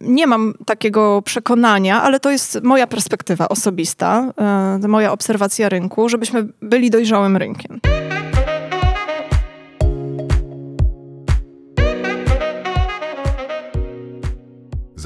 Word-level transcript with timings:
nie 0.00 0.26
mam 0.26 0.54
takiego 0.66 1.22
przekonania, 1.22 2.02
ale 2.02 2.20
to 2.20 2.30
jest 2.30 2.58
moja 2.62 2.86
perspektywa 2.86 3.48
osobista, 3.48 4.32
e, 4.82 4.88
moja 4.88 5.12
obserwacja 5.12 5.68
rynku, 5.68 6.08
żebyśmy 6.08 6.48
byli 6.62 6.90
dojrzałym 6.90 7.36
rynkiem. 7.36 7.80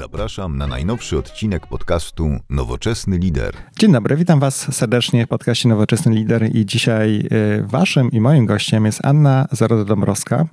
Zapraszam 0.01 0.57
na 0.57 0.67
najnowszy 0.67 1.17
odcinek 1.17 1.67
podcastu 1.67 2.29
Nowoczesny 2.49 3.17
Lider. 3.17 3.53
Dzień 3.79 3.91
dobry, 3.91 4.15
witam 4.15 4.39
Was 4.39 4.75
serdecznie 4.75 5.25
w 5.25 5.29
podcaście 5.29 5.69
Nowoczesny 5.69 6.15
Lider 6.15 6.55
i 6.55 6.65
dzisiaj 6.65 7.27
y, 7.59 7.63
Waszym 7.67 8.11
i 8.11 8.21
moim 8.21 8.45
gościem 8.45 8.85
jest 8.85 9.05
Anna 9.05 9.47
Zaroda-Dąbrowska, 9.51 10.45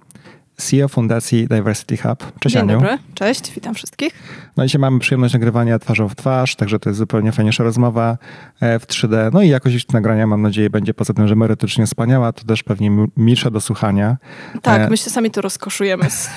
CEO 0.59 0.89
Fundacji 0.89 1.49
Diversity 1.49 1.97
Hub. 1.97 2.33
Cześć 2.41 2.55
Dzień 2.55 2.63
Aniu. 2.63 2.73
dobry, 2.73 2.99
cześć, 3.15 3.53
witam 3.55 3.75
wszystkich. 3.75 4.13
No 4.57 4.67
dzisiaj 4.67 4.81
mamy 4.81 4.99
przyjemność 4.99 5.35
nagrywania 5.35 5.79
twarzą 5.79 6.09
w 6.09 6.15
twarz, 6.15 6.57
także 6.57 6.79
to 6.79 6.91
jest 6.91 6.99
zupełnie 6.99 7.33
fajniejsza 7.33 7.65
rozmowa 7.65 8.19
e, 8.61 8.79
w 8.79 8.87
3D. 8.87 9.31
No 9.33 9.43
i 9.43 9.49
jakość 9.49 9.89
nagrania 9.89 10.27
mam 10.27 10.43
nadzieję 10.43 10.71
będzie 10.71 10.95
poza 10.95 11.15
tym, 11.15 11.29
że 11.29 11.37
merytorycznie 11.37 11.87
wspaniała, 11.87 12.33
to 12.33 12.45
też 12.45 12.63
pewnie 12.63 12.91
milsza 13.17 13.51
do 13.51 13.61
słuchania. 13.61 14.17
Tak, 14.63 14.83
e... 14.83 14.91
my 14.91 14.97
się 14.97 15.11
sami 15.11 15.31
tu 15.31 15.41
rozkoszujemy 15.41 16.11
z 16.11 16.29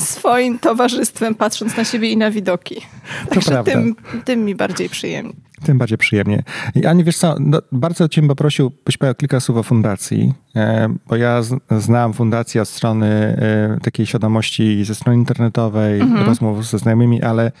swoim 0.14 0.58
towarzystwem, 0.58 1.34
patrząc 1.34 1.76
na 1.76 1.84
siebie 1.84 2.10
i 2.10 2.16
na 2.16 2.30
widoki. 2.30 2.80
Także 3.28 3.40
to 3.40 3.50
prawda. 3.50 3.72
Tym, 3.72 3.96
tym 4.24 4.44
mi 4.44 4.54
bardziej 4.54 4.88
przyjemnie. 4.88 5.32
Tym 5.64 5.78
bardziej 5.78 5.98
przyjemnie. 5.98 6.42
I 6.74 6.86
Ani, 6.86 7.04
wiesz 7.04 7.16
co, 7.16 7.36
no, 7.40 7.58
bardzo 7.72 8.08
cię 8.08 8.22
poprosił, 8.22 8.72
byś 8.84 8.96
powiedział 8.96 9.14
kilka 9.14 9.40
słów 9.40 9.58
o 9.58 9.62
fundacji, 9.62 10.34
e, 10.56 10.88
bo 11.08 11.16
ja 11.16 11.40
znam 11.70 12.12
fundację 12.12 12.62
od 12.62 12.68
strony 12.68 13.06
e, 13.06 13.78
takiej 13.82 14.06
świadomości 14.06 14.84
ze 14.84 14.94
strony 14.94 15.18
internetowej, 15.18 16.00
mhm. 16.00 16.26
rozmów 16.26 16.66
ze 16.66 16.78
znajomymi, 16.78 17.22
ale 17.22 17.52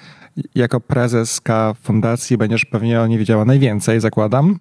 jako 0.54 0.80
prezeska 0.80 1.74
fundacji 1.82 2.36
będziesz 2.36 2.64
pewnie 2.64 3.00
o 3.00 3.06
niej 3.06 3.18
wiedziała 3.18 3.44
najwięcej, 3.44 4.00
zakładam. 4.00 4.58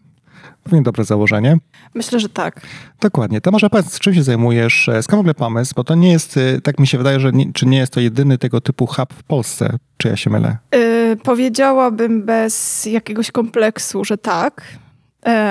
Pewnie 0.63 0.81
dobre 0.81 1.03
założenie. 1.03 1.57
Myślę, 1.93 2.19
że 2.19 2.29
tak. 2.29 2.61
Dokładnie. 3.01 3.41
To 3.41 3.51
może 3.51 3.69
powiedz, 3.69 3.99
czym 3.99 4.13
się 4.13 4.23
zajmujesz? 4.23 4.89
E, 4.89 5.03
skąd 5.03 5.17
w 5.17 5.19
ogóle 5.19 5.33
pomysł? 5.33 5.73
Bo 5.75 5.83
to 5.83 5.95
nie 5.95 6.11
jest, 6.11 6.37
e, 6.37 6.61
tak 6.61 6.79
mi 6.79 6.87
się 6.87 6.97
wydaje, 6.97 7.19
że 7.19 7.31
nie, 7.31 7.53
czy 7.53 7.65
nie 7.65 7.77
jest 7.77 7.93
to 7.93 7.99
jedyny 7.99 8.37
tego 8.37 8.61
typu 8.61 8.85
hub 8.85 9.13
w 9.13 9.23
Polsce? 9.23 9.77
Czy 9.97 10.07
ja 10.07 10.15
się 10.15 10.29
mylę? 10.29 10.57
Yy, 10.71 11.17
powiedziałabym 11.23 12.23
bez 12.23 12.85
jakiegoś 12.85 13.31
kompleksu, 13.31 14.05
że 14.05 14.17
tak. 14.17 14.63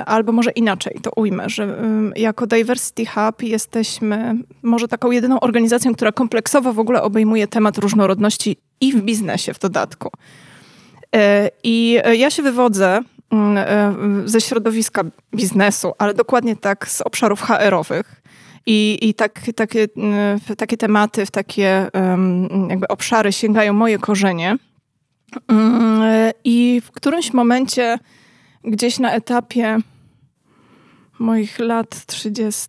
Albo 0.07 0.33
może 0.33 0.51
inaczej 0.51 0.99
to 1.03 1.11
ujmę, 1.17 1.49
że 1.49 1.79
jako 2.17 2.47
Diversity 2.47 3.07
Hub 3.07 3.43
jesteśmy 3.43 4.35
może 4.63 4.89
taką 4.89 5.11
jedyną 5.11 5.41
organizacją, 5.41 5.95
która 5.95 6.13
kompleksowo 6.13 6.73
w 6.73 6.79
ogóle 6.79 7.03
obejmuje 7.03 7.49
temat 7.49 7.79
różnorodności 7.79 8.57
i 8.81 8.93
w 8.93 9.03
biznesie 9.03 9.55
w 9.55 9.59
dodatku. 9.59 10.11
I 11.65 11.99
ja 12.19 12.31
się 12.31 12.43
wywodzę 12.43 13.01
ze 14.25 14.41
środowiska 14.41 15.03
biznesu, 15.35 15.93
ale 15.99 16.15
dokładnie 16.15 16.57
tak 16.57 16.89
z 16.89 17.01
obszarów 17.01 17.41
HR-owych. 17.41 18.23
I, 18.67 18.99
i 19.03 19.15
tak, 19.15 19.41
takie, 19.57 19.87
mm, 19.97 20.41
takie 20.59 20.77
tematy, 20.77 21.27
w 21.27 21.31
takie 21.31 21.87
jakby 22.69 22.89
obszary 22.89 23.33
sięgają 23.33 23.73
moje 23.73 23.99
korzenie. 23.99 24.57
Mm, 25.49 26.33
I 26.45 26.83
w 26.85 26.91
którymś 26.91 27.33
momencie, 27.33 27.99
gdzieś 28.65 28.99
na 28.99 29.13
etapie 29.13 29.79
moich 31.19 31.59
lat 31.59 32.07
30., 32.07 32.69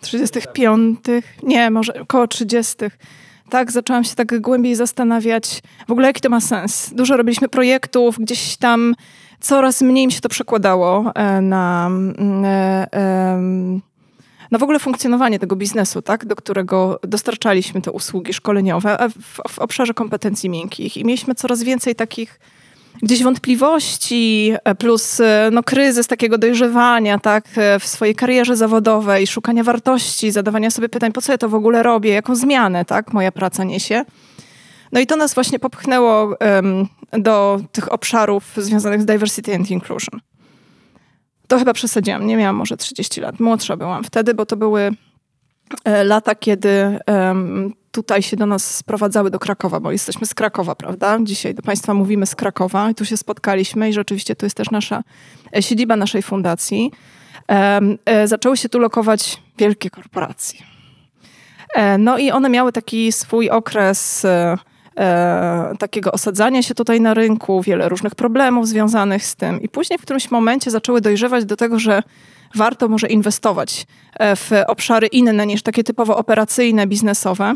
35., 0.00 0.98
nie, 1.42 1.70
może 1.70 2.00
około 2.00 2.26
30., 2.26 2.74
tak, 3.50 3.72
zaczęłam 3.72 4.04
się 4.04 4.14
tak 4.14 4.40
głębiej 4.40 4.74
zastanawiać, 4.74 5.62
w 5.88 5.90
ogóle 5.90 6.06
jaki 6.06 6.20
to 6.20 6.28
ma 6.28 6.40
sens. 6.40 6.90
Dużo 6.94 7.16
robiliśmy 7.16 7.48
projektów, 7.48 8.18
gdzieś 8.18 8.56
tam 8.56 8.94
coraz 9.40 9.82
mniej 9.82 10.06
mi 10.06 10.12
się 10.12 10.20
to 10.20 10.28
przekładało 10.28 11.12
e, 11.14 11.40
na, 11.40 11.86
mm, 11.86 12.44
e, 12.44 13.38
na 14.50 14.58
w 14.58 14.62
ogóle 14.62 14.78
funkcjonowanie 14.78 15.38
tego 15.38 15.56
biznesu, 15.56 16.02
tak, 16.02 16.26
do 16.26 16.36
którego 16.36 17.00
dostarczaliśmy 17.02 17.82
te 17.82 17.90
usługi 17.90 18.32
szkoleniowe 18.32 18.98
w, 19.22 19.52
w 19.52 19.58
obszarze 19.58 19.94
kompetencji 19.94 20.50
miękkich. 20.50 20.96
I 20.96 21.04
mieliśmy 21.04 21.34
coraz 21.34 21.62
więcej 21.62 21.94
takich 21.94 22.40
gdzieś 23.02 23.22
wątpliwości, 23.22 24.52
e, 24.64 24.74
plus 24.74 25.20
no, 25.52 25.62
kryzys 25.62 26.06
takiego 26.06 26.38
dojrzewania 26.38 27.18
tak, 27.18 27.44
w 27.80 27.86
swojej 27.86 28.14
karierze 28.14 28.56
zawodowej, 28.56 29.26
szukania 29.26 29.64
wartości, 29.64 30.30
zadawania 30.30 30.70
sobie 30.70 30.88
pytań, 30.88 31.12
po 31.12 31.22
co 31.22 31.32
ja 31.32 31.38
to 31.38 31.48
w 31.48 31.54
ogóle 31.54 31.82
robię, 31.82 32.10
jaką 32.10 32.34
zmianę 32.34 32.84
tak, 32.84 33.12
moja 33.12 33.32
praca 33.32 33.64
niesie. 33.64 34.04
No 34.92 35.00
i 35.00 35.06
to 35.06 35.16
nas 35.16 35.34
właśnie 35.34 35.58
popchnęło 35.58 36.36
um, 36.40 36.88
do 37.12 37.60
tych 37.72 37.92
obszarów 37.92 38.52
związanych 38.56 39.02
z 39.02 39.04
diversity 39.04 39.54
and 39.54 39.70
inclusion. 39.70 40.20
To 41.48 41.58
chyba 41.58 41.72
przesadziłam, 41.72 42.26
nie 42.26 42.36
miałam 42.36 42.56
może 42.56 42.76
30 42.76 43.20
lat, 43.20 43.40
młodsza 43.40 43.76
byłam 43.76 44.04
wtedy, 44.04 44.34
bo 44.34 44.46
to 44.46 44.56
były 44.56 44.90
e, 45.84 46.04
lata, 46.04 46.34
kiedy 46.34 46.98
tutaj 47.96 48.22
się 48.22 48.36
do 48.36 48.46
nas 48.46 48.76
sprowadzały 48.76 49.30
do 49.30 49.38
Krakowa, 49.38 49.80
bo 49.80 49.92
jesteśmy 49.92 50.26
z 50.26 50.34
Krakowa, 50.34 50.74
prawda? 50.74 51.18
Dzisiaj 51.22 51.54
do 51.54 51.62
Państwa 51.62 51.94
mówimy 51.94 52.26
z 52.26 52.34
Krakowa 52.34 52.90
i 52.90 52.94
tu 52.94 53.04
się 53.04 53.16
spotkaliśmy 53.16 53.88
i 53.88 53.92
rzeczywiście 53.92 54.36
to 54.36 54.46
jest 54.46 54.56
też 54.56 54.70
nasza 54.70 55.02
e, 55.56 55.62
siedziba 55.62 55.96
naszej 55.96 56.22
fundacji. 56.22 56.92
E, 57.48 58.28
zaczęły 58.28 58.56
się 58.56 58.68
tu 58.68 58.78
lokować 58.78 59.42
wielkie 59.58 59.90
korporacje. 59.90 60.60
No 61.98 62.18
i 62.18 62.30
one 62.30 62.48
miały 62.48 62.72
taki 62.72 63.12
swój 63.12 63.50
okres 63.50 64.26
e, 64.96 65.72
takiego 65.78 66.12
osadzania 66.12 66.62
się 66.62 66.74
tutaj 66.74 67.00
na 67.00 67.14
rynku, 67.14 67.62
wiele 67.62 67.88
różnych 67.88 68.14
problemów 68.14 68.68
związanych 68.68 69.24
z 69.24 69.36
tym. 69.36 69.62
I 69.62 69.68
później 69.68 69.98
w 69.98 70.02
którymś 70.02 70.30
momencie 70.30 70.70
zaczęły 70.70 71.00
dojrzewać 71.00 71.44
do 71.44 71.56
tego, 71.56 71.78
że 71.78 72.02
warto 72.54 72.88
może 72.88 73.06
inwestować 73.06 73.86
e, 74.18 74.36
w 74.36 74.50
obszary 74.66 75.06
inne 75.06 75.46
niż 75.46 75.62
takie 75.62 75.84
typowo 75.84 76.16
operacyjne, 76.16 76.86
biznesowe. 76.86 77.54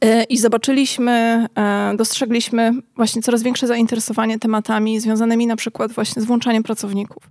E, 0.00 0.24
I 0.24 0.38
zobaczyliśmy, 0.38 1.46
e, 1.54 1.92
dostrzegliśmy 1.96 2.72
właśnie 2.96 3.22
coraz 3.22 3.42
większe 3.42 3.66
zainteresowanie 3.66 4.38
tematami 4.38 5.00
związanymi 5.00 5.46
na 5.46 5.56
przykład 5.56 5.92
właśnie 5.92 6.22
z 6.22 6.24
włączaniem 6.24 6.62
pracowników. 6.62 7.30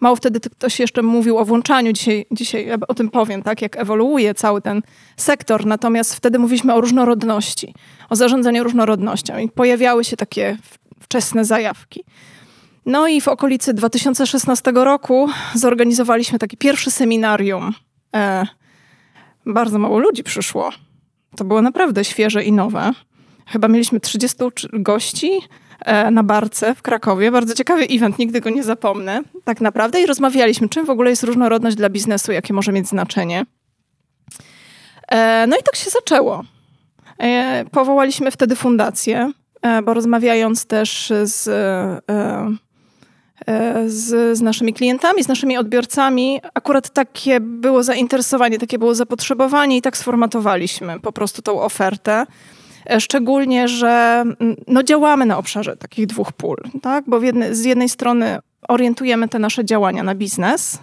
Mało 0.00 0.16
wtedy 0.16 0.40
ktoś 0.40 0.80
jeszcze 0.80 1.02
mówił 1.02 1.38
o 1.38 1.44
włączaniu, 1.44 1.92
dzisiaj, 1.92 2.26
dzisiaj 2.30 2.72
o 2.88 2.94
tym 2.94 3.10
powiem, 3.10 3.42
tak, 3.42 3.62
jak 3.62 3.76
ewoluuje 3.76 4.34
cały 4.34 4.62
ten 4.62 4.82
sektor, 5.16 5.66
natomiast 5.66 6.14
wtedy 6.14 6.38
mówiliśmy 6.38 6.74
o 6.74 6.80
różnorodności, 6.80 7.74
o 8.10 8.16
zarządzaniu 8.16 8.64
różnorodnością 8.64 9.38
i 9.38 9.48
pojawiały 9.48 10.04
się 10.04 10.16
takie 10.16 10.58
wczesne 11.00 11.44
zajawki. 11.44 12.04
No 12.86 13.08
i 13.08 13.20
w 13.20 13.28
okolicy 13.28 13.74
2016 13.74 14.72
roku 14.74 15.28
zorganizowaliśmy 15.54 16.38
taki 16.38 16.56
pierwszy 16.56 16.90
seminarium. 16.90 17.74
E, 18.16 18.46
bardzo 19.46 19.78
mało 19.78 19.98
ludzi 19.98 20.22
przyszło. 20.22 20.70
To 21.36 21.44
było 21.44 21.62
naprawdę 21.62 22.04
świeże 22.04 22.44
i 22.44 22.52
nowe. 22.52 22.92
Chyba 23.46 23.68
mieliśmy 23.68 24.00
30 24.00 24.38
gości, 24.72 25.30
na 26.10 26.22
Barce 26.22 26.74
w 26.74 26.82
Krakowie. 26.82 27.30
Bardzo 27.30 27.54
ciekawy 27.54 27.84
event, 27.90 28.18
nigdy 28.18 28.40
go 28.40 28.50
nie 28.50 28.62
zapomnę. 28.62 29.22
Tak 29.44 29.60
naprawdę 29.60 30.00
i 30.00 30.06
rozmawialiśmy, 30.06 30.68
czym 30.68 30.86
w 30.86 30.90
ogóle 30.90 31.10
jest 31.10 31.22
różnorodność 31.22 31.76
dla 31.76 31.90
biznesu, 31.90 32.32
jakie 32.32 32.54
może 32.54 32.72
mieć 32.72 32.88
znaczenie. 32.88 33.46
E, 35.08 35.46
no 35.46 35.56
i 35.56 35.62
tak 35.62 35.76
się 35.76 35.90
zaczęło. 35.90 36.44
E, 37.18 37.64
powołaliśmy 37.70 38.30
wtedy 38.30 38.56
fundację, 38.56 39.32
bo 39.84 39.94
rozmawiając 39.94 40.66
też 40.66 41.12
z, 41.22 41.44
z, 43.86 44.38
z 44.38 44.40
naszymi 44.40 44.74
klientami, 44.74 45.24
z 45.24 45.28
naszymi 45.28 45.56
odbiorcami, 45.56 46.40
akurat 46.54 46.90
takie 46.90 47.40
było 47.40 47.82
zainteresowanie, 47.82 48.58
takie 48.58 48.78
było 48.78 48.94
zapotrzebowanie 48.94 49.76
i 49.76 49.82
tak 49.82 49.96
sformatowaliśmy 49.96 51.00
po 51.00 51.12
prostu 51.12 51.42
tą 51.42 51.60
ofertę. 51.60 52.26
E, 52.86 53.00
szczególnie, 53.00 53.68
że 53.68 54.22
mm, 54.40 54.56
no, 54.66 54.82
działamy 54.82 55.26
na 55.26 55.38
obszarze 55.38 55.76
takich 55.76 56.06
dwóch 56.06 56.32
pól, 56.32 56.56
tak? 56.82 57.04
bo 57.06 57.22
jedne, 57.22 57.54
z 57.54 57.64
jednej 57.64 57.88
strony 57.88 58.38
orientujemy 58.68 59.28
te 59.28 59.38
nasze 59.38 59.64
działania 59.64 60.02
na 60.02 60.14
biznes, 60.14 60.78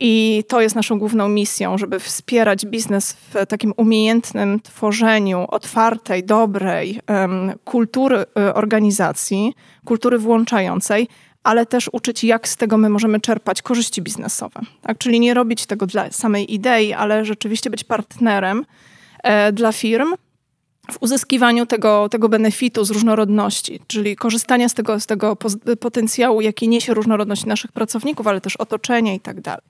i 0.00 0.44
to 0.48 0.60
jest 0.60 0.76
naszą 0.76 0.98
główną 0.98 1.28
misją, 1.28 1.78
żeby 1.78 2.00
wspierać 2.00 2.66
biznes 2.66 3.12
w 3.12 3.46
takim 3.46 3.72
umiejętnym 3.76 4.60
tworzeniu 4.60 5.46
otwartej, 5.48 6.24
dobrej 6.24 7.00
um, 7.08 7.52
kultury 7.64 8.16
e, 8.16 8.54
organizacji, 8.54 9.54
kultury 9.84 10.18
włączającej, 10.18 11.08
ale 11.42 11.66
też 11.66 11.90
uczyć, 11.92 12.24
jak 12.24 12.48
z 12.48 12.56
tego 12.56 12.76
my 12.76 12.88
możemy 12.88 13.20
czerpać 13.20 13.62
korzyści 13.62 14.02
biznesowe. 14.02 14.60
Tak? 14.82 14.98
Czyli 14.98 15.20
nie 15.20 15.34
robić 15.34 15.66
tego 15.66 15.86
dla 15.86 16.10
samej 16.10 16.54
idei, 16.54 16.92
ale 16.92 17.24
rzeczywiście 17.24 17.70
być 17.70 17.84
partnerem 17.84 18.64
e, 19.22 19.52
dla 19.52 19.72
firm, 19.72 20.14
w 20.90 21.02
uzyskiwaniu 21.02 21.66
tego, 21.66 22.08
tego 22.08 22.28
benefitu 22.28 22.84
z 22.84 22.90
różnorodności, 22.90 23.80
czyli 23.86 24.16
korzystania 24.16 24.68
z 24.68 24.74
tego, 24.74 25.00
z 25.00 25.06
tego 25.06 25.36
potencjału, 25.80 26.40
jaki 26.40 26.68
niesie 26.68 26.94
różnorodność 26.94 27.46
naszych 27.46 27.72
pracowników, 27.72 28.26
ale 28.26 28.40
też 28.40 28.56
otoczenia 28.56 29.14
i 29.14 29.20
tak 29.20 29.40
dalej. 29.40 29.64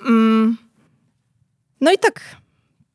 Mm. 0.00 0.56
No 1.80 1.92
i 1.92 1.98
tak 1.98 2.20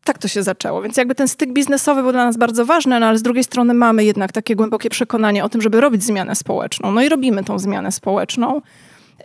tak 0.03 0.17
to 0.17 0.27
się 0.27 0.43
zaczęło. 0.43 0.81
Więc 0.81 0.97
jakby 0.97 1.15
ten 1.15 1.27
styk 1.27 1.53
biznesowy 1.53 2.01
był 2.01 2.11
dla 2.11 2.25
nas 2.25 2.37
bardzo 2.37 2.65
ważny, 2.65 2.99
no 2.99 3.05
ale 3.05 3.17
z 3.17 3.21
drugiej 3.21 3.43
strony 3.43 3.73
mamy 3.73 4.03
jednak 4.03 4.31
takie 4.31 4.55
głębokie 4.55 4.89
przekonanie 4.89 5.43
o 5.43 5.49
tym, 5.49 5.61
żeby 5.61 5.81
robić 5.81 6.03
zmianę 6.03 6.35
społeczną. 6.35 6.91
No 6.91 7.01
i 7.01 7.09
robimy 7.09 7.43
tą 7.43 7.59
zmianę 7.59 7.91
społeczną. 7.91 8.61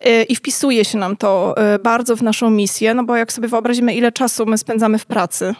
Y, 0.06 0.22
I 0.22 0.36
wpisuje 0.36 0.84
się 0.84 0.98
nam 0.98 1.16
to 1.16 1.54
y, 1.74 1.78
bardzo 1.78 2.16
w 2.16 2.22
naszą 2.22 2.50
misję, 2.50 2.94
no 2.94 3.04
bo 3.04 3.16
jak 3.16 3.32
sobie 3.32 3.48
wyobrazimy, 3.48 3.94
ile 3.94 4.12
czasu 4.12 4.46
my 4.46 4.58
spędzamy 4.58 4.98
w 4.98 5.06
pracy, 5.06 5.54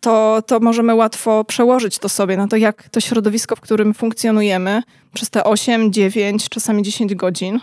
to, 0.00 0.42
to 0.46 0.60
możemy 0.60 0.94
łatwo 0.94 1.44
przełożyć 1.44 1.98
to 1.98 2.08
sobie 2.08 2.36
na 2.36 2.48
to, 2.48 2.56
jak 2.56 2.88
to 2.88 3.00
środowisko, 3.00 3.56
w 3.56 3.60
którym 3.60 3.94
funkcjonujemy 3.94 4.82
przez 5.14 5.30
te 5.30 5.44
8, 5.44 5.92
9, 5.92 6.48
czasami 6.48 6.82
10 6.82 7.14
godzin 7.14 7.60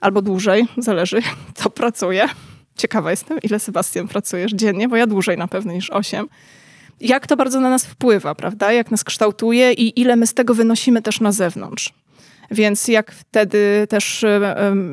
albo 0.00 0.22
dłużej, 0.22 0.66
zależy, 0.78 1.22
kto 1.54 1.70
pracuje. 1.70 2.28
Ciekawa 2.76 3.10
jestem, 3.10 3.38
ile 3.42 3.58
Sebastian 3.58 4.08
pracujesz 4.08 4.52
dziennie, 4.52 4.88
bo 4.88 4.96
ja 4.96 5.06
dłużej 5.06 5.38
na 5.38 5.48
pewno 5.48 5.72
niż 5.72 5.90
8. 5.90 6.28
Jak 7.00 7.26
to 7.26 7.36
bardzo 7.36 7.60
na 7.60 7.70
nas 7.70 7.86
wpływa, 7.86 8.34
prawda? 8.34 8.72
Jak 8.72 8.90
nas 8.90 9.04
kształtuje 9.04 9.72
i 9.72 10.00
ile 10.00 10.16
my 10.16 10.26
z 10.26 10.34
tego 10.34 10.54
wynosimy 10.54 11.02
też 11.02 11.20
na 11.20 11.32
zewnątrz. 11.32 11.92
Więc 12.50 12.88
jak 12.88 13.12
wtedy 13.12 13.86
też, 13.88 14.24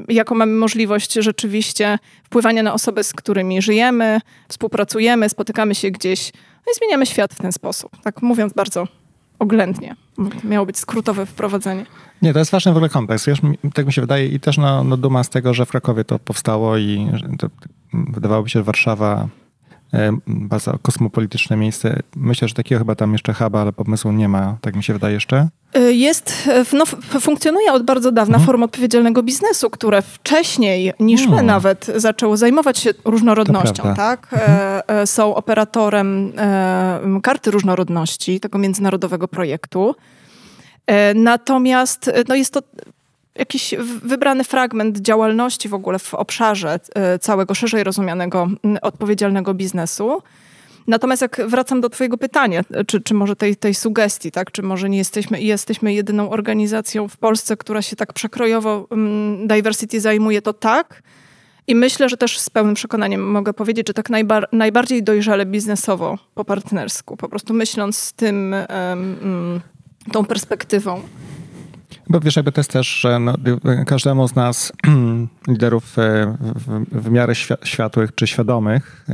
jaką 0.09 0.35
mamy 0.35 0.53
możliwość 0.53 1.13
rzeczywiście 1.13 1.99
wpływania 2.23 2.63
na 2.63 2.73
osoby, 2.73 3.03
z 3.03 3.13
którymi 3.13 3.61
żyjemy, 3.61 4.19
współpracujemy, 4.47 5.29
spotykamy 5.29 5.75
się 5.75 5.91
gdzieś, 5.91 6.31
no 6.65 6.71
i 6.71 6.75
zmieniamy 6.75 7.05
świat 7.05 7.33
w 7.33 7.41
ten 7.41 7.51
sposób. 7.51 7.91
Tak 8.03 8.21
mówiąc 8.21 8.53
bardzo 8.53 8.87
oględnie. 9.39 9.95
Miało 10.43 10.65
być 10.65 10.77
skrótowe 10.77 11.25
wprowadzenie. 11.25 11.85
Nie, 12.21 12.33
to 12.33 12.39
jest 12.39 12.51
ważny 12.51 12.73
w 12.73 12.75
ogóle 12.75 12.89
kontekst. 12.89 13.27
Wiesz, 13.27 13.39
tak 13.73 13.85
mi 13.85 13.93
się 13.93 14.01
wydaje 14.01 14.27
i 14.27 14.39
też 14.39 14.57
no, 14.57 14.83
no 14.83 14.97
duma 14.97 15.23
z 15.23 15.29
tego, 15.29 15.53
że 15.53 15.65
w 15.65 15.69
Krakowie 15.69 16.03
to 16.03 16.19
powstało 16.19 16.77
i 16.77 17.07
to, 17.39 17.47
wydawałoby 17.93 18.49
się, 18.49 18.59
że 18.59 18.63
Warszawa 18.63 19.27
bardzo 20.27 20.77
kosmopolityczne 20.81 21.57
miejsce. 21.57 21.99
Myślę, 22.15 22.47
że 22.47 22.53
takiego 22.53 22.79
chyba 22.79 22.95
tam 22.95 23.13
jeszcze 23.13 23.33
huba, 23.33 23.61
ale 23.61 23.73
pomysłu 23.73 24.11
nie 24.11 24.29
ma, 24.29 24.57
tak 24.61 24.75
mi 24.75 24.83
się 24.83 24.93
wydaje 24.93 25.13
jeszcze. 25.13 25.47
E, 25.73 25.79
jest, 25.79 26.33
e, 26.47 26.75
no, 26.77 26.85
funkcjonuje 27.19 27.73
od 27.73 27.83
bardzo 27.83 28.11
dawna 28.11 28.35
mhm. 28.35 28.45
forma 28.45 28.65
odpowiedzialnego 28.65 29.23
biznesu, 29.23 29.69
które 29.69 30.01
wcześniej 30.01 30.93
niż 30.99 31.21
my 31.21 31.27
hmm. 31.27 31.45
nawet 31.45 31.91
zaczęło 31.95 32.37
zajmować 32.37 32.77
się 32.77 32.93
różnorodnością. 33.05 33.83
Tak? 33.95 34.27
Mhm. 34.33 35.07
Są 35.07 35.35
operatorem 35.35 36.33
karty 37.23 37.51
różnorodności, 37.51 38.39
tego 38.39 38.57
międzynarodowego 38.57 39.27
projektu. 39.27 39.95
Natomiast 41.15 42.11
no 42.27 42.35
jest 42.35 42.53
to 42.53 42.61
jakiś 43.35 43.75
wybrany 44.03 44.43
fragment 44.43 44.97
działalności 44.97 45.69
w 45.69 45.73
ogóle 45.73 45.99
w 45.99 46.13
obszarze 46.13 46.79
e, 46.95 47.19
całego 47.19 47.53
szerzej 47.53 47.83
rozumianego 47.83 48.47
odpowiedzialnego 48.81 49.53
biznesu. 49.53 50.21
Natomiast 50.87 51.21
jak 51.21 51.41
wracam 51.47 51.81
do 51.81 51.89
twojego 51.89 52.17
pytania, 52.17 52.61
czy, 52.87 53.01
czy 53.01 53.13
może 53.13 53.35
tej, 53.35 53.55
tej 53.55 53.73
sugestii, 53.73 54.31
tak? 54.31 54.51
czy 54.51 54.61
może 54.61 54.89
nie 54.89 54.97
jesteśmy, 54.97 55.41
jesteśmy 55.41 55.93
jedyną 55.93 56.29
organizacją 56.29 57.07
w 57.07 57.17
Polsce, 57.17 57.57
która 57.57 57.81
się 57.81 57.95
tak 57.95 58.13
przekrojowo 58.13 58.87
um, 58.89 59.47
diversity 59.47 60.01
zajmuje, 60.01 60.41
to 60.41 60.53
tak. 60.53 61.03
I 61.67 61.75
myślę, 61.75 62.09
że 62.09 62.17
też 62.17 62.39
z 62.39 62.49
pełnym 62.49 62.75
przekonaniem 62.75 63.31
mogę 63.31 63.53
powiedzieć, 63.53 63.87
że 63.87 63.93
tak 63.93 64.09
najbar 64.09 64.47
najbardziej 64.51 65.03
dojrzale 65.03 65.45
biznesowo, 65.45 66.17
po 66.35 66.45
partnersku, 66.45 67.17
po 67.17 67.29
prostu 67.29 67.53
myśląc 67.53 67.97
z 67.97 68.13
tym, 68.13 68.55
um, 68.89 69.61
tą 70.11 70.25
perspektywą. 70.25 71.01
Bo 72.09 72.19
wiesz, 72.19 72.35
jakby 72.35 72.51
to 72.51 72.59
jest 72.59 72.71
też, 72.71 72.87
że 72.87 73.19
no, 73.19 73.35
każdemu 73.85 74.27
z 74.27 74.35
nas, 74.35 74.73
liderów 75.47 75.99
e, 75.99 76.37
w, 76.39 76.85
w 76.91 77.11
miarę 77.11 77.33
światłych 77.63 78.15
czy 78.15 78.27
świadomych, 78.27 79.05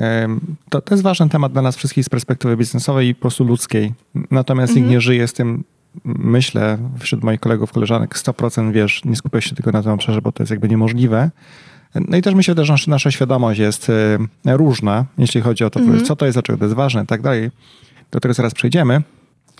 to, 0.69 0.81
to 0.81 0.93
jest 0.93 1.03
ważny 1.03 1.29
temat 1.29 1.51
dla 1.51 1.61
nas 1.61 1.75
wszystkich 1.75 2.05
z 2.05 2.09
perspektywy 2.09 2.57
biznesowej 2.57 3.07
i 3.07 3.15
po 3.15 3.21
prostu 3.21 3.43
ludzkiej. 3.43 3.93
Natomiast 4.31 4.71
mhm. 4.71 4.85
nikt 4.85 4.91
nie 4.91 5.01
żyje 5.01 5.27
z 5.27 5.33
tym, 5.33 5.63
myślę, 6.05 6.77
wśród 6.99 7.23
moich 7.23 7.39
kolegów, 7.39 7.71
koleżanek, 7.71 8.15
100% 8.15 8.71
wiesz, 8.71 9.05
nie 9.05 9.15
skupia 9.15 9.41
się 9.41 9.55
tylko 9.55 9.71
na 9.71 9.83
tym 9.83 9.91
obszarze, 9.91 10.21
bo 10.21 10.31
to 10.31 10.43
jest 10.43 10.51
jakby 10.51 10.69
niemożliwe. 10.69 11.31
No 11.95 12.17
i 12.17 12.21
też 12.21 12.35
myślę, 12.35 12.55
że 12.65 12.75
nasza 12.87 13.11
świadomość 13.11 13.59
jest 13.59 13.89
e, 14.45 14.57
różna, 14.57 15.05
jeśli 15.17 15.41
chodzi 15.41 15.63
o 15.63 15.69
to, 15.69 15.79
mhm. 15.79 16.05
co 16.05 16.15
to 16.15 16.25
jest, 16.25 16.35
dlaczego 16.35 16.59
to 16.59 16.65
jest 16.65 16.75
ważne 16.75 17.03
i 17.03 17.05
tak 17.05 17.21
dalej. 17.21 17.51
Do 18.11 18.19
tego 18.19 18.33
zaraz 18.33 18.53
przejdziemy. 18.53 19.01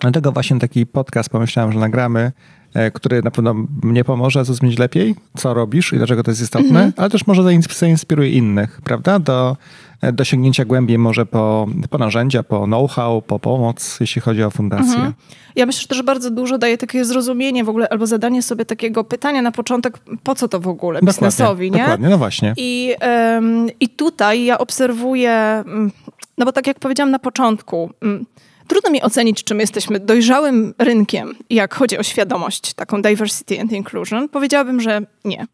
Dlatego 0.02 0.32
właśnie 0.32 0.60
taki 0.60 0.86
podcast 0.86 1.30
pomyślałem, 1.30 1.72
że 1.72 1.80
nagramy, 1.80 2.32
E, 2.32 2.59
który 2.94 3.22
na 3.22 3.32
pewno 3.32 3.56
mnie 3.84 4.04
pomoże 4.04 4.46
zrozumieć 4.46 4.80
lepiej, 4.80 5.16
co 5.38 5.54
robisz 5.54 5.94
i 5.94 5.98
dlaczego 5.98 6.24
to 6.24 6.32
jest 6.32 6.42
istotne, 6.42 6.70
mhm. 6.70 6.94
ale 6.98 7.10
też 7.10 7.28
może 7.28 7.44
zainspiruje 7.70 8.30
innych, 8.30 8.82
prawda? 8.84 9.20
Do 9.20 9.58
e, 10.02 10.14
dosięgnięcia 10.14 10.66
głębiej 10.66 10.98
może 10.98 11.26
po, 11.26 11.68
po 11.90 11.98
narzędzia, 11.98 12.44
po 12.44 12.66
know-how, 12.66 13.22
po 13.22 13.40
pomoc, 13.40 13.98
jeśli 14.00 14.22
chodzi 14.22 14.44
o 14.44 14.50
fundację. 14.52 14.96
Mhm. 14.96 15.14
Ja 15.56 15.66
myślę, 15.66 15.82
że 15.82 15.88
też 15.88 16.02
bardzo 16.02 16.32
dużo 16.32 16.58
daje 16.58 16.78
takie 16.78 17.06
zrozumienie 17.06 17.64
w 17.64 17.70
ogóle, 17.70 17.90
albo 17.90 18.08
zadanie 18.08 18.42
sobie 18.42 18.66
takiego 18.66 19.04
pytania 19.04 19.42
na 19.42 19.52
początek, 19.52 20.00
po 20.24 20.36
co 20.36 20.48
to 20.48 20.60
w 20.60 20.68
ogóle 20.68 21.00
dokładnie, 21.00 21.28
biznesowi, 21.28 21.72
nie? 21.72 21.80
Dokładnie, 21.80 22.10
no 22.10 22.18
właśnie. 22.18 22.54
I, 22.58 22.96
um, 23.36 23.68
I 23.80 23.90
tutaj 23.90 24.46
ja 24.46 24.58
obserwuję, 24.58 25.32
mm, 25.32 25.92
no 26.38 26.46
bo 26.46 26.52
tak 26.52 26.68
jak 26.68 26.80
powiedziałam 26.80 27.12
na 27.12 27.20
początku, 27.20 27.90
um, 28.02 28.26
Trudno 28.70 28.90
mi 28.90 29.02
ocenić, 29.02 29.44
czy 29.44 29.56
my 29.56 29.64
jesteśmy 29.64 30.00
dojrzałym 30.00 30.74
rynkiem, 30.78 31.36
jak 31.50 31.76
chodzi 31.76 31.98
o 31.98 32.04
świadomość, 32.04 32.74
taką 32.74 33.02
diversity 33.02 33.62
and 33.62 33.72
inclusion. 33.72 34.30
Powiedziałabym, 34.30 34.82
że 34.82 35.02
nie. 35.26 35.48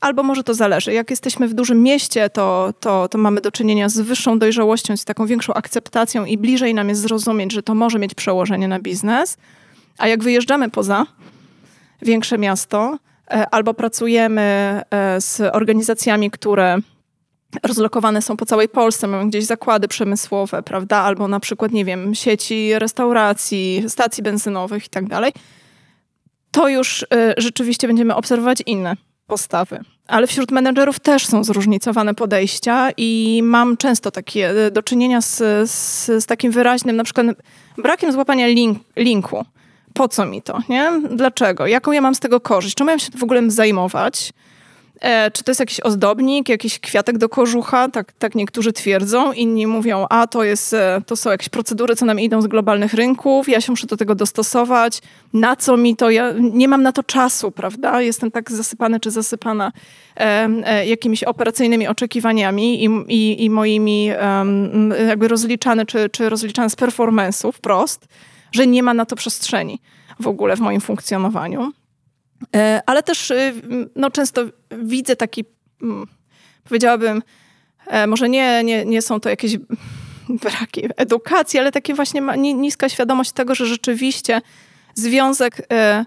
Albo 0.00 0.22
może 0.22 0.44
to 0.44 0.54
zależy. 0.54 0.92
Jak 0.92 1.10
jesteśmy 1.10 1.48
w 1.48 1.54
dużym 1.54 1.82
mieście, 1.82 2.30
to, 2.30 2.74
to, 2.80 3.08
to 3.08 3.18
mamy 3.18 3.40
do 3.40 3.52
czynienia 3.52 3.88
z 3.88 4.00
wyższą 4.00 4.38
dojrzałością, 4.38 4.96
z 4.96 5.04
taką 5.04 5.26
większą 5.26 5.54
akceptacją 5.54 6.24
i 6.24 6.38
bliżej 6.38 6.74
nam 6.74 6.88
jest 6.88 7.00
zrozumieć, 7.00 7.52
że 7.52 7.62
to 7.62 7.74
może 7.74 7.98
mieć 7.98 8.14
przełożenie 8.14 8.68
na 8.68 8.80
biznes. 8.80 9.36
A 9.98 10.08
jak 10.08 10.22
wyjeżdżamy 10.22 10.70
poza 10.70 11.06
większe 12.02 12.38
miasto, 12.38 12.98
e, 13.30 13.46
albo 13.50 13.74
pracujemy 13.74 14.42
e, 14.90 15.20
z 15.20 15.40
organizacjami, 15.40 16.30
które 16.30 16.78
rozlokowane 17.62 18.22
są 18.22 18.36
po 18.36 18.46
całej 18.46 18.68
Polsce, 18.68 19.06
mają 19.06 19.28
gdzieś 19.28 19.44
zakłady 19.44 19.88
przemysłowe, 19.88 20.62
prawda, 20.62 20.96
albo 20.96 21.28
na 21.28 21.40
przykład, 21.40 21.72
nie 21.72 21.84
wiem, 21.84 22.14
sieci 22.14 22.78
restauracji, 22.78 23.84
stacji 23.88 24.22
benzynowych 24.22 24.86
i 24.86 24.88
tak 24.88 25.08
dalej, 25.08 25.32
to 26.50 26.68
już 26.68 27.02
y, 27.02 27.06
rzeczywiście 27.36 27.86
będziemy 27.86 28.14
obserwować 28.14 28.62
inne 28.66 28.96
postawy. 29.26 29.80
Ale 30.06 30.26
wśród 30.26 30.50
menedżerów 30.50 31.00
też 31.00 31.26
są 31.26 31.44
zróżnicowane 31.44 32.14
podejścia 32.14 32.88
i 32.96 33.40
mam 33.44 33.76
często 33.76 34.10
takie 34.10 34.66
y, 34.66 34.70
do 34.70 34.82
czynienia 34.82 35.20
z, 35.20 35.36
z, 35.70 36.06
z 36.06 36.26
takim 36.26 36.52
wyraźnym, 36.52 36.96
na 36.96 37.04
przykład 37.04 37.26
brakiem 37.78 38.12
złapania 38.12 38.46
link, 38.46 38.78
linku. 38.96 39.44
Po 39.94 40.08
co 40.08 40.26
mi 40.26 40.42
to, 40.42 40.58
nie? 40.68 40.92
Dlaczego? 41.10 41.66
Jaką 41.66 41.92
ja 41.92 42.00
mam 42.00 42.14
z 42.14 42.20
tego 42.20 42.40
korzyść? 42.40 42.74
Czemu 42.74 42.90
ja 42.90 42.98
się 42.98 43.10
w 43.18 43.22
ogóle 43.22 43.50
zajmować? 43.50 44.32
E, 45.00 45.30
czy 45.30 45.44
to 45.44 45.50
jest 45.50 45.60
jakiś 45.60 45.80
ozdobnik, 45.80 46.48
jakiś 46.48 46.78
kwiatek 46.78 47.18
do 47.18 47.28
kożucha? 47.28 47.88
Tak, 47.88 48.12
tak 48.12 48.34
niektórzy 48.34 48.72
twierdzą. 48.72 49.32
Inni 49.32 49.66
mówią, 49.66 50.06
a 50.10 50.26
to, 50.26 50.44
jest, 50.44 50.74
e, 50.74 51.02
to 51.06 51.16
są 51.16 51.30
jakieś 51.30 51.48
procedury, 51.48 51.96
co 51.96 52.06
nam 52.06 52.20
idą 52.20 52.42
z 52.42 52.46
globalnych 52.46 52.94
rynków, 52.94 53.48
ja 53.48 53.60
się 53.60 53.72
muszę 53.72 53.86
do 53.86 53.96
tego 53.96 54.14
dostosować. 54.14 55.00
Na 55.32 55.56
co 55.56 55.76
mi 55.76 55.96
to? 55.96 56.10
Ja 56.10 56.34
nie 56.40 56.68
mam 56.68 56.82
na 56.82 56.92
to 56.92 57.02
czasu, 57.02 57.50
prawda? 57.50 58.02
Jestem 58.02 58.30
tak 58.30 58.50
zasypany 58.50 59.00
czy 59.00 59.10
zasypana 59.10 59.72
e, 60.16 60.48
e, 60.64 60.86
jakimiś 60.86 61.24
operacyjnymi 61.24 61.88
oczekiwaniami 61.88 62.84
i, 62.84 62.88
i, 63.08 63.44
i 63.44 63.50
moimi 63.50 64.10
jakby 65.08 65.28
rozliczane, 65.28 65.86
czy, 65.86 66.10
czy 66.10 66.28
rozliczane 66.28 66.70
z 66.70 66.76
performance'ów 66.76 67.52
wprost, 67.52 68.08
że 68.52 68.66
nie 68.66 68.82
ma 68.82 68.94
na 68.94 69.06
to 69.06 69.16
przestrzeni 69.16 69.80
w 70.20 70.26
ogóle 70.26 70.56
w 70.56 70.60
moim 70.60 70.80
funkcjonowaniu. 70.80 71.72
E, 72.56 72.82
ale 72.86 73.02
też 73.02 73.30
y, 73.30 73.52
no, 73.96 74.10
często 74.10 74.44
widzę 74.82 75.16
taki, 75.16 75.44
mm, 75.82 76.06
powiedziałabym, 76.64 77.22
e, 77.86 78.06
może 78.06 78.28
nie, 78.28 78.64
nie, 78.64 78.84
nie 78.84 79.02
są 79.02 79.20
to 79.20 79.28
jakieś 79.28 79.56
braki 80.42 80.88
edukacji, 80.96 81.60
ale 81.60 81.72
takie 81.72 81.94
właśnie 81.94 82.22
niska 82.36 82.88
świadomość 82.88 83.32
tego, 83.32 83.54
że 83.54 83.66
rzeczywiście 83.66 84.40
związek, 84.94 85.66
e, 85.72 86.04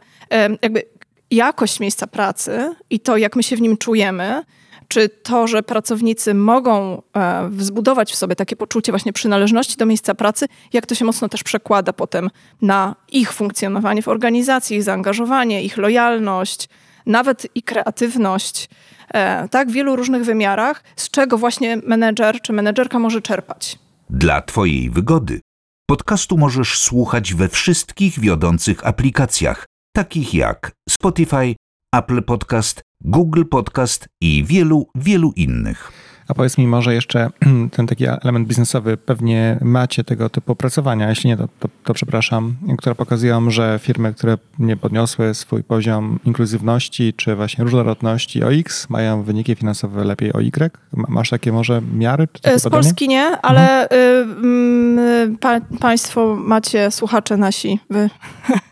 jakby 0.61 0.83
jakość 1.31 1.79
miejsca 1.79 2.07
pracy 2.07 2.75
i 2.89 2.99
to, 2.99 3.17
jak 3.17 3.35
my 3.35 3.43
się 3.43 3.55
w 3.55 3.61
nim 3.61 3.77
czujemy, 3.77 4.43
czy 4.91 5.09
to, 5.09 5.47
że 5.47 5.63
pracownicy 5.63 6.33
mogą 6.33 7.01
e, 7.15 7.49
zbudować 7.57 8.11
w 8.11 8.15
sobie 8.15 8.35
takie 8.35 8.55
poczucie 8.55 8.91
właśnie 8.91 9.13
przynależności 9.13 9.77
do 9.77 9.85
miejsca 9.85 10.15
pracy, 10.15 10.47
jak 10.73 10.85
to 10.85 10.95
się 10.95 11.05
mocno 11.05 11.29
też 11.29 11.43
przekłada 11.43 11.93
potem 11.93 12.29
na 12.61 12.95
ich 13.11 13.33
funkcjonowanie 13.33 14.01
w 14.01 14.07
organizacji, 14.07 14.77
ich 14.77 14.83
zaangażowanie, 14.83 15.63
ich 15.63 15.77
lojalność, 15.77 16.69
nawet 17.05 17.47
i 17.55 17.63
kreatywność, 17.63 18.69
e, 19.13 19.49
tak, 19.49 19.69
w 19.69 19.71
wielu 19.71 19.95
różnych 19.95 20.23
wymiarach, 20.25 20.83
z 20.95 21.09
czego 21.09 21.37
właśnie 21.37 21.77
menedżer 21.77 22.41
czy 22.41 22.53
menedżerka 22.53 22.99
może 22.99 23.21
czerpać. 23.21 23.79
Dla 24.09 24.41
Twojej 24.41 24.89
wygody 24.89 25.41
podcastu 25.89 26.37
możesz 26.37 26.79
słuchać 26.79 27.33
we 27.33 27.49
wszystkich 27.49 28.19
wiodących 28.19 28.87
aplikacjach, 28.87 29.65
takich 29.95 30.33
jak 30.33 30.71
Spotify, 30.89 31.55
Apple 31.95 32.23
Podcast, 32.23 32.81
Google 33.05 33.43
Podcast 33.45 34.09
i 34.21 34.43
wielu, 34.43 34.87
wielu 34.95 35.31
innych. 35.35 35.91
A 36.27 36.33
powiedz 36.33 36.57
mi 36.57 36.67
może 36.67 36.93
jeszcze 36.93 37.29
ten 37.75 37.87
taki 37.87 38.05
element 38.05 38.47
biznesowy, 38.47 38.97
pewnie 38.97 39.59
macie 39.61 40.03
tego 40.03 40.29
typu 40.29 40.51
opracowania, 40.51 41.09
jeśli 41.09 41.29
nie, 41.29 41.37
to, 41.37 41.47
to, 41.59 41.67
to 41.83 41.93
przepraszam, 41.93 42.55
które 42.77 42.95
pokazują, 42.95 43.51
że 43.51 43.79
firmy, 43.81 44.13
które 44.13 44.37
nie 44.59 44.77
podniosły 44.77 45.33
swój 45.33 45.63
poziom 45.63 46.19
inkluzywności 46.25 47.13
czy 47.13 47.35
właśnie 47.35 47.63
różnorodności 47.63 48.43
o 48.43 48.53
X, 48.53 48.89
mają 48.89 49.23
wyniki 49.23 49.55
finansowe 49.55 50.03
lepiej 50.03 50.33
o 50.33 50.41
Y? 50.41 50.71
Masz 50.93 51.29
takie 51.29 51.51
może 51.51 51.81
miary? 51.93 52.27
Takie 52.27 52.59
Z 52.59 52.69
Polski 52.69 53.07
nie, 53.07 53.23
ale 53.41 53.89
mhm. 53.89 54.99
y, 54.99 55.37
pa, 55.39 55.61
państwo 55.79 56.35
macie, 56.35 56.91
słuchacze 56.91 57.37
nasi, 57.37 57.79
wy 57.89 58.09
E, 58.49 58.53
e, 58.55 58.70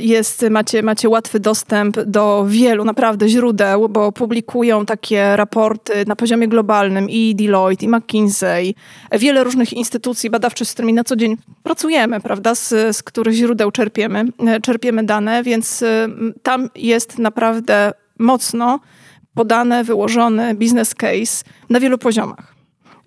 jest, 0.00 0.44
macie, 0.50 0.82
macie 0.82 1.08
łatwy 1.08 1.40
dostęp 1.40 2.00
do 2.00 2.44
wielu 2.48 2.84
naprawdę 2.84 3.28
źródeł, 3.28 3.88
bo 3.88 4.12
publikują 4.12 4.86
takie 4.86 5.36
raporty 5.36 5.92
na 6.06 6.16
poziomie 6.16 6.48
globalnym 6.48 7.10
i 7.10 7.34
Deloitte, 7.34 7.86
i 7.86 7.88
McKinsey, 7.88 8.74
wiele 9.12 9.44
różnych 9.44 9.72
instytucji 9.72 10.30
badawczych, 10.30 10.68
z 10.68 10.72
którymi 10.72 10.92
na 10.92 11.04
co 11.04 11.16
dzień 11.16 11.36
pracujemy, 11.62 12.20
prawda, 12.20 12.54
z, 12.54 12.68
z 12.96 13.02
których 13.02 13.34
źródeł 13.34 13.70
czerpiemy, 13.70 14.24
e, 14.46 14.60
czerpiemy 14.60 15.04
dane, 15.04 15.42
więc 15.42 15.84
tam 16.42 16.68
jest 16.74 17.18
naprawdę 17.18 17.92
mocno 18.18 18.80
podane, 19.34 19.84
wyłożony 19.84 20.54
business 20.54 20.94
case 20.94 21.44
na 21.70 21.80
wielu 21.80 21.98
poziomach. 21.98 22.59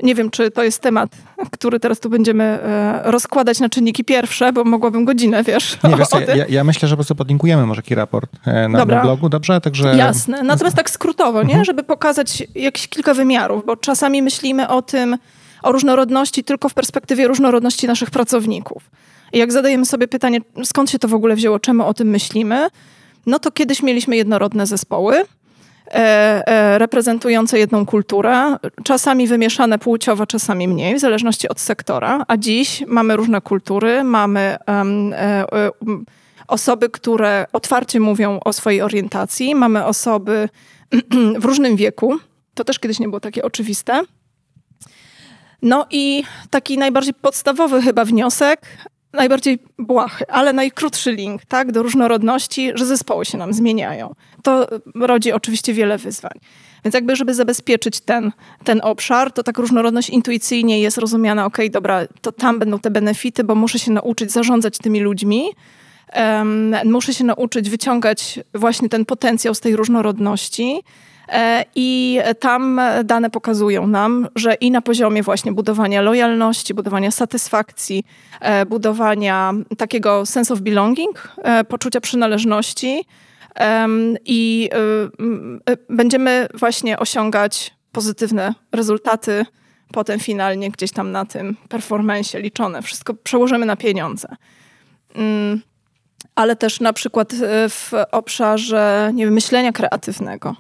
Nie 0.04 0.16
wiem, 0.16 0.30
czy 0.30 0.52
to 0.52 0.64
jest 0.64 0.82
temat, 0.82 1.10
który 1.52 1.80
teraz 1.80 2.00
tu 2.00 2.10
będziemy 2.10 2.44
e, 2.44 3.02
rozkładać 3.12 3.60
na 3.60 3.70
czynniki 3.70 4.04
pierwsze, 4.04 4.54
bo 4.54 4.64
mogłabym 4.64 5.06
godzinę, 5.06 5.44
wiesz. 5.44 5.78
Nie, 5.84 5.96
wiesz, 5.96 6.08
ja, 6.36 6.46
ja, 6.50 6.64
myślę, 6.64 6.88
że 6.88 6.96
po 6.96 6.98
prostu 6.98 7.16
podlinkujemy 7.16 7.66
może 7.66 7.82
taki 7.82 7.96
raport 7.96 8.32
e, 8.46 8.70
na, 8.70 8.86
na 8.86 9.02
blogu, 9.02 9.30
dobrze? 9.30 9.62
Także... 9.62 9.98
Jasne. 9.98 10.44
Natomiast 10.44 10.76
tak 10.76 10.90
skrótowo, 10.90 11.40
nie? 11.44 11.50
Mhm. 11.50 11.66
Żeby 11.66 11.84
pokazać 11.84 12.44
jakieś 12.56 12.88
kilka 12.88 13.14
wymiarów, 13.14 13.66
bo 13.66 13.78
czasami 13.78 14.22
myślimy 14.22 14.68
o 14.68 14.82
tym, 14.82 15.18
o 15.64 15.72
różnorodności 15.72 16.44
tylko 16.44 16.70
w 16.70 16.74
perspektywie 16.74 17.28
różnorodności 17.28 17.88
naszych 17.88 18.12
pracowników. 18.12 18.84
I 19.34 19.38
jak 19.38 19.52
zadajemy 19.52 19.86
sobie 19.86 20.08
pytanie, 20.08 20.40
skąd 20.64 20.90
się 20.90 21.00
to 21.00 21.08
w 21.08 21.14
ogóle 21.14 21.36
wzięło, 21.36 21.60
czemu 21.60 21.86
o 21.86 21.94
tym 21.94 22.08
myślimy, 22.08 22.68
no 23.26 23.40
to 23.40 23.52
kiedyś 23.52 23.84
mieliśmy 23.84 24.16
jednorodne 24.16 24.66
zespoły, 24.66 25.26
reprezentujące 26.78 27.60
jedną 27.60 27.86
kulturę, 27.86 28.58
czasami 28.84 29.28
wymieszane 29.28 29.80
płciowo, 29.80 30.26
czasami 30.26 30.68
mniej, 30.68 30.96
w 30.96 31.00
zależności 31.00 31.50
od 31.50 31.60
sektora. 31.60 32.26
A 32.28 32.38
dziś 32.38 32.84
mamy 32.88 33.16
różne 33.16 33.42
kultury, 33.42 34.04
mamy 34.04 34.58
um, 34.68 35.14
osoby, 36.48 36.90
które 36.90 37.46
otwarcie 37.54 38.00
mówią 38.00 38.40
o 38.46 38.54
swojej 38.54 38.82
orientacji, 38.82 39.56
mamy 39.56 39.86
osoby 39.86 40.50
w 41.40 41.46
różnym 41.46 41.76
wieku. 41.76 42.20
To 42.54 42.64
też 42.64 42.80
kiedyś 42.80 43.00
nie 43.00 43.08
było 43.08 43.20
takie 43.20 43.44
oczywiste. 43.44 44.02
No 45.62 45.86
i 45.92 46.24
taki 46.50 46.78
najbardziej 46.78 47.14
podstawowy 47.14 47.82
chyba 47.82 48.06
wniosek, 48.06 48.68
najbardziej 49.14 49.60
błahy, 49.80 50.26
ale 50.28 50.54
najkrótszy 50.54 51.12
link 51.12 51.46
tak, 51.46 51.72
do 51.72 51.84
różnorodności, 51.84 52.72
że 52.76 52.86
zespoły 52.86 53.26
się 53.26 53.38
nam 53.38 53.54
zmieniają. 53.54 54.16
To 54.44 54.68
rodzi 54.96 55.32
oczywiście 55.32 55.74
wiele 55.74 55.98
wyzwań. 55.98 56.40
Więc 56.86 56.94
jakby, 56.94 57.16
żeby 57.16 57.34
zabezpieczyć 57.34 58.00
ten, 58.00 58.32
ten 58.64 58.82
obszar, 58.84 59.32
to 59.32 59.44
tak 59.44 59.58
różnorodność 59.58 60.10
intuicyjnie 60.10 60.80
jest 60.80 60.98
rozumiana, 60.98 61.46
ok, 61.46 61.58
dobra, 61.72 62.02
to 62.22 62.32
tam 62.32 62.60
będą 62.60 62.80
te 62.80 62.92
benefity, 62.92 63.44
bo 63.44 63.56
muszę 63.56 63.80
się 63.80 63.92
nauczyć 63.92 64.32
zarządzać 64.32 64.78
tymi 64.78 65.00
ludźmi, 65.00 65.44
um, 66.16 66.76
muszę 66.86 67.14
się 67.14 67.24
nauczyć 67.24 67.70
wyciągać 67.70 68.40
właśnie 68.54 68.90
ten 68.90 69.06
potencjał 69.06 69.56
z 69.56 69.60
tej 69.60 69.76
różnorodności, 69.76 70.84
I 71.76 72.20
tam 72.40 72.82
dane 73.04 73.30
pokazują 73.30 73.88
nam, 73.88 74.28
że 74.36 74.54
i 74.54 74.72
na 74.72 74.82
poziomie 74.82 75.24
właśnie 75.24 75.52
budowania 75.52 76.02
lojalności, 76.02 76.74
budowania 76.74 77.12
satysfakcji, 77.12 78.04
e, 78.42 78.66
budowania 78.66 79.54
takiego 79.78 80.26
sense 80.26 80.54
of 80.54 80.60
belonging, 80.60 81.36
e, 81.44 81.64
poczucia 81.64 82.02
przynależności 82.02 83.06
i 84.26 84.70
będziemy 85.90 86.48
właśnie 86.54 87.00
osiągać 87.00 87.74
pozytywne 87.92 88.54
rezultaty 88.72 89.46
potem 89.94 90.20
finalnie 90.20 90.72
gdzieś 90.72 90.92
tam 90.92 91.12
na 91.12 91.26
tym 91.26 91.56
performance 91.70 92.40
liczone. 92.40 92.82
Wszystko 92.82 93.14
przełożymy 93.14 93.66
na 93.66 93.76
pieniądze. 93.76 94.28
Mm, 95.16 95.62
ale 96.36 96.56
też 96.56 96.80
na 96.80 96.94
przykład 96.94 97.34
w 97.70 97.92
obszarze 98.12 99.12
nie 99.14 99.26
wiem, 99.26 99.34
myślenia 99.34 99.72
kreatywnego 99.72 100.56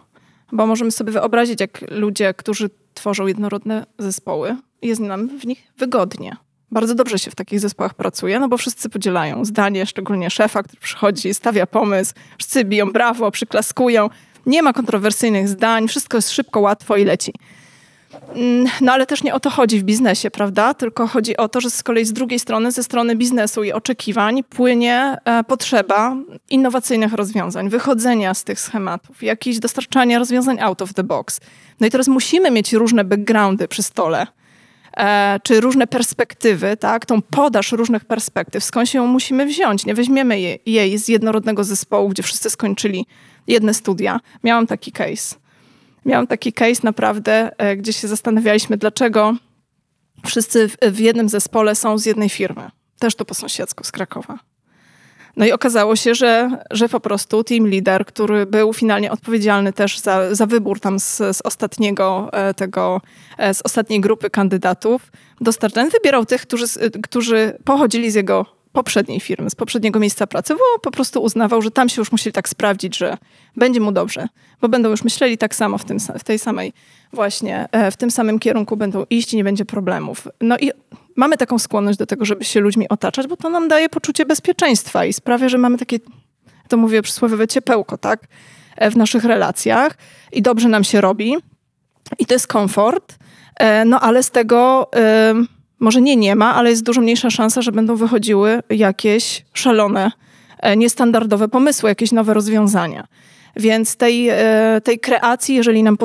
bo 0.54 0.68
możemy 0.68 0.92
sobie 0.92 1.12
wyobrazić, 1.12 1.62
jak 1.62 1.92
ludzie, 1.92 2.34
którzy 2.34 2.70
tworzą 2.94 3.28
jednorodne 3.28 3.86
zespoły, 4.00 4.56
jest 4.82 5.02
nam 5.02 5.40
w 5.40 5.46
nich 5.46 5.74
wygodnie. 5.78 6.36
Bardzo 6.72 6.96
dobrze 6.96 7.20
się 7.20 7.32
w 7.32 7.36
takich 7.36 7.60
zespołach 7.60 7.94
pracuje, 7.94 8.40
no 8.40 8.48
bo 8.50 8.58
wszyscy 8.58 8.90
podzielają 8.90 9.46
zdanie, 9.46 9.86
szczególnie 9.86 10.30
szefa, 10.30 10.64
który 10.64 10.80
przychodzi, 10.80 11.34
stawia 11.34 11.68
pomysł, 11.68 12.14
wszyscy 12.38 12.66
biją 12.66 12.92
brawo, 12.92 13.32
przyklaskują. 13.32 14.10
Nie 14.46 14.64
ma 14.64 14.74
kontrowersyjnych 14.74 15.50
zdań, 15.50 15.88
wszystko 15.88 16.18
jest 16.18 16.32
szybko, 16.32 16.60
łatwo 16.60 16.98
i 16.98 17.06
leci. 17.06 17.34
Mm, 18.36 18.68
no 18.82 18.92
ale 18.92 19.06
też 19.06 19.24
nie 19.24 19.34
o 19.34 19.40
to 19.40 19.50
chodzi 19.50 19.80
w 19.80 19.84
biznesie, 19.84 20.32
prawda? 20.32 20.74
Tylko 20.74 21.08
chodzi 21.08 21.38
o 21.38 21.50
to, 21.50 21.62
że 21.62 21.70
z 21.70 21.84
kolei 21.84 22.06
z 22.06 22.13
drugiej 22.13 22.40
strony, 22.40 22.72
ze 22.72 22.84
strony 22.84 23.16
biznesu 23.16 23.63
i 23.63 23.72
oczekiwań 23.72 24.44
płynie 24.44 25.18
e, 25.25 25.44
potrzeba 25.44 26.16
innowacyjnych 26.50 27.13
rozwiązań, 27.13 27.70
wychodzenia 27.70 28.34
z 28.34 28.44
tych 28.44 28.60
schematów, 28.60 29.24
jakichś 29.24 29.58
dostarczania 29.58 30.20
rozwiązań 30.20 30.60
out 30.60 30.82
of 30.82 30.94
the 30.94 31.04
box. 31.04 31.40
No 31.80 31.88
i 31.88 31.90
teraz 31.90 32.08
musimy 32.08 32.52
mieć 32.52 32.74
różne 32.74 33.04
backgroundy 33.04 33.68
przy 33.68 33.84
stole, 33.84 34.28
e, 34.98 35.40
czy 35.44 35.62
różne 35.62 35.88
perspektywy, 35.88 36.78
tak? 36.78 37.06
Tą 37.06 37.22
podaż 37.22 37.72
różnych 37.72 38.06
perspektyw, 38.06 38.63
skąd 38.63 38.90
się 38.90 38.98
ją 38.98 39.08
musimy 39.08 39.46
wziąć. 39.46 39.86
Nie 39.86 39.94
weźmiemy 39.94 40.40
jej, 40.40 40.60
jej 40.66 40.98
z 40.98 41.08
jednorodnego 41.08 41.63
zespołu, 41.63 42.10
gdzie 42.10 42.24
wszyscy 42.24 42.50
skończyli 42.50 43.06
jedne 43.48 43.74
studia. 43.74 44.20
Miałam 44.44 44.68
taki 44.68 44.92
case 44.92 45.43
miałam 46.06 46.28
taki 46.28 46.54
case 46.54 46.82
naprawdę, 46.84 47.52
e, 47.58 47.78
gdzie 47.78 47.94
się 47.94 48.08
zastanawialiśmy, 48.08 48.78
dlaczego 48.78 49.36
wszyscy 50.26 50.70
w, 50.92 51.00
jednym 51.00 51.30
zespole 51.30 51.76
są 51.76 51.98
z 51.98 52.06
jednej 52.06 52.30
firmy. 52.30 52.70
Też 53.00 53.16
to 53.16 53.26
po 53.26 53.34
sąsiedzku 53.34 53.84
z 53.84 53.92
Krakowa. 53.92 54.40
No 55.38 55.46
i 55.46 55.52
okazało 55.52 55.96
się, 55.96 56.16
że, 56.16 56.50
że 56.72 56.90
po 56.90 57.00
prostu 57.00 57.44
team 57.44 57.68
leader, 57.68 58.06
który 58.06 58.46
był 58.46 58.74
finalnie 58.74 59.12
odpowiedzialny 59.12 59.74
też 59.74 60.00
za, 60.00 60.36
za 60.36 60.46
wybór 60.46 60.80
tam 60.80 61.00
z, 61.00 61.18
z 61.18 61.42
ostatniego 61.44 62.30
e, 62.34 62.54
tego, 62.54 63.02
e, 63.38 63.54
z 63.54 63.62
ostatniej 63.62 64.02
grupy 64.02 64.30
kandydatów, 64.30 65.12
dostarczany, 65.42 65.90
wybierał 65.90 66.26
tych, 66.26 66.42
którzy, 66.42 66.66
którzy 67.04 67.58
pochodzili 67.64 68.12
z 68.12 68.16
jego 68.16 68.62
poprzedniej 68.74 69.20
firmy, 69.20 69.50
z 69.50 69.56
poprzedniego 69.56 70.00
miejsca 70.00 70.27
pracy, 70.27 70.53
bo 70.53 70.80
po 70.82 70.92
prostu 70.92 71.24
uznawał, 71.24 71.62
że 71.62 71.72
tam 71.72 71.89
się 71.89 72.01
już 72.01 72.12
musieli 72.12 72.34
tak 72.34 72.50
sprawdzić, 72.50 72.98
że 72.98 73.18
będzie 73.56 73.80
mu 73.80 73.92
dobrze, 73.92 74.27
bo 74.62 74.70
będą 74.70 74.89
już 74.89 75.03
myśleli 75.03 75.38
tak 75.38 75.56
samo 75.56 75.77
w, 75.77 75.86
tym, 75.86 75.98
w 76.00 76.24
tej 76.24 76.39
samej 76.39 76.74
właśnie, 77.13 77.68
e, 77.72 77.92
w 77.92 77.98
tym 77.98 78.12
samym 78.12 78.39
kierunku 78.39 78.77
będą 78.77 79.06
iść 79.10 79.34
i 79.34 79.38
nie 79.38 79.44
będzie 79.44 79.65
problemów. 79.65 80.27
No 80.42 80.58
i 80.58 80.72
mamy 81.15 81.38
taką 81.38 81.60
skłonność 81.60 81.98
do 82.00 82.06
tego, 82.06 82.25
żeby 82.25 82.44
się 82.44 82.60
ludźmi 82.60 82.89
otaczać, 82.89 83.27
bo 83.27 83.38
to 83.38 83.50
nam 83.50 83.68
daje 83.68 83.89
poczucie 83.89 84.25
bezpieczeństwa 84.25 85.06
i 85.06 85.13
sprawia, 85.13 85.50
że 85.50 85.58
mamy 85.58 85.77
takie, 85.77 86.00
to 86.68 86.77
mówię 86.77 87.01
przysłowiowe 87.01 87.48
ciepełko, 87.48 87.98
tak, 87.98 88.27
e, 88.77 88.92
w 88.92 88.98
naszych 88.98 89.24
relacjach 89.24 89.98
i 90.32 90.42
dobrze 90.42 90.70
nam 90.70 90.84
się 90.84 91.01
robi 91.01 91.36
i 92.20 92.25
to 92.25 92.34
jest 92.34 92.48
komfort, 92.48 93.15
e, 93.56 93.86
no 93.86 94.00
ale 94.00 94.24
z 94.24 94.32
tego 94.32 94.92
może 95.84 96.02
nie 96.02 96.16
nie 96.16 96.36
ma, 96.36 96.56
ale 96.56 96.70
jest 96.70 96.84
dużo 96.84 97.02
mniejsza 97.02 97.30
szansa, 97.30 97.62
że 97.62 97.72
będą 97.72 97.96
wychodziły 97.96 98.63
jakieś 98.70 99.46
szalone, 99.54 100.12
e, 100.60 100.78
niestandardowe 100.78 101.48
pomysły, 101.48 101.90
jakieś 101.90 102.12
nowe 102.12 102.34
rozwiązania. 102.34 103.08
Więc 103.56 103.96
tej, 103.96 104.30
e, 104.30 104.82
tej 104.84 105.00
kreacji, 105.00 105.56
jeżeli, 105.56 105.84
nam 105.84 105.98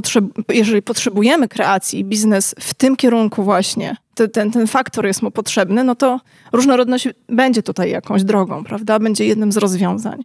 jeżeli 0.49 0.83
potrzebujemy 0.83 1.49
kreacji, 1.49 2.05
biznes 2.05 2.55
w 2.61 2.75
tym 2.75 2.97
kierunku 2.97 3.43
właśnie, 3.43 3.97
ten, 4.33 4.51
ten 4.51 4.67
faktor 4.67 5.07
jest 5.07 5.23
mu 5.23 5.31
potrzebny, 5.31 5.85
no 5.85 5.95
to 5.95 6.21
różnorodność 6.53 7.09
będzie 7.29 7.63
tutaj 7.63 7.91
jakąś 7.91 8.25
drogą, 8.25 8.65
prawda? 8.65 8.99
Będzie 8.99 9.25
jednym 9.25 9.53
z 9.53 9.57
rozwiązań. 9.57 10.25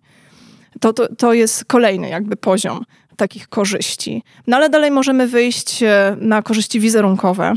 To, 0.80 0.94
to, 0.94 1.16
to 1.16 1.34
jest 1.34 1.66
kolejny 1.66 2.10
jakby 2.10 2.36
poziom 2.36 2.86
takich 3.16 3.48
korzyści. 3.48 4.24
No 4.48 4.58
ale 4.58 4.70
dalej 4.70 4.92
możemy 4.92 5.28
wyjść 5.28 5.84
e, 5.84 6.18
na 6.20 6.42
korzyści 6.42 6.80
wizerunkowe 6.80 7.54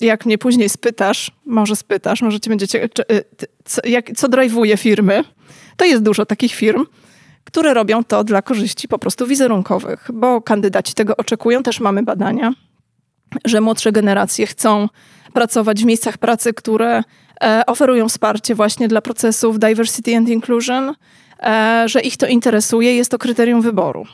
jak 0.00 0.26
mnie 0.26 0.38
później 0.38 0.68
spytasz, 0.68 1.30
może 1.46 1.76
spytasz, 1.76 2.22
może 2.22 2.40
ci 2.40 2.50
będziecie, 2.50 2.84
y, 2.84 2.90
co, 3.64 3.80
jak, 3.84 4.12
co 4.16 4.28
drive'uje 4.28 4.78
firmy, 4.78 5.24
to 5.76 5.84
jest 5.84 6.02
dużo 6.02 6.26
takich 6.26 6.54
firm, 6.54 6.84
które 7.44 7.74
robią 7.74 8.04
to 8.04 8.24
dla 8.24 8.42
korzyści 8.42 8.88
po 8.88 8.98
prostu 8.98 9.26
wizerunkowych, 9.26 10.10
bo 10.14 10.42
kandydaci 10.42 10.94
tego 10.94 11.16
oczekują, 11.16 11.62
też 11.62 11.80
mamy 11.80 12.02
badania, 12.02 12.52
że 13.44 13.60
młodsze 13.60 13.92
generacje 13.92 14.46
chcą 14.46 14.88
pracować 15.32 15.82
w 15.82 15.86
miejscach 15.86 16.18
pracy, 16.18 16.54
które 16.54 17.02
e, 17.42 17.66
oferują 17.66 18.08
wsparcie 18.08 18.54
właśnie 18.54 18.88
dla 18.88 19.00
procesów 19.00 19.58
diversity 19.58 20.16
and 20.16 20.28
inclusion, 20.28 20.94
e, 21.42 21.84
że 21.86 22.00
ich 22.00 22.16
to 22.16 22.26
interesuje, 22.26 22.96
jest 22.96 23.10
to 23.10 23.18
kryterium 23.18 23.62
wyboru. 23.62 24.06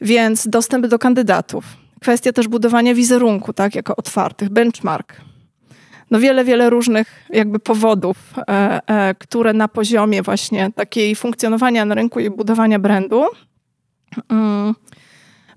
Więc 0.00 0.48
dostęp 0.48 0.86
do 0.86 0.98
kandydatów. 0.98 1.64
Kwestia 2.00 2.32
też 2.32 2.48
budowania 2.48 2.94
wizerunku, 2.94 3.52
tak, 3.52 3.74
jako 3.74 3.96
otwartych, 3.96 4.48
benchmark. 4.48 5.16
No 6.10 6.20
wiele, 6.20 6.44
wiele 6.44 6.70
różnych 6.70 7.26
jakby 7.30 7.58
powodów, 7.58 8.16
e, 8.38 8.80
e, 8.86 9.14
które 9.14 9.52
na 9.52 9.68
poziomie 9.68 10.22
właśnie 10.22 10.70
takiej 10.74 11.16
funkcjonowania 11.16 11.84
na 11.84 11.94
rynku 11.94 12.20
i 12.20 12.30
budowania 12.30 12.78
brandu 12.78 13.24
mm, 14.28 14.74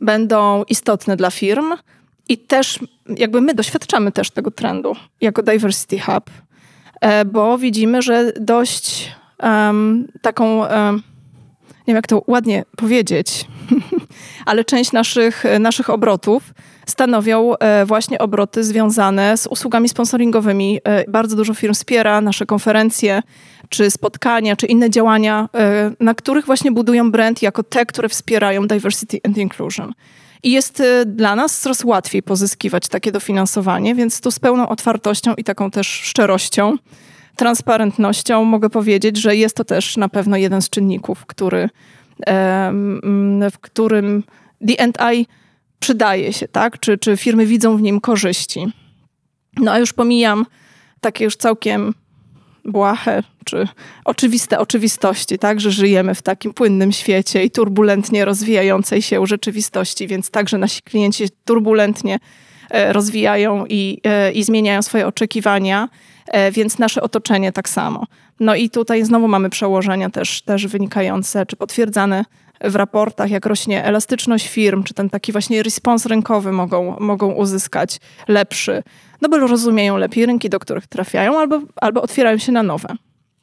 będą 0.02 0.64
istotne 0.64 1.16
dla 1.16 1.32
firm. 1.32 1.74
I 2.30 2.38
też 2.38 2.80
jakby 3.18 3.42
my 3.42 3.54
doświadczamy 3.54 4.12
też 4.12 4.32
tego 4.32 4.52
trendu 4.52 4.96
jako 5.22 5.44
Diversity 5.44 6.00
Hub, 6.00 6.30
e, 7.02 7.26
bo 7.26 7.58
widzimy, 7.58 8.02
że 8.02 8.32
dość 8.40 9.12
um, 9.44 10.08
taką, 10.22 10.60
um, 10.60 11.04
nie 11.88 11.94
wiem 11.94 11.96
jak 11.96 12.08
to 12.08 12.24
ładnie 12.28 12.66
powiedzieć, 12.76 13.48
ale 14.46 14.66
część 14.66 14.92
naszych, 14.92 15.44
naszych 15.60 15.90
obrotów 15.90 16.44
stanowią 16.86 17.56
e, 17.56 17.86
właśnie 17.86 18.20
obroty 18.20 18.64
związane 18.64 19.38
z 19.38 19.48
usługami 19.48 19.90
sponsoringowymi. 19.90 20.80
E, 20.84 21.12
bardzo 21.12 21.36
dużo 21.36 21.54
firm 21.54 21.74
wspiera 21.74 22.22
nasze 22.22 22.46
konferencje, 22.46 23.22
czy 23.70 23.92
spotkania, 23.92 24.56
czy 24.56 24.66
inne 24.66 24.90
działania, 24.90 25.50
na 26.00 26.14
których 26.14 26.46
właśnie 26.46 26.72
budują 26.72 27.12
brand 27.12 27.42
jako 27.42 27.64
te, 27.64 27.86
które 27.86 28.10
wspierają 28.10 28.68
diversity 28.68 29.20
and 29.24 29.38
inclusion. 29.38 29.94
I 30.44 30.52
jest 30.52 30.84
dla 31.06 31.36
nas 31.36 31.60
coraz 31.60 31.84
łatwiej 31.84 32.24
pozyskiwać 32.24 32.88
takie 32.88 33.12
dofinansowanie, 33.12 33.96
więc 33.96 34.22
tu 34.22 34.32
z 34.32 34.40
pełną 34.40 34.70
otwartością 34.70 35.34
i 35.34 35.44
taką 35.44 35.72
też 35.72 35.88
szczerością, 35.88 36.78
transparentnością 37.36 38.44
mogę 38.44 38.70
powiedzieć, 38.70 39.18
że 39.18 39.36
jest 39.36 39.56
to 39.56 39.66
też 39.66 39.98
na 39.98 40.10
pewno 40.10 40.38
jeden 40.38 40.62
z 40.62 40.70
czynników, 40.70 41.26
który, 41.26 41.70
w 43.52 43.58
którym 43.62 44.24
D&I 44.62 45.28
przydaje 45.80 46.34
się, 46.34 46.48
tak? 46.48 46.80
Czy, 46.80 46.98
czy 46.98 47.18
firmy 47.18 47.46
widzą 47.46 47.78
w 47.78 47.82
nim 47.82 48.02
korzyści. 48.02 48.66
No 49.58 49.72
a 49.72 49.80
już 49.80 49.94
pomijam 49.94 50.46
takie 51.02 51.26
już 51.26 51.36
całkiem 51.36 51.94
błahe 52.66 53.24
czy 53.46 53.68
oczywiste 54.06 54.60
oczywistości, 54.60 55.40
tak, 55.40 55.62
że 55.62 55.72
żyjemy 55.72 56.16
w 56.16 56.22
takim 56.22 56.54
płynnym 56.54 56.92
świecie 56.92 57.44
i 57.44 57.52
turbulentnie 57.52 58.26
rozwijającej 58.26 59.02
się 59.02 59.28
rzeczywistości, 59.28 60.08
więc 60.08 60.30
także 60.30 60.58
nasi 60.58 60.82
klienci 60.82 61.24
turbulentnie 61.46 62.20
e, 62.70 62.94
rozwijają 62.94 63.66
i, 63.70 64.02
e, 64.04 64.32
i 64.32 64.44
zmieniają 64.44 64.82
swoje 64.82 65.08
oczekiwania, 65.08 65.90
więc 66.52 66.80
nasze 66.80 67.02
otoczenie 67.02 67.52
tak 67.52 67.70
samo. 67.70 68.06
No 68.40 68.56
i 68.56 68.70
tutaj 68.70 69.06
znowu 69.06 69.28
mamy 69.28 69.50
przełożenia 69.50 70.10
też, 70.10 70.42
też 70.42 70.68
wynikające 70.68 71.46
czy 71.46 71.56
potwierdzane 71.56 72.26
w 72.64 72.76
raportach, 72.76 73.32
jak 73.32 73.46
rośnie 73.46 73.84
elastyczność 73.84 74.48
firm, 74.48 74.84
czy 74.84 74.94
ten 74.94 75.10
taki 75.10 75.32
właśnie 75.32 75.64
respons 75.64 76.06
rynkowy 76.06 76.52
mogą, 76.52 77.00
mogą 77.00 77.32
uzyskać 77.32 78.00
lepszy, 78.28 78.84
no 79.22 79.30
bo 79.30 79.38
rozumieją 79.38 79.98
lepiej 79.98 80.26
rynki, 80.26 80.50
do 80.50 80.60
których 80.60 80.88
trafiają, 80.88 81.40
albo, 81.40 81.62
albo 81.76 82.02
otwierają 82.02 82.38
się 82.38 82.52
na 82.52 82.64
nowe. 82.64 82.90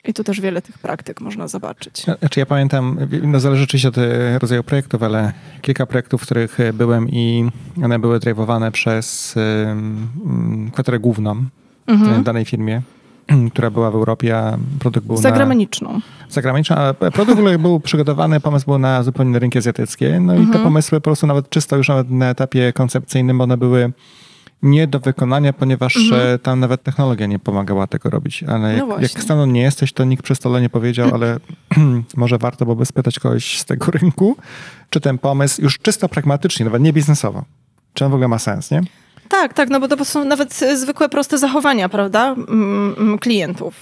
I 0.05 0.15
tu 0.15 0.25
też 0.25 0.41
wiele 0.41 0.63
tych 0.63 0.79
praktyk 0.79 1.21
można 1.21 1.49
zobaczyć. 1.49 2.03
Znaczy 2.19 2.41
ja 2.41 2.47
pamiętam, 2.47 2.99
no 3.23 3.41
zależy 3.41 3.65
oczywiście 3.65 3.89
od 3.89 3.99
e, 3.99 4.39
rodzaju 4.39 4.65
projektów, 4.65 5.03
ale 5.03 5.33
kilka 5.63 5.87
projektów, 5.87 6.23
w 6.23 6.25
których 6.25 6.61
e, 6.61 6.73
byłem 6.73 7.09
i 7.09 7.51
one 7.85 7.99
były 7.99 8.19
drivowane 8.19 8.73
przez 8.73 9.35
um, 9.37 10.71
kwaterę 10.73 10.99
główną 10.99 11.45
mhm. 11.87 12.21
w 12.21 12.25
danej 12.25 12.45
firmie, 12.45 12.83
która 13.53 13.71
była 13.71 13.91
w 13.91 13.95
Europie, 13.95 14.39
a 14.39 14.59
produkt 14.79 15.07
był 15.07 15.17
Zagraniczną. 15.17 15.93
Na, 15.93 16.01
zagraniczną, 16.29 16.77
a 16.77 16.95
produkt 16.95 17.43
był 17.59 17.81
przygotowany, 17.81 18.41
pomysł 18.41 18.67
był 18.67 18.79
na 18.79 19.03
zupełnie 19.03 19.39
rynki 19.39 19.59
azjatyckie, 19.59 20.21
no 20.21 20.35
i 20.35 20.39
mhm. 20.39 20.59
te 20.59 20.65
pomysły 20.65 21.01
po 21.01 21.05
prostu 21.05 21.27
nawet 21.27 21.51
czysto 21.51 21.77
już 21.77 21.89
nawet 21.89 22.11
na 22.11 22.31
etapie 22.31 22.73
koncepcyjnym, 22.73 23.41
one 23.41 23.57
były 23.57 23.93
nie 24.63 24.87
do 24.87 25.01
wykonania, 25.01 25.53
ponieważ 25.53 25.97
mhm. 25.97 26.35
E, 26.35 26.39
tam 26.39 26.61
nawet 26.61 26.83
technologia 26.83 27.27
nie 27.27 27.39
pomagała 27.39 27.87
tego 27.87 28.11
robić. 28.11 28.43
Ale 28.43 28.75
jak, 28.75 28.89
no 28.89 29.01
jak 29.01 29.49
nie 29.49 29.63
jesteś, 29.63 29.93
to 29.93 30.05
nikt 30.05 30.23
przy 30.23 30.35
stole 30.35 30.61
nie 30.61 30.69
powiedział, 30.69 31.11
ale 31.15 31.41
może 32.17 32.39
warto 32.39 32.65
byłoby 32.65 32.87
spytać 32.87 33.19
kogoś 33.19 33.59
z 33.59 33.65
tego 33.65 33.87
rynku, 33.91 34.37
czy 34.91 35.01
ten 35.01 35.19
pomysł 35.19 35.63
już 35.63 35.79
czysto 35.79 36.09
pragmatycznie, 36.09 36.65
nawet 36.65 36.83
nie 36.83 36.93
biznesowo, 36.93 37.45
czy 37.95 38.05
on 38.05 38.11
w 38.11 38.15
ogóle 38.15 38.29
ma 38.29 38.39
sens, 38.39 38.71
nie? 38.71 38.83
Tak, 39.31 39.55
tak, 39.55 39.71
no 39.71 39.81
bo 39.81 39.89
to 39.89 40.05
są 40.05 40.25
nawet 40.25 40.55
zwykłe, 40.55 41.09
proste 41.09 41.39
zachowania, 41.39 41.89
prawda, 41.89 42.35
klientów. 43.21 43.75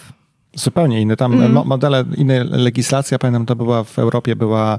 Zupełnie 0.54 1.00
inne. 1.00 1.16
Tam 1.16 1.32
mm. 1.34 1.66
modele, 1.66 2.04
inne 2.16 2.44
legislacja, 2.44 3.18
pamiętam, 3.18 3.46
to 3.46 3.56
była 3.56 3.84
w 3.84 3.98
Europie, 3.98 4.37
była 4.37 4.78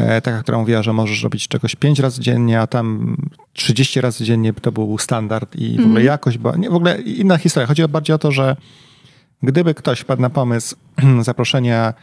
E, 0.00 0.20
taka, 0.20 0.42
która 0.42 0.58
mówiła, 0.58 0.82
że 0.82 0.92
możesz 0.92 1.22
robić 1.22 1.48
czegoś 1.48 1.76
5 1.76 1.98
razy 1.98 2.20
dziennie, 2.20 2.60
a 2.60 2.66
tam 2.66 3.16
30 3.52 4.00
razy 4.00 4.24
dziennie 4.24 4.52
to 4.52 4.72
był 4.72 4.98
standard 4.98 5.56
i 5.56 5.68
w 5.68 5.72
ogóle 5.72 5.86
mhm. 5.86 6.06
jakość 6.06 6.38
była, 6.38 6.56
nie, 6.56 6.70
w 6.70 6.74
ogóle 6.74 7.00
inna 7.00 7.36
historia. 7.36 7.66
Chodzi 7.66 7.88
bardziej 7.88 8.14
o 8.16 8.18
to, 8.18 8.32
że 8.32 8.56
gdyby 9.42 9.74
ktoś 9.74 10.00
wpadł 10.00 10.22
na 10.22 10.30
pomysł 10.30 10.76
zaproszenia 11.20 11.94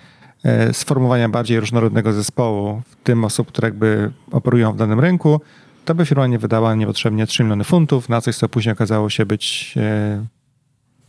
e, 0.44 0.74
sformułowania 0.74 1.30
bardziej 1.30 1.60
różnorodnego 1.60 2.14
zespołu, 2.14 2.82
w 2.86 2.96
tym 3.04 3.24
osób, 3.26 3.48
które 3.48 3.68
jakby 3.68 4.12
operują 4.32 4.74
w 4.74 4.78
danym 4.78 5.00
rynku, 5.00 5.42
to 5.88 5.96
by 5.96 6.06
firma 6.06 6.28
nie 6.28 6.40
wydała 6.40 6.76
niepotrzebnie 6.76 7.28
3 7.28 7.44
miliony 7.44 7.64
funtów 7.64 8.10
na 8.10 8.22
coś, 8.22 8.36
co 8.36 8.50
później 8.50 8.74
okazało 8.74 9.10
się 9.10 9.26
być 9.26 9.74
e, 9.78 10.26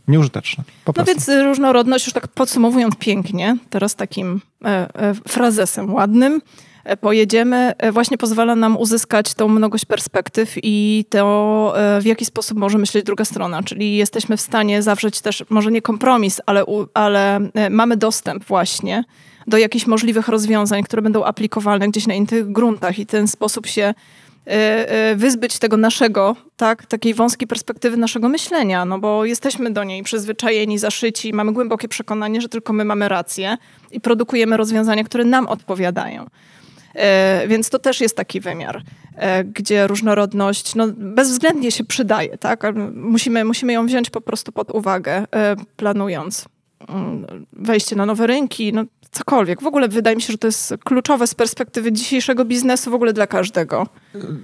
nieużyteczne. 0.07 0.63
no 0.97 1.03
więc 1.03 1.29
różnorodność, 1.43 2.05
już 2.05 2.13
tak 2.13 2.27
podsumowując 2.27 2.95
pięknie, 2.95 3.57
teraz 3.69 3.95
takim 3.95 4.41
frazesem 5.27 5.93
ładnym, 5.93 6.41
E, 6.89 6.97
pojedziemy, 6.97 7.73
e, 7.77 7.91
właśnie 7.91 8.17
pozwala 8.17 8.55
nam 8.55 8.77
uzyskać 8.77 9.33
tą 9.33 9.47
mnogość 9.47 9.85
perspektyw 9.85 10.55
i 10.63 11.05
to, 11.09 11.73
e, 11.75 12.01
w 12.01 12.05
jaki 12.05 12.25
sposób 12.25 12.57
może 12.57 12.77
myśleć 12.77 13.05
druga 13.05 13.25
strona. 13.25 13.63
Czyli 13.63 13.95
jesteśmy 13.95 14.37
w 14.37 14.41
stanie 14.41 14.81
zawrzeć 14.81 15.21
też, 15.21 15.43
może 15.49 15.71
nie 15.71 15.81
kompromis, 15.81 16.41
ale, 16.45 16.63
ale 16.93 17.39
mamy 17.69 17.97
dostęp 17.97 18.43
właśnie 18.43 19.03
do 19.47 19.57
jakichś 19.57 19.87
możliwych 19.87 20.27
rozwiązań, 20.27 20.83
które 20.83 21.01
będą 21.01 21.23
aplikowalne 21.23 21.87
gdzieś 21.87 22.07
na 22.07 22.13
innych 22.13 22.51
gruntach 22.51 22.99
i 22.99 23.05
w 23.05 23.07
ten 23.07 23.27
sposób 23.27 23.67
się 23.67 23.93
wyzbyć 25.15 25.59
tego 25.59 25.77
naszego, 25.77 26.35
tak, 26.57 26.85
takiej 26.85 27.13
wąskiej 27.13 27.47
perspektywy 27.47 27.97
naszego 27.97 28.29
myślenia, 28.29 28.85
no 28.85 28.99
bo 28.99 29.25
jesteśmy 29.25 29.71
do 29.71 29.83
niej 29.83 30.03
przyzwyczajeni, 30.03 30.77
zaszyci, 30.77 31.33
mamy 31.33 31.53
głębokie 31.53 31.87
przekonanie, 31.87 32.41
że 32.41 32.49
tylko 32.49 32.73
my 32.73 32.85
mamy 32.85 33.09
rację 33.09 33.57
i 33.91 34.01
produkujemy 34.01 34.57
rozwiązania, 34.57 35.03
które 35.03 35.25
nam 35.25 35.47
odpowiadają. 35.47 36.25
E, 36.95 37.47
więc 37.47 37.69
to 37.69 37.79
też 37.79 38.01
jest 38.01 38.17
taki 38.17 38.39
wymiar, 38.39 38.81
gdzie 39.45 39.87
różnorodność 39.87 40.75
no, 40.75 40.87
bezwzględnie 40.97 41.71
się 41.71 41.83
przydaje. 41.83 42.37
Tak? 42.37 42.63
Musimy, 42.93 43.45
musimy 43.45 43.73
ją 43.73 43.85
wziąć 43.85 44.09
po 44.09 44.21
prostu 44.21 44.51
pod 44.51 44.71
uwagę, 44.71 45.25
planując 45.75 46.45
wejście 47.53 47.95
na 47.95 48.05
nowe 48.05 48.27
rynki, 48.27 48.73
no, 48.73 48.83
cokolwiek. 49.11 49.61
W 49.61 49.65
ogóle 49.65 49.87
wydaje 49.87 50.15
mi 50.15 50.21
się, 50.21 50.31
że 50.31 50.37
to 50.37 50.47
jest 50.47 50.73
kluczowe 50.83 51.27
z 51.27 51.35
perspektywy 51.35 51.91
dzisiejszego 51.91 52.45
biznesu 52.45 52.91
w 52.91 52.93
ogóle 52.93 53.13
dla 53.13 53.27
każdego. 53.27 53.87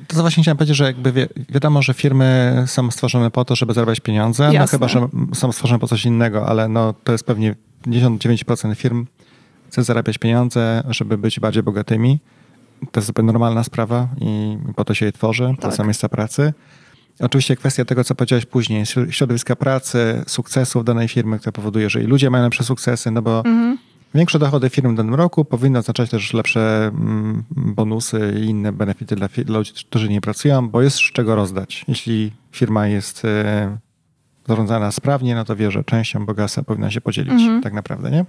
To 0.08 0.22
właśnie 0.22 0.44
chciałem 0.44 0.58
powiedzieć, 0.58 0.78
że 0.78 0.86
jakby 0.86 1.12
wi 1.12 1.22
wiadomo, 1.50 1.82
że 1.82 1.94
firmy 1.94 2.64
są 2.68 2.92
stworzone 2.92 3.32
po 3.32 3.46
to, 3.46 3.56
żeby 3.56 3.74
zarabiać 3.74 4.00
pieniądze, 4.00 4.48
no 4.48 4.54
Jasne. 4.54 4.60
no 4.60 4.68
chyba, 4.68 4.88
że 4.88 5.08
są 5.34 5.52
stworzone 5.52 5.80
po 5.80 5.88
coś 5.88 6.06
innego, 6.06 6.48
ale 6.48 6.68
no, 6.70 6.94
to 7.04 7.12
jest 7.12 7.24
pewnie 7.24 7.56
99% 7.88 8.76
firm 8.76 9.06
chce 9.68 9.84
zarabiać 9.84 10.18
pieniądze, 10.18 10.84
żeby 10.90 11.18
być 11.18 11.40
bardziej 11.40 11.64
bogatymi. 11.64 12.20
To 12.92 13.00
jest 13.00 13.08
zupełnie 13.08 13.32
normalna 13.32 13.64
sprawa 13.64 14.08
i 14.22 14.58
po 14.76 14.86
to 14.86 14.94
się 14.94 15.06
je 15.06 15.12
tworzy, 15.12 15.56
tak. 15.60 15.72
to 15.72 15.78
są 15.78 15.84
miejsca 15.84 16.10
pracy. 16.10 16.54
Oczywiście 17.20 17.56
kwestia 17.56 17.86
tego, 17.86 18.04
co 18.04 18.16
powiedziałeś 18.16 18.46
później, 18.46 18.86
środowiska 19.10 19.56
pracy, 19.56 20.24
sukcesów 20.28 20.86
danej 20.86 21.08
firmy, 21.08 21.40
które 21.40 21.52
powoduje, 21.52 21.90
że 21.90 22.04
i 22.04 22.08
ludzie 22.08 22.30
mają 22.30 22.44
lepsze 22.44 22.64
sukcesy, 22.64 23.12
no 23.12 23.22
bo 23.22 23.38
mhm. 23.38 23.78
większe 24.16 24.40
dochody 24.40 24.70
firm 24.70 24.94
w 24.94 24.98
danym 24.98 25.16
roku 25.16 25.46
powinny 25.46 25.80
oznaczać 25.80 26.10
też 26.10 26.34
lepsze 26.34 26.92
mm, 26.94 27.44
bonusy 27.50 28.34
i 28.42 28.46
inne 28.46 28.72
benefity 28.72 29.16
dla, 29.16 29.28
dla 29.46 29.58
ludzi, 29.58 29.72
którzy 29.74 30.10
nie 30.10 30.22
pracują, 30.22 30.70
bo 30.70 30.82
jest 30.82 30.98
z 30.98 31.12
czego 31.12 31.36
rozdać. 31.36 31.86
Jeśli 31.88 32.32
firma 32.52 32.88
jest 32.88 33.26
e, 33.26 33.78
zarządzana 34.48 34.92
sprawnie, 34.92 35.36
no 35.36 35.46
to 35.46 35.56
wie, 35.56 35.72
że 35.72 35.84
częścią 35.84 36.26
bogactwa 36.26 36.64
powinna 36.64 36.92
się 36.92 37.02
podzielić 37.02 37.34
mhm. 37.34 37.62
tak 37.62 37.74
naprawdę, 37.74 38.12
nie? 38.12 38.26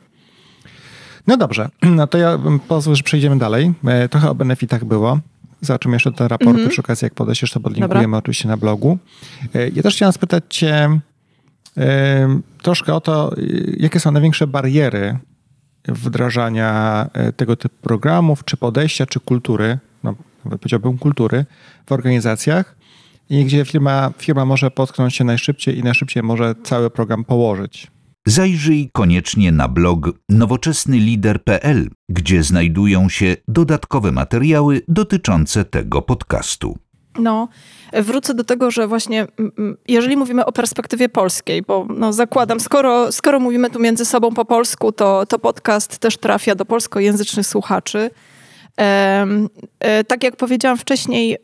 No 1.27 1.37
dobrze, 1.37 1.69
no 1.97 2.07
to 2.07 2.19
ja 2.19 2.39
pozwól, 2.69 2.95
że 2.95 3.03
przejdziemy 3.03 3.39
dalej. 3.39 3.73
E, 3.85 4.09
trochę 4.09 4.31
o 4.31 4.35
benefitach 4.35 4.85
było. 4.85 5.21
Zobaczymy 5.61 5.97
jeszcze 5.97 6.13
te 6.13 6.29
raporty 6.29 6.53
mm 6.53 6.67
-hmm. 6.67 6.71
przy 6.71 6.81
okazji, 6.81 7.07
jak 7.07 7.15
podejść, 7.15 7.43
jeszcze 7.43 7.61
podlinkujemy 7.61 8.07
Dobra. 8.07 8.19
oczywiście 8.19 8.49
na 8.49 8.57
blogu. 8.57 8.99
E, 9.55 9.69
ja 9.69 9.83
też 9.83 9.95
chciałem 9.95 10.13
spytać 10.13 10.45
cię 10.49 11.01
e, 11.77 12.41
troszkę 12.63 12.95
o 12.95 13.01
to, 13.01 13.33
jakie 13.77 14.01
są 14.01 14.11
największe 14.11 14.47
bariery 14.47 15.19
wdrażania 15.89 17.07
tego 17.37 17.57
typu 17.57 17.75
programów, 17.83 18.45
czy 18.45 18.57
podejścia, 18.57 19.07
czy 19.07 19.21
kultury, 19.21 19.79
no 20.05 20.15
nawet 20.45 20.61
powiedziałbym 20.61 20.99
kultury 20.99 21.45
w 21.87 21.93
organizacjach 21.93 22.77
i 23.31 23.45
gdzie 23.45 23.65
firma, 23.65 24.11
firma 24.19 24.45
może 24.45 24.71
potknąć 24.71 25.15
się 25.15 25.25
najszybciej 25.25 25.79
i 25.79 25.83
najszybciej 25.83 26.23
może 26.23 26.55
cały 26.65 26.91
program 26.91 27.25
położyć. 27.25 27.91
Zajrzyj 28.29 28.91
koniecznie 28.93 29.53
na 29.53 29.69
blog 29.69 30.11
nowoczesnylider.pl, 30.29 31.91
gdzie 32.09 32.43
znajdują 32.43 33.09
się 33.09 33.37
dodatkowe 33.49 34.13
materiały 34.13 34.83
dotyczące 34.89 35.65
tego 35.65 36.03
podcastu. 36.03 36.79
No, 37.19 37.49
wrócę 37.93 38.35
do 38.35 38.45
tego, 38.45 38.71
że 38.71 38.87
właśnie 38.87 39.27
jeżeli 39.89 40.17
mówimy 40.17 40.45
o 40.45 40.53
perspektywie 40.53 41.09
polskiej, 41.09 41.63
bo 41.63 41.87
no, 41.97 42.13
zakładam, 42.13 42.61
skoro, 42.61 43.13
skoro 43.13 43.41
mówimy 43.41 43.71
tu 43.71 43.81
między 43.81 44.05
sobą 44.05 44.35
po 44.35 44.45
polsku, 44.45 44.93
to, 44.93 45.27
to 45.27 45.39
podcast 45.39 45.99
też 45.99 46.17
trafia 46.17 46.55
do 46.55 46.65
polskojęzycznych 46.65 47.47
słuchaczy. 47.47 48.11
E, 48.81 50.05
tak 50.07 50.25
jak 50.25 50.37
powiedziałam 50.37 50.79
wcześniej, 50.79 51.37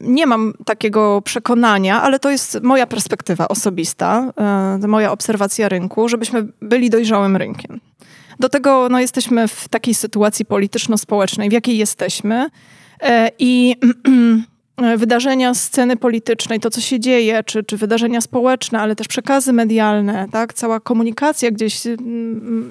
nie 0.00 0.26
mam 0.26 0.52
takiego 0.64 1.22
przekonania, 1.22 2.02
ale 2.02 2.18
to 2.18 2.30
jest 2.30 2.62
moja 2.62 2.86
perspektywa 2.86 3.48
osobista, 3.48 4.32
e, 4.82 4.86
moja 4.86 5.12
obserwacja 5.12 5.68
rynku, 5.68 6.08
żebyśmy 6.08 6.46
byli 6.62 6.90
dojrzałym 6.90 7.36
rynkiem. 7.36 7.80
Do 8.40 8.48
tego 8.48 8.88
no, 8.90 9.00
jesteśmy 9.00 9.48
w 9.48 9.68
takiej 9.68 9.94
sytuacji 9.94 10.44
polityczno-społecznej, 10.44 11.48
w 11.48 11.52
jakiej 11.52 11.78
jesteśmy. 11.78 12.50
E, 13.00 13.30
I 13.38 13.76
wydarzenia 14.96 15.54
sceny 15.54 15.96
politycznej, 15.96 16.60
to 16.60 16.70
co 16.70 16.80
się 16.80 17.00
dzieje, 17.00 17.44
czy, 17.44 17.64
czy 17.64 17.76
wydarzenia 17.76 18.20
społeczne, 18.20 18.80
ale 18.80 18.96
też 18.96 19.08
przekazy 19.08 19.52
medialne, 19.52 20.26
tak, 20.32 20.54
cała 20.54 20.80
komunikacja 20.80 21.50
gdzieś, 21.50 21.80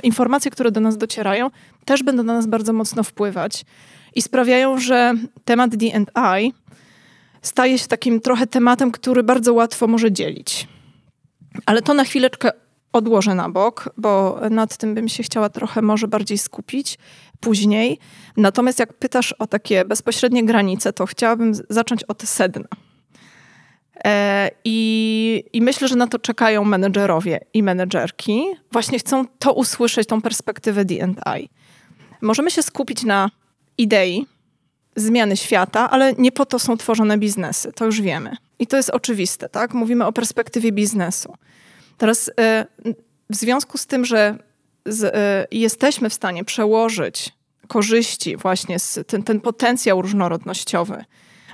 informacje, 0.04 0.52
które 0.52 0.72
do 0.72 0.80
nas 0.80 0.98
docierają, 0.98 1.50
też 1.86 2.04
będą 2.04 2.24
na 2.24 2.34
nas 2.34 2.48
bardzo 2.48 2.74
mocno 2.74 3.04
wpływać 3.04 3.66
i 4.16 4.22
sprawiają, 4.22 4.78
że 4.80 5.14
temat 5.46 5.76
D&I 5.76 6.54
staje 7.48 7.80
się 7.80 7.88
takim 7.88 8.22
trochę 8.22 8.48
tematem, 8.48 8.92
który 8.92 9.24
bardzo 9.24 9.54
łatwo 9.54 9.88
może 9.88 10.12
dzielić. 10.12 10.68
Ale 11.66 11.82
to 11.82 11.94
na 11.94 12.04
chwileczkę 12.04 12.52
odłożę 12.94 13.36
na 13.36 13.50
bok, 13.50 13.90
bo 13.98 14.40
nad 14.50 14.78
tym 14.78 14.96
bym 14.96 15.10
się 15.10 15.24
chciała 15.24 15.50
trochę 15.50 15.82
może 15.82 16.08
bardziej 16.08 16.38
skupić 16.38 16.98
później. 17.40 18.00
Natomiast 18.38 18.80
jak 18.80 18.94
pytasz 18.94 19.32
o 19.32 19.48
takie 19.48 19.86
bezpośrednie 19.86 20.46
granice, 20.46 20.94
to 20.94 21.06
chciałabym 21.06 21.54
zacząć 21.70 22.04
od 22.04 22.24
sedna. 22.24 22.68
E, 24.06 24.52
I, 24.64 25.44
I, 25.54 25.62
myślę, 25.62 25.88
że 25.88 25.96
na 25.96 26.08
to 26.08 26.20
czekają 26.20 26.64
menedżerowie 26.64 27.40
i 27.54 27.64
menedżerki. 27.64 28.44
Właśnie 28.72 29.00
chcą 29.00 29.26
to 29.40 29.54
usłyszeć, 29.54 30.08
tą 30.08 30.22
perspektywę 30.22 30.86
DI. 30.86 31.50
Możemy 32.22 32.52
się 32.52 32.64
skupić 32.64 33.04
na 33.04 33.30
idei, 33.78 34.26
zmiany 34.96 35.38
świata, 35.38 35.90
ale 35.90 36.14
nie 36.14 36.32
po 36.32 36.46
to 36.46 36.60
są 36.60 36.78
tworzone 36.78 37.18
biznesy, 37.18 37.74
to 37.74 37.86
już 37.86 38.02
wiemy. 38.02 38.36
I 38.60 38.68
to 38.68 38.78
jest 38.78 38.90
oczywiste, 38.90 39.50
tak? 39.50 39.74
Mówimy 39.74 40.06
o 40.06 40.14
perspektywie 40.14 40.72
biznesu. 40.72 41.34
Teraz 41.98 42.32
e, 42.40 42.66
w 43.30 43.36
związku 43.36 43.78
z 43.78 43.86
tym, 43.86 44.06
że 44.06 44.38
z, 44.86 45.04
e, 45.04 45.48
jesteśmy 45.52 46.10
w 46.10 46.14
stanie 46.14 46.44
przełożyć 46.44 47.34
korzyści, 47.68 48.38
właśnie 48.38 48.78
ten, 49.08 49.24
ten 49.24 49.42
potencjał 49.42 50.02
różnorodnościowy, 50.02 51.06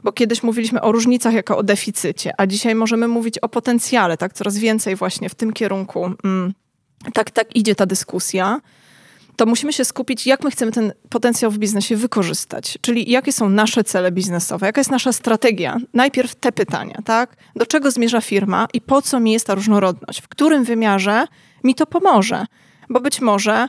bo 0.04 0.12
kiedyś 0.12 0.44
mówiliśmy 0.44 0.82
o 0.82 0.92
różnicach 0.92 1.34
jako 1.34 1.58
o 1.58 1.64
deficycie, 1.64 2.32
a 2.38 2.48
dzisiaj 2.48 2.76
możemy 2.76 3.08
mówić 3.08 3.40
o 3.40 3.50
potencjale, 3.50 4.18
tak? 4.18 4.34
Coraz 4.34 4.58
więcej 4.58 4.96
właśnie 4.96 5.30
w 5.30 5.36
tym 5.36 5.54
kierunku. 5.54 6.06
Mm, 6.24 6.54
tak, 7.14 7.32
tak 7.32 7.56
idzie 7.56 7.76
ta 7.76 7.86
dyskusja 7.86 8.62
to 9.36 9.46
musimy 9.46 9.74
się 9.74 9.86
skupić, 9.86 10.28
jak 10.28 10.44
my 10.44 10.52
chcemy 10.52 10.72
ten 10.72 10.94
potencjał 11.10 11.52
w 11.52 11.58
biznesie 11.58 11.96
wykorzystać. 11.96 12.78
Czyli 12.82 13.12
jakie 13.12 13.32
są 13.32 13.50
nasze 13.50 13.84
cele 13.84 14.12
biznesowe, 14.12 14.66
jaka 14.66 14.82
jest 14.82 14.92
nasza 14.92 15.14
strategia. 15.14 15.78
Najpierw 15.94 16.36
te 16.36 16.52
pytania, 16.52 17.00
tak? 17.06 17.36
Do 17.56 17.66
czego 17.66 17.92
zmierza 17.92 18.22
firma 18.22 18.68
i 18.74 18.82
po 18.82 19.02
co 19.02 19.20
mi 19.20 19.32
jest 19.32 19.48
ta 19.48 19.56
różnorodność? 19.56 20.22
W 20.22 20.28
którym 20.28 20.64
wymiarze 20.64 21.28
mi 21.64 21.76
to 21.76 21.86
pomoże? 21.86 22.46
Bo 22.90 23.00
być 23.00 23.22
może 23.22 23.68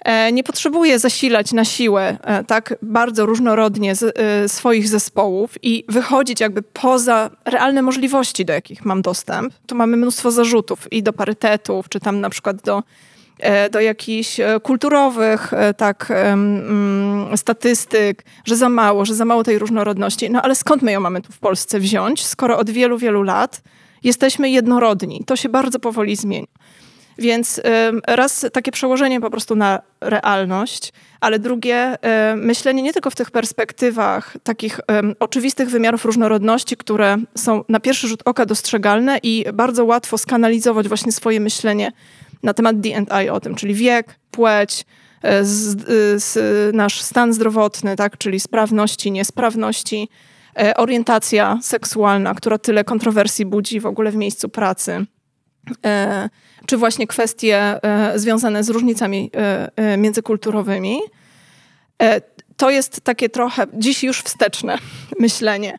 e, 0.00 0.32
nie 0.32 0.44
potrzebuję 0.44 0.98
zasilać 0.98 1.52
na 1.52 1.64
siłę 1.64 2.18
e, 2.22 2.44
tak 2.44 2.74
bardzo 2.82 3.26
różnorodnie 3.26 3.94
z, 3.94 4.18
e, 4.18 4.48
swoich 4.48 4.88
zespołów 4.88 5.64
i 5.64 5.84
wychodzić 5.88 6.40
jakby 6.40 6.62
poza 6.62 7.30
realne 7.44 7.82
możliwości, 7.82 8.44
do 8.44 8.52
jakich 8.52 8.84
mam 8.84 9.02
dostęp. 9.02 9.54
Tu 9.66 9.74
mamy 9.74 9.96
mnóstwo 9.96 10.30
zarzutów 10.30 10.92
i 10.92 11.02
do 11.02 11.12
parytetów, 11.12 11.88
czy 11.88 12.00
tam 12.00 12.20
na 12.20 12.30
przykład 12.30 12.62
do 12.62 12.82
do 13.70 13.80
jakichś 13.80 14.40
e, 14.40 14.60
kulturowych 14.62 15.52
e, 15.52 15.74
tak, 15.74 16.08
mm, 16.10 17.36
statystyk, 17.36 18.24
że 18.44 18.56
za 18.56 18.68
mało, 18.68 19.04
że 19.04 19.14
za 19.14 19.24
mało 19.24 19.44
tej 19.44 19.58
różnorodności. 19.58 20.30
No 20.30 20.42
ale 20.42 20.54
skąd 20.54 20.82
my 20.82 20.92
ją 20.92 21.00
mamy 21.00 21.22
tu 21.22 21.32
w 21.32 21.38
Polsce 21.38 21.80
wziąć, 21.80 22.26
skoro 22.26 22.58
od 22.58 22.70
wielu, 22.70 22.98
wielu 22.98 23.22
lat 23.22 23.62
jesteśmy 24.04 24.50
jednorodni? 24.50 25.24
To 25.26 25.36
się 25.36 25.48
bardzo 25.48 25.80
powoli 25.80 26.16
zmienia. 26.16 26.46
Więc 27.18 27.60
raz 28.06 28.46
takie 28.52 28.72
przełożenie 28.72 29.20
po 29.20 29.30
prostu 29.30 29.54
na 29.54 29.80
realność, 30.00 30.92
ale 31.20 31.38
drugie 31.38 31.96
myślenie 32.36 32.82
nie 32.82 32.92
tylko 32.92 33.10
w 33.10 33.14
tych 33.14 33.30
perspektywach 33.30 34.36
takich 34.42 34.80
oczywistych 35.20 35.70
wymiarów 35.70 36.04
różnorodności, 36.04 36.76
które 36.76 37.16
są 37.34 37.64
na 37.68 37.80
pierwszy 37.80 38.08
rzut 38.08 38.22
oka 38.24 38.46
dostrzegalne 38.46 39.18
i 39.22 39.44
bardzo 39.52 39.84
łatwo 39.84 40.18
skanalizować 40.18 40.88
właśnie 40.88 41.12
swoje 41.12 41.40
myślenie 41.40 41.92
na 42.42 42.54
temat 42.54 42.80
D&I 42.80 43.28
o 43.28 43.40
tym, 43.40 43.54
czyli 43.54 43.74
wiek, 43.74 44.18
płeć, 44.30 44.84
e, 45.22 45.44
z, 45.44 45.76
e, 45.76 46.20
z, 46.20 46.74
nasz 46.74 47.00
stan 47.00 47.32
zdrowotny, 47.32 47.96
tak, 47.96 48.18
czyli 48.18 48.40
sprawności, 48.40 49.12
niesprawności, 49.12 50.08
e, 50.58 50.76
orientacja 50.76 51.58
seksualna, 51.62 52.34
która 52.34 52.58
tyle 52.58 52.84
kontrowersji 52.84 53.46
budzi 53.46 53.80
w 53.80 53.86
ogóle 53.86 54.10
w 54.10 54.16
miejscu 54.16 54.48
pracy, 54.48 55.06
czy 56.66 56.76
właśnie 56.76 57.06
kwestie 57.06 57.80
związane 58.14 58.64
z 58.64 58.68
różnicami 58.68 59.30
międzykulturowymi. 59.98 61.00
To 62.56 62.70
jest 62.70 63.00
takie 63.00 63.28
trochę 63.28 63.66
dziś 63.74 64.04
już 64.04 64.20
wsteczne 64.20 64.78
myślenie. 65.18 65.78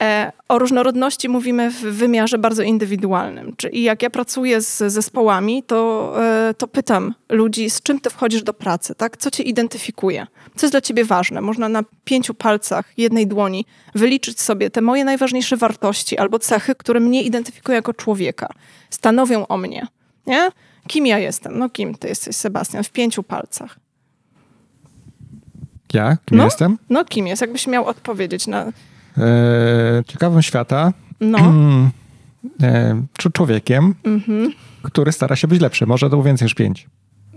E, 0.00 0.32
o 0.48 0.58
różnorodności 0.58 1.28
mówimy 1.28 1.70
w 1.70 1.80
wymiarze 1.80 2.38
bardzo 2.38 2.62
indywidualnym. 2.62 3.54
Czyli 3.56 3.82
jak 3.82 4.02
ja 4.02 4.10
pracuję 4.10 4.60
z 4.60 4.92
zespołami, 4.92 5.62
to, 5.62 6.14
e, 6.24 6.54
to 6.54 6.68
pytam 6.68 7.14
ludzi, 7.28 7.70
z 7.70 7.82
czym 7.82 8.00
ty 8.00 8.10
wchodzisz 8.10 8.42
do 8.42 8.54
pracy, 8.54 8.94
tak? 8.94 9.16
Co 9.16 9.30
cię 9.30 9.42
identyfikuje? 9.42 10.26
Co 10.56 10.66
jest 10.66 10.72
dla 10.72 10.80
ciebie 10.80 11.04
ważne? 11.04 11.40
Można 11.40 11.68
na 11.68 11.82
pięciu 12.04 12.34
palcach 12.34 12.92
jednej 12.96 13.26
dłoni 13.26 13.64
wyliczyć 13.94 14.40
sobie 14.40 14.70
te 14.70 14.80
moje 14.80 15.04
najważniejsze 15.04 15.56
wartości 15.56 16.18
albo 16.18 16.38
cechy, 16.38 16.74
które 16.74 17.00
mnie 17.00 17.22
identyfikują 17.22 17.76
jako 17.76 17.94
człowieka. 17.94 18.48
Stanowią 18.90 19.46
o 19.46 19.56
mnie, 19.56 19.86
nie? 20.26 20.50
Kim 20.88 21.06
ja 21.06 21.18
jestem? 21.18 21.58
No 21.58 21.70
kim 21.70 21.94
ty 21.94 22.08
jesteś, 22.08 22.36
Sebastian? 22.36 22.84
W 22.84 22.90
pięciu 22.90 23.22
palcach. 23.22 23.78
Ja? 25.94 26.16
Kim 26.26 26.38
no, 26.38 26.44
jestem? 26.44 26.78
No 26.90 27.04
kim 27.04 27.26
jest? 27.26 27.42
Jakbyś 27.42 27.66
miał 27.66 27.86
odpowiedzieć 27.86 28.46
na 28.46 28.72
e, 29.18 30.02
ciekawym 30.06 30.42
świata. 30.42 30.92
No. 31.20 31.38
e, 32.62 33.02
człowiekiem, 33.32 33.94
mhm. 34.04 34.52
który 34.82 35.12
stara 35.12 35.36
się 35.36 35.48
być 35.48 35.60
lepszy. 35.60 35.86
Może 35.86 36.06
to 36.06 36.10
było 36.10 36.22
więcej 36.22 36.46
niż 36.46 36.54
pięć. 36.54 36.86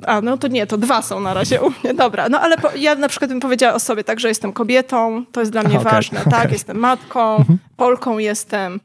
A, 0.05 0.21
no 0.21 0.37
to 0.37 0.47
nie, 0.47 0.67
to 0.67 0.77
dwa 0.77 1.01
są 1.01 1.19
na 1.19 1.33
razie 1.33 1.61
u 1.61 1.69
mnie. 1.69 1.93
Dobra, 1.93 2.29
no 2.29 2.39
ale 2.39 2.57
po, 2.57 2.69
ja 2.75 2.95
na 2.95 3.07
przykład 3.07 3.31
bym 3.31 3.39
powiedziała 3.39 3.73
o 3.73 3.79
sobie 3.79 4.03
tak, 4.03 4.19
że 4.19 4.27
jestem 4.27 4.53
kobietą, 4.53 5.25
to 5.31 5.39
jest 5.39 5.51
dla 5.51 5.63
mnie 5.63 5.79
ważne, 5.79 6.21
okay. 6.21 6.31
tak? 6.31 6.51
Jestem 6.51 6.77
matką, 6.77 7.35
mhm. 7.35 7.59
Polką 7.77 8.17
jestem. 8.17 8.79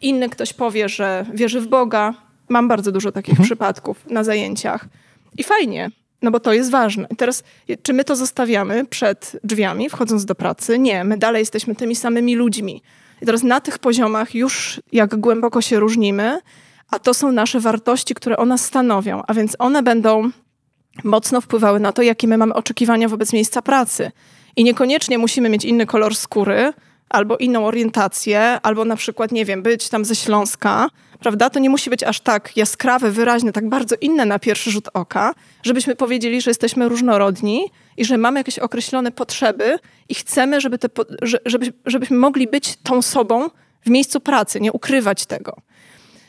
Inny 0.00 0.28
ktoś 0.28 0.52
powie, 0.52 0.88
że 0.88 1.26
wierzy 1.34 1.60
w 1.60 1.68
Boga. 1.68 2.14
Mam 2.48 2.68
bardzo 2.68 2.92
dużo 2.92 3.12
takich 3.12 3.32
mhm. 3.32 3.46
przypadków 3.46 4.10
na 4.10 4.24
zajęciach. 4.24 4.88
I 5.38 5.44
fajnie, 5.44 5.90
no 6.22 6.30
bo 6.30 6.40
to 6.40 6.52
jest 6.52 6.70
ważne. 6.70 7.06
I 7.10 7.16
teraz, 7.16 7.42
czy 7.82 7.92
my 7.92 8.04
to 8.04 8.16
zostawiamy 8.16 8.84
przed 8.84 9.36
drzwiami, 9.44 9.90
wchodząc 9.90 10.24
do 10.24 10.34
pracy? 10.34 10.78
Nie, 10.78 11.04
my 11.04 11.18
dalej 11.18 11.40
jesteśmy 11.40 11.74
tymi 11.74 11.96
samymi 11.96 12.36
ludźmi. 12.36 12.82
I 13.22 13.26
teraz 13.26 13.42
na 13.42 13.60
tych 13.60 13.78
poziomach 13.78 14.34
już 14.34 14.80
jak 14.92 15.16
głęboko 15.16 15.60
się 15.60 15.80
różnimy, 15.80 16.40
a 16.90 16.98
to 16.98 17.14
są 17.14 17.32
nasze 17.32 17.60
wartości, 17.60 18.14
które 18.14 18.36
one 18.36 18.58
stanowią, 18.58 19.22
a 19.26 19.34
więc 19.34 19.56
one 19.58 19.82
będą 19.82 20.30
mocno 21.04 21.40
wpływały 21.40 21.80
na 21.80 21.92
to, 21.92 22.02
jakie 22.02 22.28
my 22.28 22.38
mamy 22.38 22.54
oczekiwania 22.54 23.08
wobec 23.08 23.32
miejsca 23.32 23.62
pracy. 23.62 24.10
I 24.56 24.64
niekoniecznie 24.64 25.18
musimy 25.18 25.48
mieć 25.48 25.64
inny 25.64 25.86
kolor 25.86 26.16
skóry, 26.16 26.72
albo 27.08 27.36
inną 27.36 27.66
orientację, 27.66 28.40
albo 28.62 28.84
na 28.84 28.96
przykład, 28.96 29.32
nie 29.32 29.44
wiem, 29.44 29.62
być 29.62 29.88
tam 29.88 30.04
ze 30.04 30.14
Śląska, 30.14 30.88
prawda? 31.20 31.50
To 31.50 31.58
nie 31.58 31.70
musi 31.70 31.90
być 31.90 32.02
aż 32.02 32.20
tak 32.20 32.56
jaskrawe, 32.56 33.10
wyraźne, 33.10 33.52
tak 33.52 33.68
bardzo 33.68 33.96
inne 34.00 34.24
na 34.24 34.38
pierwszy 34.38 34.70
rzut 34.70 34.88
oka, 34.94 35.34
żebyśmy 35.62 35.96
powiedzieli, 35.96 36.40
że 36.40 36.50
jesteśmy 36.50 36.88
różnorodni 36.88 37.70
i 37.96 38.04
że 38.04 38.18
mamy 38.18 38.40
jakieś 38.40 38.58
określone 38.58 39.12
potrzeby 39.12 39.78
i 40.08 40.14
chcemy, 40.14 40.60
żeby 40.60 40.78
te, 40.78 40.88
żeby, 41.44 41.72
żebyśmy 41.86 42.16
mogli 42.16 42.46
być 42.46 42.76
tą 42.76 43.02
sobą 43.02 43.48
w 43.84 43.90
miejscu 43.90 44.20
pracy, 44.20 44.60
nie 44.60 44.72
ukrywać 44.72 45.26
tego. 45.26 45.56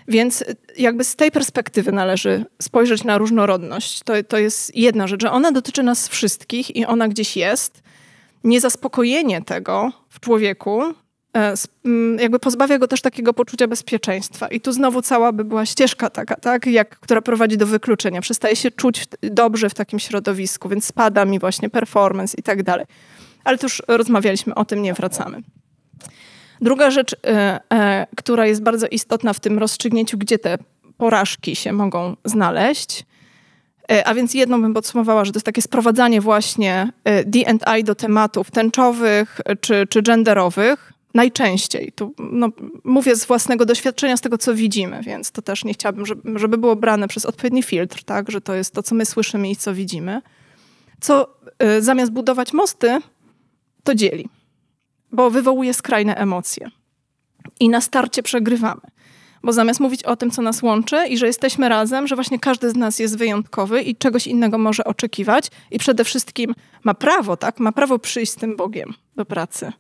Więc 0.07 0.43
jakby 0.77 1.03
z 1.03 1.15
tej 1.15 1.31
perspektywy 1.31 1.91
należy 1.91 2.45
spojrzeć 2.61 3.03
na 3.03 3.17
różnorodność. 3.17 4.03
To, 4.03 4.13
to 4.27 4.37
jest 4.37 4.75
jedna 4.75 5.07
rzecz, 5.07 5.21
że 5.21 5.31
ona 5.31 5.51
dotyczy 5.51 5.83
nas 5.83 6.07
wszystkich 6.07 6.75
i 6.75 6.85
ona 6.85 7.07
gdzieś 7.07 7.37
jest. 7.37 7.83
Niezaspokojenie 8.47 9.41
tego 9.41 9.91
w 10.10 10.19
człowieku 10.19 10.81
e, 11.38 11.53
jakby 12.19 12.39
pozbawia 12.39 12.79
go 12.79 12.88
też 12.88 13.01
takiego 13.01 13.33
poczucia 13.33 13.67
bezpieczeństwa. 13.67 14.47
I 14.47 14.62
tu 14.62 14.71
znowu 14.71 15.01
cała 15.01 15.31
by 15.31 15.43
była 15.43 15.65
ścieżka 15.65 16.10
taka, 16.10 16.36
tak, 16.36 16.65
jak, 16.65 16.99
która 16.99 17.21
prowadzi 17.21 17.57
do 17.57 17.65
wykluczenia. 17.65 18.21
Przestaje 18.21 18.55
się 18.55 18.71
czuć 18.71 19.05
dobrze 19.21 19.69
w 19.69 19.73
takim 19.73 19.99
środowisku, 19.99 20.69
więc 20.69 20.86
spada 20.86 21.25
mi 21.25 21.39
właśnie 21.39 21.69
performance 21.69 22.38
i 22.38 22.43
tak 22.43 22.63
dalej. 22.63 22.86
Ale 23.43 23.57
tu 23.57 23.65
już 23.65 23.83
rozmawialiśmy 23.88 24.55
o 24.55 24.65
tym, 24.65 24.81
nie 24.81 24.93
wracamy. 24.93 25.41
Druga 26.62 26.91
rzecz, 26.91 27.15
e, 27.25 27.60
e, 27.73 28.07
która 28.17 28.45
jest 28.45 28.63
bardzo 28.63 28.88
istotna 28.88 29.33
w 29.33 29.39
tym 29.39 29.60
rozstrzygnięciu, 29.60 30.17
gdzie 30.17 30.39
te 30.39 30.57
porażki 30.97 31.55
się 31.55 31.73
mogą 31.73 32.15
znaleźć, 32.25 33.05
a 34.06 34.13
więc 34.13 34.34
jedną 34.34 34.62
bym 34.62 34.73
podsumowała, 34.73 35.26
że 35.26 35.32
to 35.32 35.38
jest 35.38 35.45
takie 35.45 35.62
sprowadzanie 35.62 36.21
właśnie 36.21 36.91
D&I 37.26 37.84
do 37.84 37.95
tematów 37.95 38.52
tęczowych 38.52 39.41
czy, 39.62 39.88
czy 39.89 40.02
genderowych, 40.02 40.93
najczęściej. 41.13 41.91
Tu 41.95 42.13
no, 42.19 42.50
mówię 42.84 43.15
z 43.15 43.26
własnego 43.26 43.65
doświadczenia, 43.65 44.17
z 44.17 44.21
tego, 44.21 44.38
co 44.38 44.56
widzimy, 44.56 45.02
więc 45.04 45.32
to 45.32 45.41
też 45.41 45.63
nie 45.63 45.73
chciałabym, 45.73 46.06
żeby, 46.36 46.58
było 46.58 46.76
brane 46.76 47.08
przez 47.08 47.26
odpowiedni 47.26 47.63
filtr, 47.63 48.04
tak, 48.04 48.32
że 48.32 48.41
to 48.41 48.54
jest 48.54 48.73
to, 48.73 48.84
co 48.84 48.95
my 48.95 49.06
słyszymy 49.06 49.50
i 49.50 49.56
co 49.56 49.73
widzimy. 49.73 50.21
Co 51.02 51.38
zamiast 51.80 52.12
budować 52.12 52.54
mosty, 52.54 53.00
to 53.84 53.95
dzieli, 53.95 54.30
bo 55.12 55.30
wywołuje 55.30 55.73
skrajne 55.73 56.15
emocje. 56.15 56.69
I 57.60 57.69
na 57.69 57.82
starcie 57.82 58.23
przegrywamy. 58.23 58.82
Bo 59.43 59.54
zamiast 59.54 59.80
mówić 59.80 60.04
o 60.04 60.15
tym, 60.15 60.32
co 60.32 60.41
nas 60.41 60.63
łączy 60.63 61.08
i 61.08 61.17
że 61.17 61.28
jesteśmy 61.28 61.69
razem, 61.69 62.08
że 62.08 62.15
właśnie 62.15 62.39
każdy 62.39 62.69
z 62.69 62.76
nas 62.76 63.00
jest 63.00 63.17
wyjątkowy 63.17 63.82
i 63.82 63.95
czegoś 63.95 64.28
innego 64.28 64.58
może 64.58 64.84
oczekiwać 64.84 65.47
i 65.71 65.80
przede 65.80 66.04
wszystkim 66.04 66.56
ma 66.84 66.93
prawo, 66.93 67.38
tak? 67.38 67.60
Ma 67.60 67.71
prawo 67.71 68.00
przyjść 68.00 68.32
z 68.32 68.36
tym 68.36 68.56
Bogiem 68.56 68.93
do 69.15 69.26
pracy. 69.26 69.71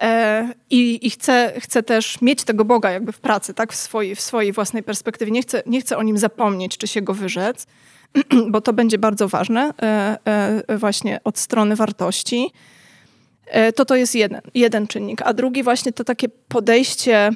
E, 0.00 0.48
I, 0.70 1.06
i 1.06 1.10
chcę, 1.10 1.52
chcę 1.58 1.82
też 1.82 2.20
mieć 2.20 2.44
tego 2.44 2.64
Boga 2.64 2.90
jakby 2.90 3.12
w 3.12 3.20
pracy, 3.20 3.54
tak? 3.54 3.72
W 3.72 3.76
swojej, 3.76 4.14
w 4.14 4.20
swojej 4.20 4.52
własnej 4.52 4.82
perspektywie. 4.82 5.32
Nie 5.32 5.42
chcę, 5.42 5.62
nie 5.66 5.80
chcę 5.80 5.96
o 5.96 6.02
nim 6.02 6.18
zapomnieć, 6.18 6.78
czy 6.78 6.86
się 6.86 7.02
go 7.02 7.14
wyrzec, 7.14 7.66
bo 8.52 8.60
to 8.60 8.72
będzie 8.72 8.98
bardzo 8.98 9.28
ważne 9.28 9.74
e, 9.82 10.18
e, 10.68 10.78
właśnie 10.78 11.20
od 11.24 11.38
strony 11.38 11.76
wartości. 11.76 12.52
To 13.74 13.84
to 13.84 13.96
jest 13.96 14.14
jeden, 14.14 14.40
jeden 14.54 14.86
czynnik. 14.86 15.22
A 15.22 15.32
drugi 15.32 15.62
właśnie 15.62 15.92
to 15.92 16.04
takie 16.04 16.28
podejście 16.28 17.30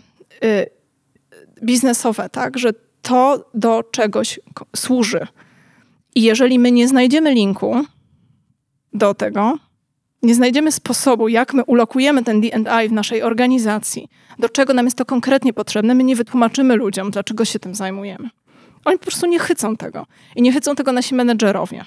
biznesowe, 1.63 2.29
tak? 2.29 2.59
Że 2.59 2.71
to 3.03 3.51
do 3.55 3.83
czegoś 3.83 4.41
służy. 4.77 5.27
I 6.15 6.23
jeżeli 6.23 6.59
my 6.59 6.73
nie 6.73 6.89
znajdziemy 6.89 7.35
linku 7.35 7.85
do 8.93 9.15
tego, 9.15 9.59
nie 10.23 10.35
znajdziemy 10.35 10.73
sposobu, 10.73 11.29
jak 11.29 11.55
my 11.55 11.65
ulokujemy 11.65 12.25
ten 12.25 12.41
D&I 12.41 12.89
w 12.89 12.93
naszej 12.93 13.23
organizacji, 13.23 14.09
do 14.39 14.49
czego 14.49 14.75
nam 14.75 14.87
jest 14.87 14.97
to 14.97 15.05
konkretnie 15.05 15.53
potrzebne, 15.53 15.95
my 15.95 16.05
nie 16.05 16.17
wytłumaczymy 16.17 16.77
ludziom, 16.77 17.11
dlaczego 17.11 17.45
się 17.45 17.59
tym 17.59 17.75
zajmujemy. 17.75 18.31
Oni 18.85 18.99
po 18.99 19.05
prostu 19.05 19.27
nie 19.27 19.39
chycą 19.39 19.77
tego. 19.77 20.07
I 20.37 20.43
nie 20.43 20.53
chycą 20.53 20.75
tego 20.75 20.93
nasi 20.93 21.15
menedżerowie. 21.15 21.85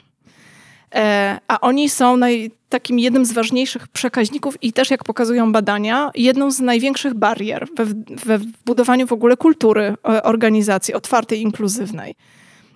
E, 0.95 1.39
a 1.47 1.59
oni 1.59 1.89
są 1.89 2.17
naj, 2.17 2.51
takim 2.69 2.99
jednym 2.99 3.25
z 3.25 3.31
ważniejszych 3.31 3.87
przekaźników 3.87 4.63
i 4.63 4.73
też, 4.73 4.91
jak 4.91 5.03
pokazują 5.03 5.51
badania, 5.51 6.11
jedną 6.15 6.51
z 6.51 6.59
największych 6.59 7.13
barier 7.13 7.67
we, 7.75 7.85
we 8.25 8.39
budowaniu 8.65 9.07
w 9.07 9.13
ogóle 9.13 9.37
kultury 9.37 9.95
e, 10.09 10.23
organizacji 10.23 10.93
otwartej, 10.93 11.41
inkluzywnej. 11.41 12.15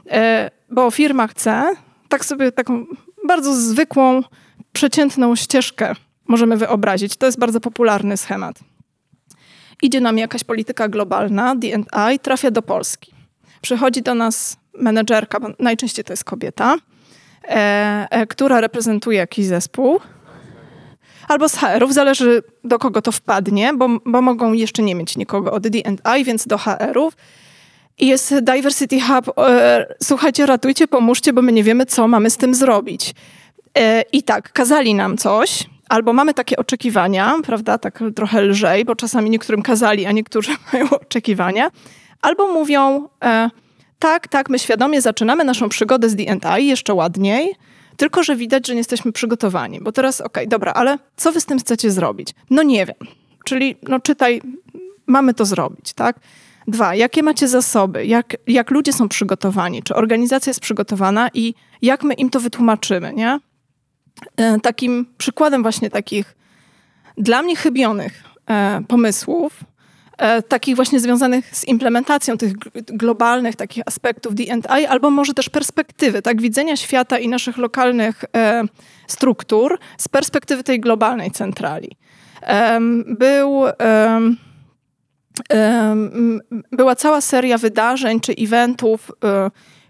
E, 0.10 0.52
bo 0.70 0.92
firma 0.92 1.28
chce, 1.28 1.74
tak 2.10 2.26
sobie 2.26 2.52
taką 2.52 2.86
bardzo 3.28 3.56
zwykłą, 3.56 4.24
przeciętną 4.74 5.36
ścieżkę 5.36 5.96
możemy 6.28 6.58
wyobrazić. 6.58 7.18
To 7.18 7.26
jest 7.26 7.40
bardzo 7.40 7.60
popularny 7.60 8.18
schemat. 8.18 8.60
Idzie 9.82 10.02
nam 10.02 10.18
jakaś 10.18 10.44
polityka 10.44 10.88
globalna, 10.88 11.56
D&I, 11.56 12.20
trafia 12.20 12.52
do 12.52 12.62
Polski. 12.62 13.12
Przychodzi 13.62 14.02
do 14.02 14.16
nas 14.16 14.58
menedżerka, 14.74 15.40
najczęściej 15.60 16.06
to 16.06 16.14
jest 16.14 16.24
kobieta, 16.24 16.78
która 18.30 18.62
reprezentuje 18.62 19.18
jakiś 19.18 19.46
zespół. 19.46 20.00
Albo 21.28 21.50
z 21.50 21.56
HR-ów, 21.56 21.94
zależy 21.94 22.44
do 22.64 22.80
kogo 22.80 23.02
to 23.02 23.12
wpadnie, 23.12 23.74
bo, 23.74 23.90
bo 24.06 24.22
mogą 24.22 24.54
jeszcze 24.54 24.84
nie 24.84 24.96
mieć 24.96 25.18
nikogo 25.18 25.52
od 25.52 25.68
D&I, 25.68 26.24
więc 26.24 26.48
do 26.48 26.58
HR-ów. 26.58 27.14
I 28.00 28.08
jest 28.08 28.36
Diversity 28.40 29.02
Hub, 29.02 29.40
e, 29.40 29.96
słuchajcie, 30.04 30.46
ratujcie, 30.46 30.88
pomóżcie, 30.88 31.34
bo 31.34 31.42
my 31.42 31.52
nie 31.52 31.64
wiemy, 31.64 31.86
co 31.86 32.08
mamy 32.08 32.30
z 32.30 32.38
tym 32.38 32.56
zrobić. 32.56 33.14
E, 33.78 34.02
I 34.02 34.24
tak, 34.24 34.52
kazali 34.52 34.96
nam 34.96 35.18
coś, 35.18 35.64
albo 35.90 36.14
mamy 36.14 36.34
takie 36.34 36.58
oczekiwania, 36.58 37.36
prawda, 37.44 37.78
tak 37.78 38.04
trochę 38.16 38.42
lżej, 38.42 38.86
bo 38.86 38.96
czasami 38.96 39.30
niektórym 39.30 39.62
kazali, 39.62 40.06
a 40.06 40.12
niektórzy 40.12 40.52
mają 40.74 40.90
oczekiwania, 40.90 41.72
albo 42.22 42.54
mówią, 42.54 43.10
e, 43.24 43.50
tak, 44.02 44.28
tak, 44.28 44.50
my 44.50 44.60
świadomie 44.60 45.02
zaczynamy 45.02 45.44
naszą 45.44 45.70
przygodę 45.70 46.10
z 46.10 46.16
D&I 46.16 46.68
jeszcze 46.68 46.94
ładniej, 46.94 47.56
tylko 47.98 48.24
że 48.24 48.36
widać, 48.36 48.68
że 48.68 48.74
nie 48.74 48.80
jesteśmy 48.80 49.12
przygotowani. 49.12 49.80
Bo 49.82 49.92
teraz, 49.92 50.22
okej, 50.22 50.44
okay, 50.44 50.48
dobra, 50.48 50.74
ale 50.74 50.98
co 51.16 51.32
wy 51.32 51.42
z 51.42 51.46
tym 51.46 51.60
chcecie 51.60 51.92
zrobić? 51.92 52.34
No 52.50 52.64
nie 52.64 52.86
wiem. 52.86 52.96
Czyli, 53.46 53.76
no 53.88 54.00
czytaj, 54.00 54.42
mamy 55.08 55.34
to 55.34 55.46
zrobić, 55.46 55.94
tak? 55.94 56.20
Dwa, 56.68 56.96
jakie 56.96 57.24
macie 57.24 57.48
zasoby? 57.48 58.06
Jak, 58.06 58.38
jak 58.48 58.72
ludzie 58.72 58.94
są 58.94 59.10
przygotowani? 59.10 59.84
Czy 59.84 59.96
organizacja 59.96 60.50
jest 60.50 60.60
przygotowana 60.60 61.30
i 61.34 61.54
jak 61.82 62.04
my 62.04 62.14
im 62.14 62.30
to 62.30 62.40
wytłumaczymy, 62.40 63.14
nie? 63.14 63.40
E, 64.38 64.60
takim 64.60 65.06
przykładem 65.18 65.62
właśnie 65.62 65.90
takich 65.90 66.36
dla 67.18 67.42
mnie 67.42 67.56
chybionych 67.56 68.24
e, 68.50 68.82
pomysłów, 68.88 69.64
takich 70.48 70.76
właśnie 70.76 71.00
związanych 71.00 71.56
z 71.56 71.68
implementacją 71.68 72.38
tych 72.38 72.54
globalnych 72.86 73.56
takich 73.56 73.84
aspektów 73.86 74.36
D&I, 74.36 74.86
albo 74.86 75.10
może 75.10 75.34
też 75.34 75.50
perspektywy, 75.50 76.22
tak, 76.22 76.42
widzenia 76.42 76.76
świata 76.76 77.20
i 77.20 77.28
naszych 77.28 77.58
lokalnych 77.58 78.26
struktur 79.08 79.80
z 79.98 80.08
perspektywy 80.08 80.64
tej 80.64 80.80
globalnej 80.80 81.32
centrali. 81.32 81.98
Był 83.06 83.64
była 86.72 86.96
cała 86.96 87.22
seria 87.22 87.58
wydarzeń 87.58 88.20
czy 88.20 88.34
eventów, 88.38 89.12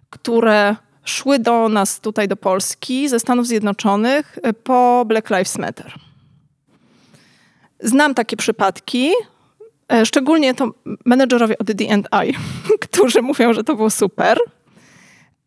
które 0.09 0.75
szły 1.03 1.39
do 1.39 1.69
nas 1.69 1.99
tutaj 1.99 2.27
do 2.27 2.35
Polski 2.35 3.09
ze 3.09 3.19
Stanów 3.19 3.47
Zjednoczonych 3.47 4.39
e, 4.43 4.53
po 4.53 5.03
Black 5.07 5.29
Lives 5.29 5.57
Matter. 5.57 5.93
Znam 7.79 8.13
takie 8.13 8.37
przypadki, 8.37 9.09
e, 9.09 9.13
szczególnie 10.05 10.53
to 10.53 10.71
menedżerowie 11.05 11.57
od 11.57 11.71
D&I, 11.71 12.33
którzy 12.85 13.21
mówią, 13.21 13.53
że 13.53 13.63
to 13.63 13.75
było 13.75 13.89
super, 13.89 14.37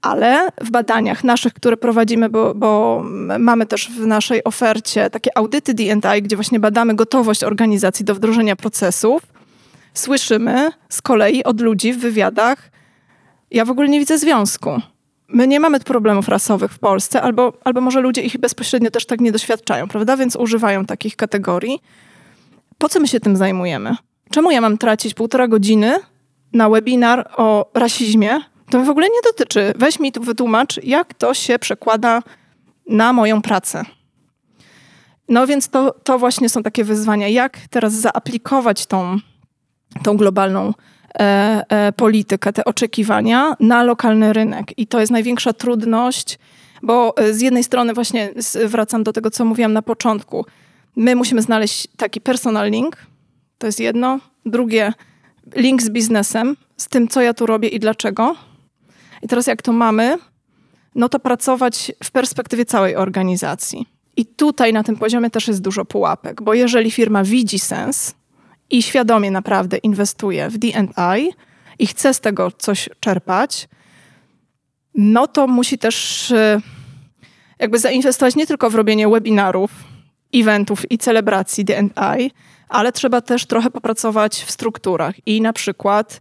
ale 0.02 0.48
w 0.60 0.70
badaniach 0.70 1.24
naszych, 1.24 1.54
które 1.54 1.76
prowadzimy, 1.76 2.28
bo, 2.28 2.54
bo 2.54 3.02
mamy 3.38 3.66
też 3.66 3.90
w 3.90 4.06
naszej 4.06 4.44
ofercie 4.44 5.10
takie 5.10 5.38
audyty 5.38 5.74
D&I, 5.74 6.22
gdzie 6.22 6.36
właśnie 6.36 6.60
badamy 6.60 6.94
gotowość 6.94 7.44
organizacji 7.44 8.04
do 8.04 8.14
wdrożenia 8.14 8.56
procesów, 8.56 9.22
słyszymy 9.94 10.70
z 10.88 11.02
kolei 11.02 11.44
od 11.44 11.60
ludzi 11.60 11.92
w 11.92 11.98
wywiadach, 11.98 12.70
ja 13.50 13.64
w 13.64 13.70
ogóle 13.70 13.88
nie 13.88 13.98
widzę 13.98 14.18
związku 14.18 14.80
my 15.28 15.46
nie 15.46 15.60
mamy 15.60 15.80
problemów 15.80 16.28
rasowych 16.28 16.72
w 16.72 16.78
Polsce, 16.78 17.22
albo, 17.22 17.52
albo 17.64 17.80
może 17.80 18.00
ludzie 18.00 18.22
ich 18.22 18.38
bezpośrednio 18.38 18.90
też 18.90 19.06
tak 19.06 19.20
nie 19.20 19.32
doświadczają, 19.32 19.88
prawda? 19.88 20.16
Więc 20.16 20.36
używają 20.36 20.84
takich 20.84 21.16
kategorii. 21.16 21.80
Po 22.78 22.88
co 22.88 23.00
my 23.00 23.08
się 23.08 23.20
tym 23.20 23.36
zajmujemy? 23.36 23.96
Czemu 24.34 24.50
ja 24.50 24.60
mam 24.60 24.78
tracić 24.78 25.14
półtora 25.14 25.48
godziny 25.48 25.98
na 26.52 26.68
webinar 26.68 27.30
o 27.36 27.70
rasizmie? 27.74 28.40
To 28.70 28.84
w 28.84 28.90
ogóle 28.90 29.06
nie 29.06 29.22
dotyczy. 29.24 29.72
Weź 29.76 30.00
mi 30.00 30.12
tu 30.12 30.22
wytłumacz, 30.22 30.82
jak 30.82 31.14
to 31.14 31.34
się 31.34 31.58
przekłada 31.58 32.22
na 32.88 33.12
moją 33.12 33.42
pracę. 33.42 33.84
No 35.28 35.46
więc 35.46 35.68
to, 35.68 35.94
to 36.04 36.18
właśnie 36.18 36.48
są 36.48 36.62
takie 36.62 36.84
wyzwania. 36.84 37.28
Jak 37.28 37.58
teraz 37.70 37.92
zaaplikować 37.92 38.86
tą, 38.86 39.18
tą 40.02 40.16
globalną 40.16 40.72
E, 41.18 41.64
e, 41.68 41.92
politykę, 41.92 42.52
te 42.52 42.64
oczekiwania 42.64 43.56
na 43.60 43.82
lokalny 43.82 44.32
rynek. 44.32 44.78
I 44.78 44.86
to 44.86 45.00
jest 45.00 45.12
największa 45.12 45.52
trudność, 45.52 46.38
bo 46.82 47.16
e, 47.16 47.34
z 47.34 47.40
jednej 47.40 47.64
strony 47.64 47.94
właśnie 47.94 48.30
wracam 48.66 49.02
do 49.02 49.12
tego, 49.12 49.30
co 49.30 49.44
mówiłam 49.44 49.72
na 49.72 49.82
początku. 49.82 50.46
My 50.96 51.16
musimy 51.16 51.42
znaleźć 51.42 51.88
taki 51.96 52.20
personal 52.20 52.70
link, 52.70 52.96
to 53.58 53.66
jest 53.66 53.80
jedno. 53.80 54.20
Drugie, 54.46 54.92
link 55.56 55.82
z 55.82 55.90
biznesem, 55.90 56.56
z 56.76 56.88
tym, 56.88 57.08
co 57.08 57.20
ja 57.20 57.34
tu 57.34 57.46
robię 57.46 57.68
i 57.68 57.80
dlaczego. 57.80 58.36
I 59.22 59.28
teraz 59.28 59.46
jak 59.46 59.62
to 59.62 59.72
mamy, 59.72 60.18
no 60.94 61.08
to 61.08 61.20
pracować 61.20 61.92
w 62.04 62.10
perspektywie 62.10 62.64
całej 62.64 62.96
organizacji. 62.96 63.86
I 64.16 64.26
tutaj 64.26 64.72
na 64.72 64.84
tym 64.84 64.96
poziomie 64.96 65.30
też 65.30 65.48
jest 65.48 65.62
dużo 65.62 65.84
pułapek, 65.84 66.42
bo 66.42 66.54
jeżeli 66.54 66.90
firma 66.90 67.24
widzi 67.24 67.58
sens, 67.58 68.14
i 68.70 68.82
świadomie 68.82 69.30
naprawdę 69.30 69.76
inwestuje 69.76 70.50
w 70.50 70.58
DI 70.58 71.32
i 71.78 71.86
chce 71.86 72.14
z 72.14 72.20
tego 72.20 72.50
coś 72.50 72.88
czerpać, 73.00 73.68
no 74.94 75.26
to 75.26 75.46
musi 75.46 75.78
też 75.78 76.30
e, 76.30 76.60
jakby 77.58 77.78
zainwestować 77.78 78.36
nie 78.36 78.46
tylko 78.46 78.70
w 78.70 78.74
robienie 78.74 79.08
webinarów 79.08 79.70
eventów 80.34 80.90
i 80.90 80.98
celebracji 80.98 81.64
D&I, 81.64 82.30
ale 82.74 82.92
trzeba 82.92 83.20
też 83.20 83.46
trochę 83.46 83.70
popracować 83.70 84.44
w 84.44 84.50
strukturach 84.50 85.14
i 85.26 85.40
na 85.40 85.52
przykład 85.52 86.20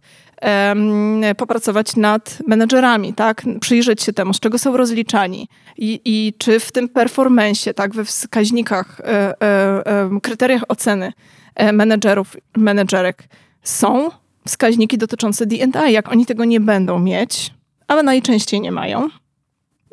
popracować 1.36 1.96
nad 1.96 2.38
menedżerami, 2.46 3.14
tak? 3.14 3.42
Przyjrzeć 3.60 4.02
się 4.02 4.12
temu, 4.12 4.34
z 4.34 4.40
czego 4.40 4.58
są 4.58 4.76
rozliczani 4.76 5.48
i, 5.76 6.00
i 6.04 6.34
czy 6.38 6.60
w 6.60 6.72
tym 6.72 6.88
performensie, 6.88 7.74
tak, 7.74 7.94
we 7.94 8.04
wskaźnikach, 8.04 9.00
e, 9.00 9.42
e, 9.42 10.20
kryteriach 10.22 10.62
oceny 10.68 11.12
e, 11.54 11.72
menedżerów, 11.72 12.36
menedżerek 12.56 13.24
są 13.62 14.10
wskaźniki 14.48 14.98
dotyczące 14.98 15.46
D&I. 15.46 15.92
Jak 15.92 16.12
oni 16.12 16.26
tego 16.26 16.44
nie 16.44 16.60
będą 16.60 16.98
mieć, 16.98 17.54
ale 17.88 18.02
najczęściej 18.02 18.60
nie 18.60 18.72
mają, 18.72 19.08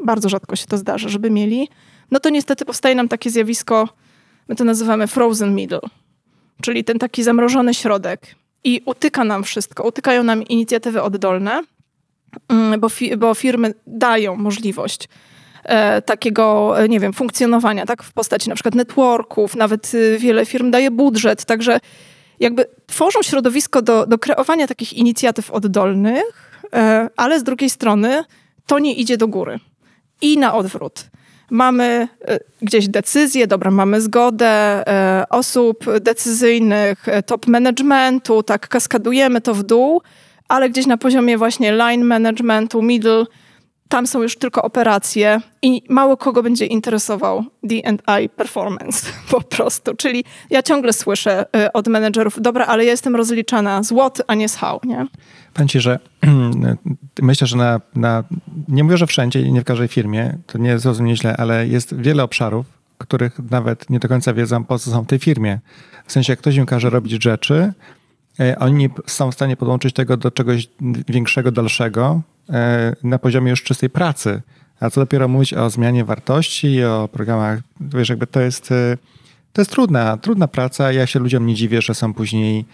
bardzo 0.05 0.29
rzadko 0.29 0.55
się 0.55 0.65
to 0.65 0.77
zdarza, 0.77 1.09
żeby 1.09 1.29
mieli, 1.29 1.69
no 2.11 2.19
to 2.19 2.29
niestety 2.29 2.65
powstaje 2.65 2.95
nam 2.95 3.07
takie 3.07 3.29
zjawisko, 3.29 3.89
my 4.47 4.55
to 4.55 4.63
nazywamy 4.63 5.07
frozen 5.07 5.55
middle, 5.55 5.79
czyli 6.61 6.83
ten 6.83 6.99
taki 6.99 7.23
zamrożony 7.23 7.73
środek. 7.73 8.35
I 8.63 8.81
utyka 8.85 9.23
nam 9.23 9.43
wszystko, 9.43 9.83
utykają 9.83 10.23
nam 10.23 10.43
inicjatywy 10.43 11.01
oddolne, 11.01 11.63
mm, 12.49 12.79
bo, 12.79 12.89
fi 12.89 13.17
bo 13.17 13.33
firmy 13.33 13.73
dają 13.87 14.35
możliwość 14.35 15.09
e, 15.63 16.01
takiego, 16.01 16.75
e, 16.79 16.89
nie 16.89 16.99
wiem, 16.99 17.13
funkcjonowania, 17.13 17.85
tak, 17.85 18.03
w 18.03 18.13
postaci 18.13 18.49
na 18.49 18.55
przykład 18.55 18.75
networków, 18.75 19.55
nawet 19.55 19.93
y, 19.93 20.17
wiele 20.19 20.45
firm 20.45 20.71
daje 20.71 20.91
budżet, 20.91 21.45
także 21.45 21.79
jakby 22.39 22.65
tworzą 22.87 23.21
środowisko 23.21 23.81
do, 23.81 24.05
do 24.05 24.19
kreowania 24.19 24.67
takich 24.67 24.93
inicjatyw 24.93 25.51
oddolnych, 25.51 26.61
e, 26.73 27.09
ale 27.17 27.39
z 27.39 27.43
drugiej 27.43 27.69
strony 27.69 28.23
to 28.65 28.79
nie 28.79 28.93
idzie 28.93 29.17
do 29.17 29.27
góry. 29.27 29.59
I 30.21 30.37
na 30.37 30.53
odwrót. 30.53 31.05
Mamy 31.51 32.07
e, 32.27 32.39
gdzieś 32.61 32.87
decyzje, 32.87 33.47
dobra, 33.47 33.71
mamy 33.71 34.01
zgodę 34.01 34.47
e, 34.47 35.23
osób 35.29 35.85
decyzyjnych, 35.99 37.05
top 37.25 37.47
managementu, 37.47 38.43
tak 38.43 38.67
kaskadujemy 38.67 39.41
to 39.41 39.53
w 39.53 39.63
dół, 39.63 40.01
ale 40.47 40.69
gdzieś 40.69 40.85
na 40.85 40.97
poziomie 40.97 41.37
właśnie 41.37 41.71
line 41.71 42.03
managementu, 42.03 42.81
middle, 42.81 43.25
tam 43.91 44.07
są 44.07 44.21
już 44.21 44.37
tylko 44.37 44.61
operacje 44.61 45.41
i 45.61 45.83
mało 45.89 46.17
kogo 46.17 46.43
będzie 46.43 46.65
interesował 46.65 47.43
D&I 47.63 48.29
performance 48.29 49.07
po 49.31 49.41
prostu. 49.41 49.95
Czyli 49.95 50.23
ja 50.49 50.63
ciągle 50.63 50.93
słyszę 50.93 51.45
y, 51.57 51.71
od 51.71 51.87
menedżerów, 51.87 52.41
dobra, 52.41 52.65
ale 52.65 52.85
ja 52.85 52.91
jestem 52.91 53.15
rozliczana 53.15 53.83
z 53.83 53.93
what, 53.93 54.21
a 54.27 54.35
nie 54.35 54.49
z 54.49 54.55
how, 54.55 54.79
nie? 54.83 55.07
Powiem 55.53 55.69
że 55.75 55.99
myślę, 57.21 57.47
że 57.47 57.57
na, 57.57 57.81
na, 57.95 58.23
nie 58.67 58.83
mówię, 58.83 58.97
że 58.97 59.07
wszędzie 59.07 59.41
i 59.41 59.53
nie 59.53 59.61
w 59.61 59.63
każdej 59.63 59.87
firmie, 59.87 60.37
to 60.47 60.57
nie 60.57 60.79
zrozumie 60.79 61.15
źle, 61.15 61.37
ale 61.37 61.67
jest 61.67 61.95
wiele 61.95 62.23
obszarów, 62.23 62.65
których 62.97 63.39
nawet 63.51 63.89
nie 63.89 63.99
do 63.99 64.07
końca 64.07 64.33
wiedzą, 64.33 64.63
po 64.63 64.79
co 64.79 64.91
są 64.91 65.01
w 65.03 65.07
tej 65.07 65.19
firmie. 65.19 65.59
W 66.05 66.11
sensie, 66.11 66.33
jak 66.33 66.39
ktoś 66.39 66.55
im 66.55 66.65
każe 66.65 66.89
robić 66.89 67.23
rzeczy, 67.23 67.73
e, 68.39 68.59
oni 68.59 68.89
są 69.07 69.31
w 69.31 69.33
stanie 69.33 69.57
podłączyć 69.57 69.93
tego 69.93 70.17
do 70.17 70.31
czegoś 70.31 70.69
większego, 71.07 71.51
dalszego, 71.51 72.21
na 73.03 73.19
poziomie 73.19 73.49
już 73.49 73.63
czystej 73.63 73.89
pracy. 73.89 74.41
A 74.79 74.89
co 74.89 75.01
dopiero 75.01 75.27
mówić 75.27 75.53
o 75.53 75.69
zmianie 75.69 76.05
wartości, 76.05 76.83
o 76.83 77.09
programach, 77.11 77.59
wiesz, 77.81 78.09
jakby 78.09 78.27
to 78.27 78.41
jest, 78.41 78.71
e, 78.71 78.97
to 79.53 79.61
jest 79.61 79.71
trudna, 79.71 80.17
trudna 80.17 80.47
praca. 80.47 80.91
Ja 80.91 81.07
się 81.07 81.19
ludziom 81.19 81.45
nie 81.45 81.55
dziwię, 81.55 81.81
że 81.81 81.93
są 81.93 82.13
później 82.13 82.65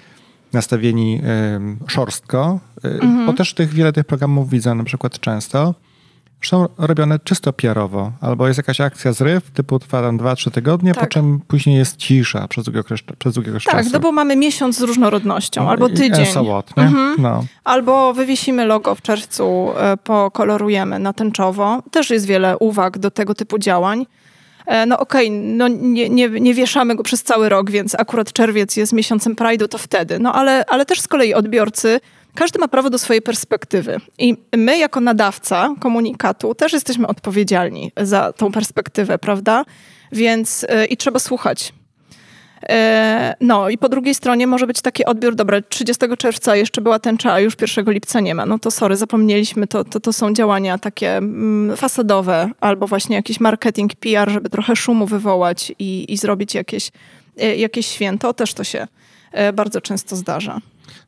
nastawieni 0.54 1.22
szorstko, 1.88 2.60
e, 2.84 2.88
mhm. 2.88 3.26
bo 3.26 3.34
też 3.34 3.54
tych, 3.54 3.74
wiele 3.74 3.94
tych 3.94 4.06
programów 4.06 4.50
widzę 4.50 4.76
na 4.76 4.84
przykład 4.84 5.20
często, 5.20 5.76
są 6.42 6.68
robione 6.78 7.20
czysto 7.20 7.54
PR-owo, 7.54 8.12
albo 8.22 8.48
jest 8.48 8.58
jakaś 8.58 8.82
akcja 8.82 9.14
zryw, 9.14 9.52
typu 9.52 9.80
trwa 9.80 10.02
tam 10.02 10.18
2-3 10.18 10.52
tygodnie, 10.52 10.94
tak. 10.94 11.04
po 11.04 11.10
czym 11.10 11.40
później 11.48 11.78
jest 11.78 11.98
cisza 11.98 12.48
przez 12.48 12.66
długi 12.66 12.80
okres, 12.80 13.00
przez 13.20 13.34
długi 13.34 13.50
okres 13.50 13.64
tak, 13.64 13.74
czasu. 13.74 13.84
Tak, 13.84 13.94
no 13.94 14.00
bo 14.00 14.12
mamy 14.12 14.36
miesiąc 14.36 14.78
z 14.78 14.82
różnorodnością, 14.82 15.64
no, 15.64 15.70
albo 15.70 15.90
tydzień. 15.90 16.26
So 16.26 16.44
what, 16.44 16.78
mhm. 16.78 17.16
no. 17.20 17.44
Albo 17.64 18.14
wywiesimy 18.14 18.66
logo 18.66 18.96
w 18.96 19.02
czerwcu, 19.02 19.72
e, 19.78 19.98
pokolorujemy 19.98 21.00
na 21.00 21.14
tęczowo. 21.14 21.84
Też 21.92 22.10
jest 22.10 22.26
wiele 22.26 22.58
uwag 22.58 22.98
do 22.98 23.12
tego 23.12 23.36
typu 23.36 23.60
działań. 23.60 24.06
E, 24.66 24.86
no 24.86 25.00
okej, 25.00 25.28
okay, 25.28 25.40
no 25.40 25.68
nie, 25.68 26.10
nie, 26.10 26.30
nie 26.30 26.54
wieszamy 26.54 26.96
go 26.96 27.04
przez 27.04 27.24
cały 27.24 27.50
rok, 27.50 27.72
więc 27.72 27.96
akurat 27.96 28.34
czerwiec 28.34 28.78
jest 28.78 28.94
miesiącem 28.94 29.36
Pride'u, 29.36 29.68
to 29.68 29.78
wtedy. 29.78 30.20
No 30.20 30.34
ale, 30.34 30.66
ale 30.68 30.86
też 30.86 31.02
z 31.02 31.08
kolei 31.08 31.34
odbiorcy 31.34 32.00
każdy 32.38 32.60
ma 32.60 32.68
prawo 32.68 32.90
do 32.90 32.98
swojej 32.98 33.22
perspektywy. 33.22 33.98
I 34.18 34.38
my, 34.58 34.78
jako 34.78 35.02
nadawca 35.02 35.76
komunikatu, 35.80 36.56
też 36.56 36.74
jesteśmy 36.74 37.08
odpowiedzialni 37.08 37.92
za 37.98 38.34
tą 38.34 38.52
perspektywę, 38.52 39.18
prawda? 39.18 39.66
Więc 40.12 40.62
yy, 40.62 40.86
i 40.86 40.98
trzeba 40.98 41.20
słuchać. 41.20 41.74
Yy, 42.62 42.76
no 43.42 43.70
i 43.70 43.78
po 43.78 43.90
drugiej 43.90 44.16
stronie 44.16 44.48
może 44.48 44.68
być 44.68 44.82
taki 44.82 45.06
odbiór, 45.06 45.36
dobra, 45.36 45.62
30 45.62 46.06
czerwca 46.18 46.56
jeszcze 46.56 46.82
była 46.82 47.00
tęcza, 47.00 47.34
a 47.34 47.40
już 47.40 47.54
1 47.78 47.94
lipca 47.94 48.20
nie 48.20 48.36
ma. 48.36 48.46
No 48.46 48.60
to 48.60 48.72
sorry, 48.72 48.96
zapomnieliśmy, 48.96 49.68
to, 49.68 49.84
to, 49.84 50.00
to 50.00 50.14
są 50.14 50.34
działania 50.34 50.78
takie 50.78 51.18
mm, 51.18 51.78
fasadowe 51.78 52.50
albo 52.60 52.88
właśnie 52.88 53.16
jakiś 53.16 53.40
marketing, 53.40 53.96
PR, 53.96 54.30
żeby 54.30 54.50
trochę 54.50 54.76
szumu 54.76 55.06
wywołać 55.06 55.74
i, 55.80 56.14
i 56.14 56.18
zrobić 56.18 56.56
jakieś, 56.56 56.92
yy, 57.38 57.56
jakieś 57.56 57.88
święto. 57.88 58.34
Też 58.34 58.54
to 58.54 58.64
się 58.64 58.88
bardzo 59.54 59.82
często 59.82 60.16
zdarza. 60.16 60.62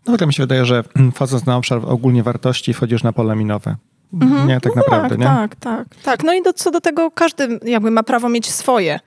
No 0.07 0.17
tak 0.17 0.27
mi 0.27 0.33
się 0.33 0.43
wydaje, 0.43 0.65
że 0.65 0.83
wchodząc 1.15 1.45
na 1.45 1.57
obszar 1.57 1.81
ogólnie 1.85 2.23
wartości, 2.23 2.73
wchodzisz 2.73 3.03
na 3.03 3.13
pole 3.13 3.35
minowe. 3.35 3.75
Mhm. 4.13 4.47
Nie, 4.47 4.61
tak 4.61 4.75
no 4.75 4.81
naprawdę, 4.81 5.09
tak, 5.09 5.19
nie? 5.19 5.25
Tak, 5.25 5.55
tak, 5.55 5.87
tak. 6.03 6.23
No 6.23 6.33
i 6.33 6.41
do, 6.41 6.53
co 6.53 6.71
do 6.71 6.81
tego 6.81 7.11
każdy 7.11 7.59
jakby 7.65 7.91
ma 7.91 8.03
prawo 8.03 8.29
mieć 8.29 8.51
swoje, 8.51 8.99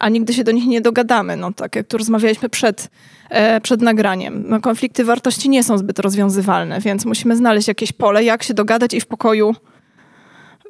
a 0.00 0.08
nigdy 0.08 0.32
się 0.32 0.44
do 0.44 0.52
nich 0.52 0.66
nie 0.66 0.80
dogadamy. 0.80 1.36
No 1.36 1.52
tak 1.52 1.76
jak 1.76 1.86
tu 1.86 1.98
rozmawialiśmy 1.98 2.48
przed, 2.48 2.90
e, 3.30 3.60
przed 3.60 3.82
nagraniem. 3.82 4.44
No, 4.48 4.60
konflikty 4.60 5.04
wartości 5.04 5.48
nie 5.48 5.64
są 5.64 5.78
zbyt 5.78 5.98
rozwiązywalne, 5.98 6.80
więc 6.80 7.04
musimy 7.04 7.36
znaleźć 7.36 7.68
jakieś 7.68 7.92
pole, 7.92 8.24
jak 8.24 8.42
się 8.42 8.54
dogadać 8.54 8.94
i 8.94 9.00
w 9.00 9.06
pokoju 9.06 9.54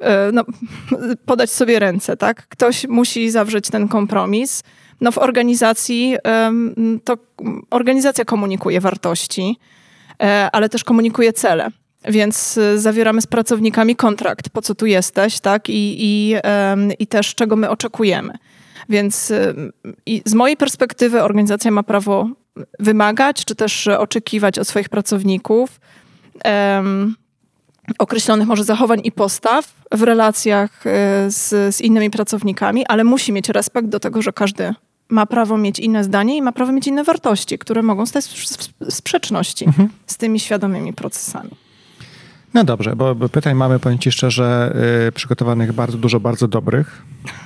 e, 0.01 0.31
no, 0.31 0.43
podać 1.25 1.51
sobie 1.51 1.79
ręce, 1.79 2.17
tak? 2.17 2.47
Ktoś 2.47 2.87
musi 2.87 3.31
zawrzeć 3.31 3.69
ten 3.69 3.87
kompromis 3.87 4.63
no 5.01 5.11
w 5.11 5.17
organizacji 5.17 6.15
to 7.03 7.17
organizacja 7.69 8.25
komunikuje 8.25 8.81
wartości, 8.81 9.57
e, 10.23 10.49
ale 10.51 10.69
też 10.69 10.83
komunikuje 10.83 11.33
cele. 11.33 11.67
Więc 12.05 12.57
e, 12.57 12.77
zawieramy 12.77 13.21
z 13.21 13.27
pracownikami 13.27 13.95
kontrakt, 13.95 14.49
po 14.49 14.61
co 14.61 14.75
tu 14.75 14.85
jesteś, 14.85 15.39
tak? 15.39 15.69
I, 15.69 15.95
i, 15.99 16.35
i 16.99 17.07
też 17.07 17.35
czego 17.35 17.55
my 17.55 17.69
oczekujemy. 17.69 18.33
Więc 18.89 19.33
i 20.05 20.21
z 20.25 20.33
mojej 20.33 20.57
perspektywy 20.57 21.23
organizacja 21.23 21.71
ma 21.71 21.83
prawo 21.83 22.29
wymagać, 22.79 23.45
czy 23.45 23.55
też 23.55 23.87
oczekiwać 23.87 24.59
od 24.59 24.67
swoich 24.67 24.89
pracowników 24.89 25.79
um, 26.45 27.15
określonych 27.99 28.47
może 28.47 28.63
zachowań 28.63 29.01
i 29.03 29.11
postaw 29.11 29.73
w 29.91 30.03
relacjach 30.03 30.87
e, 30.87 31.31
z, 31.31 31.75
z 31.75 31.81
innymi 31.81 32.09
pracownikami, 32.09 32.85
ale 32.85 33.03
musi 33.03 33.31
mieć 33.31 33.49
respekt 33.49 33.87
do 33.87 33.99
tego, 33.99 34.21
że 34.21 34.33
każdy 34.33 34.73
ma 35.11 35.25
prawo 35.25 35.57
mieć 35.57 35.79
inne 35.79 36.03
zdanie 36.03 36.37
i 36.37 36.41
ma 36.41 36.51
prawo 36.51 36.71
mieć 36.71 36.87
inne 36.87 37.03
wartości, 37.03 37.57
które 37.57 37.81
mogą 37.81 38.05
stać 38.05 38.25
w 38.25 38.93
sprzeczności 38.93 39.65
mhm. 39.65 39.89
z 40.07 40.17
tymi 40.17 40.39
świadomymi 40.39 40.93
procesami. 40.93 41.49
No 42.53 42.63
dobrze, 42.63 42.95
bo, 42.95 43.15
pytań 43.15 43.55
mamy, 43.55 43.79
powiem 43.79 43.99
ci 43.99 44.11
szczerze, 44.11 44.75
yy, 45.05 45.11
przygotowanych 45.11 45.73
bardzo 45.73 45.97
dużo, 45.97 46.19
bardzo 46.19 46.47
dobrych. 46.47 47.01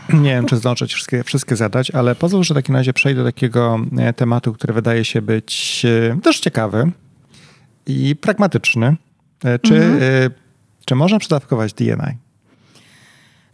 Nie 0.13 0.29
wiem, 0.29 0.45
czy 0.45 0.57
zdążę 0.57 0.87
ci 0.87 0.95
wszystkie, 0.95 1.23
wszystkie 1.23 1.55
zadać, 1.55 1.91
ale 1.91 2.15
pozwól, 2.15 2.43
że 2.43 2.53
w 2.53 2.57
takim 2.57 2.75
razie 2.75 2.93
przejdę 2.93 3.23
do 3.23 3.27
takiego 3.27 3.79
e, 3.97 4.13
tematu, 4.13 4.53
który 4.53 4.73
wydaje 4.73 5.05
się 5.05 5.21
być 5.21 5.83
yy, 5.83 6.17
dość 6.23 6.39
ciekawy 6.39 6.91
i 7.87 8.15
pragmatyczny. 8.15 8.95
Yy, 9.43 9.59
czy, 9.59 9.75
mhm. 9.75 10.31
czy 10.85 10.95
można 10.95 11.19
przedawkować 11.19 11.73
DNA? 11.73 12.11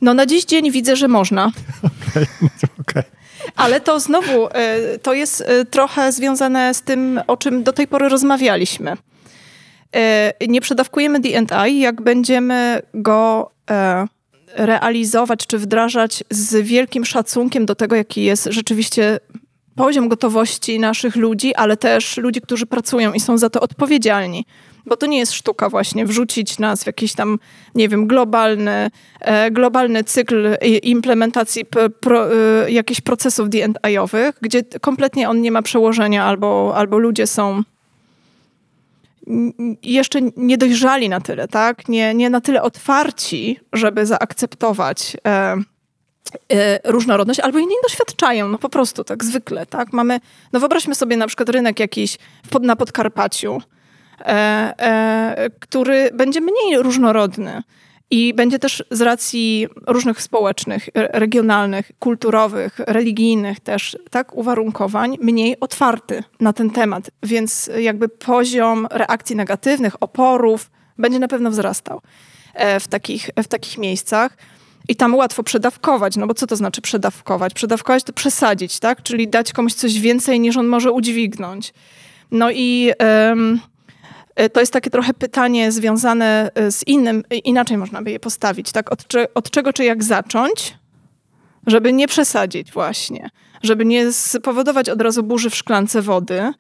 No 0.02 0.14
na 0.14 0.26
dziś 0.26 0.46
dzień 0.46 0.72
widzę, 0.72 0.96
że 0.96 1.08
można. 1.08 1.46
Okej, 2.10 2.28
okay, 2.42 2.70
okay. 2.80 3.21
Ale 3.56 3.82
to 3.82 4.00
znowu, 4.00 4.48
e, 4.48 4.98
to 5.00 5.14
jest 5.14 5.42
e, 5.42 5.66
trochę 5.66 6.12
związane 6.12 6.74
z 6.74 6.82
tym, 6.82 7.22
o 7.28 7.38
czym 7.38 7.64
do 7.64 7.74
tej 7.74 7.88
pory 7.88 8.10
rozmawialiśmy. 8.10 8.94
E, 9.96 10.34
nie 10.48 10.62
przedawkujemy 10.62 11.20
D&I, 11.20 11.80
jak 11.80 12.02
będziemy 12.02 12.82
go 12.94 13.52
realizować 14.56 15.48
czy 15.48 15.58
wdrażać 15.58 16.24
z 16.30 16.56
wielkim 16.56 17.06
szacunkiem 17.06 17.66
do 17.66 17.76
tego, 17.76 17.96
jaki 17.96 18.24
jest 18.24 18.48
rzeczywiście 18.52 19.20
poziom 19.76 20.10
gotowości 20.10 20.80
naszych 20.80 21.16
ludzi, 21.16 21.56
ale 21.56 21.78
też 21.78 22.18
ludzi, 22.18 22.42
którzy 22.42 22.66
pracują 22.66 23.14
i 23.14 23.20
są 23.20 23.38
za 23.38 23.50
to 23.50 23.62
odpowiedzialni 23.62 24.46
bo 24.86 24.98
to 24.98 25.06
nie 25.06 25.18
jest 25.18 25.34
sztuka 25.34 25.70
właśnie 25.70 26.06
wrzucić 26.06 26.60
nas 26.60 26.84
w 26.84 26.88
jakiś 26.88 27.14
tam, 27.14 27.40
nie 27.76 27.90
wiem, 27.90 28.08
globalny, 28.08 28.92
e, 29.22 29.52
globalny 29.52 30.04
cykl 30.04 30.58
implementacji 30.84 31.66
pro, 32.02 32.34
e, 32.34 32.72
jakichś 32.72 33.02
procesów 33.02 33.50
D&I-owych, 33.50 34.36
gdzie 34.42 34.64
kompletnie 34.82 35.30
on 35.30 35.42
nie 35.42 35.52
ma 35.52 35.62
przełożenia 35.62 36.24
albo, 36.24 36.74
albo 36.76 36.98
ludzie 36.98 37.28
są 37.28 37.64
jeszcze 39.84 40.20
niedojrzali 40.38 41.10
na 41.10 41.22
tyle, 41.22 41.48
tak? 41.48 41.90
Nie, 41.90 42.14
nie 42.14 42.30
na 42.30 42.42
tyle 42.42 42.62
otwarci, 42.62 43.60
żeby 43.74 44.06
zaakceptować 44.06 45.18
e, 46.52 46.92
różnorodność, 46.92 47.40
albo 47.40 47.58
jej 47.58 47.68
nie 47.68 47.76
doświadczają, 47.84 48.48
no 48.48 48.58
po 48.58 48.70
prostu 48.70 49.04
tak 49.04 49.24
zwykle, 49.24 49.66
tak? 49.66 49.94
Mamy, 49.94 50.20
no 50.54 50.60
wyobraźmy 50.60 50.96
sobie 50.96 51.18
na 51.18 51.28
przykład 51.28 51.50
rynek 51.50 51.80
jakiś 51.80 52.18
pod, 52.50 52.64
na 52.64 52.76
Podkarpaciu, 52.76 53.54
e, 53.54 53.62
e, 53.62 53.62
który 55.60 56.10
będzie 56.14 56.42
mniej 56.42 56.78
różnorodny 56.78 57.64
i 58.12 58.34
będzie 58.34 58.60
też 58.60 58.84
z 58.92 59.02
racji 59.02 59.68
różnych 59.88 60.22
społecznych, 60.22 60.90
regionalnych, 60.94 61.92
kulturowych, 62.00 62.80
religijnych 62.80 63.60
też, 63.60 63.98
tak, 64.10 64.38
uwarunkowań 64.38 65.18
mniej 65.22 65.60
otwarty 65.60 66.24
na 66.40 66.54
ten 66.54 66.70
temat, 66.70 67.12
więc 67.24 67.70
jakby 67.80 68.10
poziom 68.10 68.88
reakcji 68.92 69.36
negatywnych, 69.36 70.04
oporów 70.04 70.72
będzie 70.98 71.20
na 71.20 71.28
pewno 71.28 71.52
wzrastał 71.52 72.02
e, 72.54 72.80
w 72.80 72.88
takich, 72.88 73.30
w 73.44 73.48
takich 73.48 73.78
miejscach. 73.78 74.38
I 74.88 74.96
tam 74.96 75.16
łatwo 75.16 75.44
przedawkować, 75.44 76.18
no 76.18 76.28
bo 76.28 76.34
co 76.34 76.48
to 76.48 76.56
znaczy 76.56 76.82
przedawkować? 76.82 77.54
Przedawkować 77.54 78.04
to 78.04 78.14
przesadzić, 78.14 78.80
tak? 78.80 79.04
Czyli 79.04 79.28
dać 79.28 79.54
komuś 79.54 79.74
coś 79.74 80.00
więcej 80.00 80.40
niż 80.40 80.58
on 80.58 80.68
może 80.68 80.92
udźwignąć. 80.92 81.74
No 82.32 82.52
i 82.52 82.92
to 84.54 84.60
jest 84.60 84.74
takie 84.74 84.90
trochę 84.90 85.14
pytanie 85.14 85.72
związane 85.72 86.52
e, 86.56 86.72
z 86.72 86.88
innym, 86.88 87.24
inaczej 87.44 87.78
można 87.78 88.02
by 88.02 88.12
je 88.12 88.20
postawić, 88.20 88.72
tak? 88.72 88.92
Od, 88.92 89.06
od 89.34 89.50
czego 89.52 89.74
czy 89.74 89.84
jak 89.84 90.04
zacząć, 90.04 90.78
żeby 91.68 91.94
nie 91.94 92.08
przesadzić 92.08 92.72
właśnie, 92.72 93.30
żeby 93.64 93.86
nie 93.86 94.14
spowodować 94.14 94.90
od 94.90 95.02
razu 95.02 95.24
burzy 95.24 95.50
w 95.50 95.56
szklance 95.56 96.02
wody. 96.02 96.54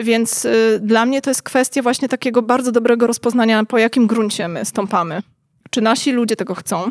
Więc 0.00 0.46
dla 0.80 1.06
mnie 1.06 1.22
to 1.22 1.30
jest 1.30 1.42
kwestia 1.42 1.82
właśnie 1.82 2.08
takiego 2.08 2.42
bardzo 2.42 2.72
dobrego 2.72 3.06
rozpoznania, 3.06 3.64
po 3.64 3.78
jakim 3.78 4.06
gruncie 4.06 4.48
my 4.48 4.64
stąpamy. 4.64 5.22
Czy 5.70 5.80
nasi 5.80 6.12
ludzie 6.12 6.36
tego 6.36 6.54
chcą, 6.54 6.90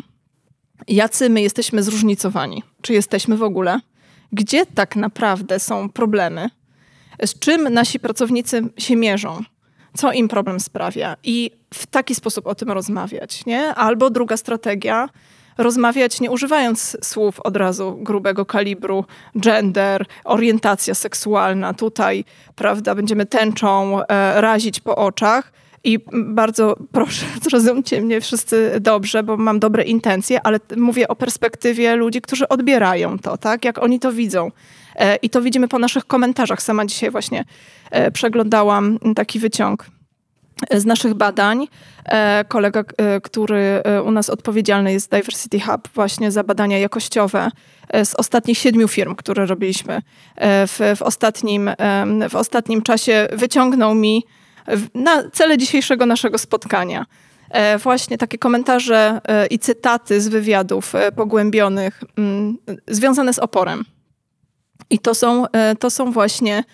jacy 0.88 1.30
my 1.30 1.42
jesteśmy 1.42 1.82
zróżnicowani, 1.82 2.62
czy 2.82 2.92
jesteśmy 2.92 3.36
w 3.36 3.42
ogóle, 3.42 3.80
gdzie 4.32 4.66
tak 4.66 4.96
naprawdę 4.96 5.60
są 5.60 5.88
problemy, 5.88 6.50
z 7.26 7.38
czym 7.38 7.72
nasi 7.74 8.00
pracownicy 8.00 8.62
się 8.78 8.96
mierzą, 8.96 9.42
co 9.94 10.12
im 10.12 10.28
problem 10.28 10.60
sprawia 10.60 11.16
i 11.24 11.50
w 11.74 11.86
taki 11.86 12.14
sposób 12.14 12.46
o 12.46 12.54
tym 12.54 12.70
rozmawiać, 12.70 13.46
nie? 13.46 13.74
Albo 13.74 14.10
druga 14.10 14.36
strategia, 14.36 15.08
rozmawiać 15.58 16.20
nie 16.20 16.30
używając 16.30 16.96
słów 17.02 17.40
od 17.40 17.56
razu 17.56 17.98
grubego 18.00 18.46
kalibru, 18.46 19.04
gender, 19.36 20.06
orientacja 20.24 20.94
seksualna, 20.94 21.74
tutaj, 21.74 22.24
prawda, 22.56 22.94
będziemy 22.94 23.26
tęczą 23.26 24.02
e, 24.02 24.40
razić 24.40 24.80
po 24.80 24.96
oczach, 24.96 25.52
i 25.84 25.98
bardzo 26.12 26.76
proszę, 26.92 27.26
zrozumcie 27.48 28.00
mnie 28.00 28.20
wszyscy 28.20 28.72
dobrze, 28.80 29.22
bo 29.22 29.36
mam 29.36 29.58
dobre 29.58 29.82
intencje, 29.82 30.40
ale 30.46 30.60
mówię 30.76 31.08
o 31.08 31.16
perspektywie 31.16 31.96
ludzi, 31.96 32.20
którzy 32.20 32.48
odbierają 32.48 33.18
to, 33.18 33.36
tak? 33.36 33.64
Jak 33.64 33.82
oni 33.82 34.00
to 34.00 34.12
widzą. 34.12 34.50
E, 34.98 35.16
I 35.16 35.30
to 35.30 35.42
widzimy 35.42 35.68
po 35.68 35.78
naszych 35.78 36.04
komentarzach. 36.04 36.62
Sama 36.62 36.86
dzisiaj 36.86 37.10
właśnie 37.10 37.44
e, 37.90 38.10
przeglądałam 38.10 38.98
taki 39.16 39.38
wyciąg 39.38 39.86
z 40.70 40.84
naszych 40.84 41.14
badań. 41.14 41.68
E, 42.04 42.44
kolega, 42.48 42.84
który 43.22 43.82
u 44.04 44.10
nas 44.10 44.30
odpowiedzialny 44.30 44.92
jest 44.92 45.10
Diversity 45.10 45.60
Hub 45.60 45.88
właśnie 45.94 46.30
za 46.30 46.44
badania 46.44 46.78
jakościowe 46.78 47.50
z 48.04 48.14
ostatnich 48.14 48.58
siedmiu 48.58 48.88
firm, 48.88 49.14
które 49.14 49.46
robiliśmy 49.46 50.02
w, 50.40 50.94
w, 50.96 51.02
ostatnim, 51.02 51.70
w 52.30 52.34
ostatnim 52.34 52.82
czasie, 52.82 53.28
wyciągnął 53.32 53.94
mi 53.94 54.24
na 54.94 55.30
cele 55.30 55.58
dzisiejszego 55.58 56.06
naszego 56.06 56.38
spotkania. 56.38 57.06
E, 57.50 57.78
właśnie 57.78 58.18
takie 58.18 58.38
komentarze 58.38 59.20
e, 59.24 59.46
i 59.46 59.58
cytaty 59.58 60.20
z 60.20 60.28
wywiadów 60.28 60.94
e, 60.94 61.12
pogłębionych 61.12 62.04
mm, 62.18 62.58
związane 62.88 63.32
z 63.32 63.38
oporem. 63.38 63.84
I 64.90 64.98
to 64.98 65.14
są, 65.14 65.44
to 65.78 65.90
są 65.90 66.12
właśnie 66.12 66.64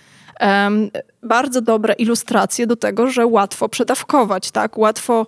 bardzo 1.22 1.61
dobre 1.61 1.95
ilustracje 1.95 2.66
do 2.66 2.76
tego, 2.76 3.11
że 3.11 3.26
łatwo 3.26 3.68
przedawkować, 3.68 4.51
tak? 4.51 4.78
Łatwo 4.78 5.26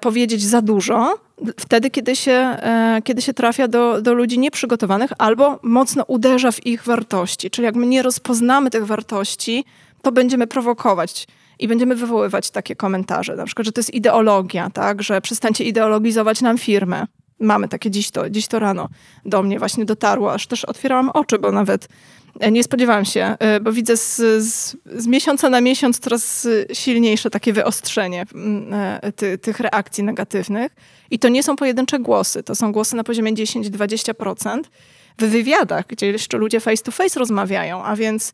powiedzieć 0.00 0.42
za 0.42 0.62
dużo, 0.62 1.18
wtedy, 1.58 1.90
kiedy 1.90 2.16
się, 2.16 2.56
kiedy 3.04 3.22
się 3.22 3.34
trafia 3.34 3.68
do, 3.68 4.02
do 4.02 4.14
ludzi 4.14 4.38
nieprzygotowanych 4.38 5.10
albo 5.18 5.58
mocno 5.62 6.04
uderza 6.06 6.52
w 6.52 6.66
ich 6.66 6.82
wartości. 6.82 7.50
Czyli 7.50 7.64
jak 7.64 7.74
my 7.74 7.86
nie 7.86 8.02
rozpoznamy 8.02 8.70
tych 8.70 8.86
wartości, 8.86 9.64
to 10.02 10.12
będziemy 10.12 10.46
prowokować 10.46 11.26
i 11.58 11.68
będziemy 11.68 11.96
wywoływać 11.96 12.50
takie 12.50 12.76
komentarze, 12.76 13.36
na 13.36 13.46
przykład, 13.46 13.66
że 13.66 13.72
to 13.72 13.80
jest 13.80 13.94
ideologia, 13.94 14.70
tak, 14.70 15.02
że 15.02 15.20
przestańcie 15.20 15.64
ideologizować 15.64 16.40
nam 16.40 16.58
firmę. 16.58 17.06
Mamy 17.40 17.68
takie 17.68 17.90
dziś 17.90 18.10
to, 18.10 18.30
dziś 18.30 18.46
to 18.46 18.58
rano 18.58 18.88
do 19.24 19.42
mnie 19.42 19.58
właśnie 19.58 19.84
dotarło, 19.84 20.32
aż 20.32 20.46
też 20.46 20.64
otwierałam 20.64 21.08
oczy, 21.08 21.38
bo 21.38 21.52
nawet 21.52 21.88
e, 22.40 22.50
nie 22.50 22.64
spodziewałam 22.64 23.04
się, 23.04 23.36
e, 23.38 23.60
bo 23.60 23.72
widzę 23.72 23.96
z, 23.96 24.16
z, 24.44 24.76
z 24.96 25.06
miesiąca 25.06 25.48
na 25.48 25.60
miesiąc 25.60 25.98
coraz 25.98 26.48
silniejsze 26.72 27.30
takie 27.30 27.52
wyostrzenie 27.52 28.24
e, 28.72 29.12
ty, 29.12 29.38
tych 29.38 29.60
reakcji 29.60 30.04
negatywnych. 30.04 30.72
I 31.10 31.18
to 31.18 31.28
nie 31.28 31.42
są 31.42 31.56
pojedyncze 31.56 31.98
głosy, 31.98 32.42
to 32.42 32.54
są 32.54 32.72
głosy 32.72 32.96
na 32.96 33.04
poziomie 33.04 33.32
10-20%. 33.32 34.60
W 35.18 35.24
wywiadach, 35.24 35.86
gdzie 35.86 36.06
jeszcze 36.06 36.38
ludzie 36.38 36.60
face 36.60 36.82
to 36.82 36.92
face 36.92 37.20
rozmawiają, 37.20 37.84
a 37.84 37.96
więc 37.96 38.32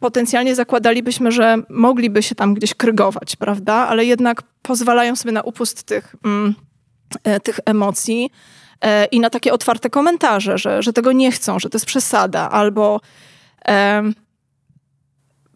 potencjalnie 0.00 0.54
zakładalibyśmy, 0.54 1.32
że 1.32 1.56
mogliby 1.68 2.22
się 2.22 2.34
tam 2.34 2.54
gdzieś 2.54 2.74
krygować, 2.74 3.36
prawda? 3.36 3.74
Ale 3.74 4.04
jednak 4.04 4.42
pozwalają 4.62 5.16
sobie 5.16 5.32
na 5.32 5.42
upust 5.42 5.82
tych, 5.82 6.16
mm, 6.24 6.54
e, 7.24 7.40
tych 7.40 7.60
emocji 7.64 8.30
e, 8.80 9.04
i 9.04 9.20
na 9.20 9.30
takie 9.30 9.52
otwarte 9.52 9.90
komentarze, 9.90 10.58
że, 10.58 10.82
że 10.82 10.92
tego 10.92 11.12
nie 11.12 11.32
chcą, 11.32 11.58
że 11.58 11.70
to 11.70 11.76
jest 11.76 11.86
przesada, 11.86 12.50
albo 12.50 13.00
e, 13.68 14.02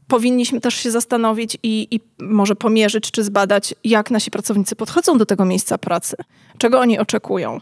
powinniśmy 0.09 0.61
też 0.61 0.75
się 0.75 0.91
zastanowić 0.91 1.59
i, 1.63 1.89
i 1.91 2.01
może 2.21 2.55
pomierzyć 2.57 3.11
czy 3.11 3.25
zbadać, 3.25 3.75
jak 3.85 4.11
nasi 4.11 4.31
pracownicy 4.31 4.77
podchodzą 4.77 5.19
do 5.19 5.27
tego 5.27 5.45
miejsca 5.45 5.79
pracy, 5.79 6.17
czego 6.59 6.81
oni 6.81 6.99
oczekują. 6.99 7.61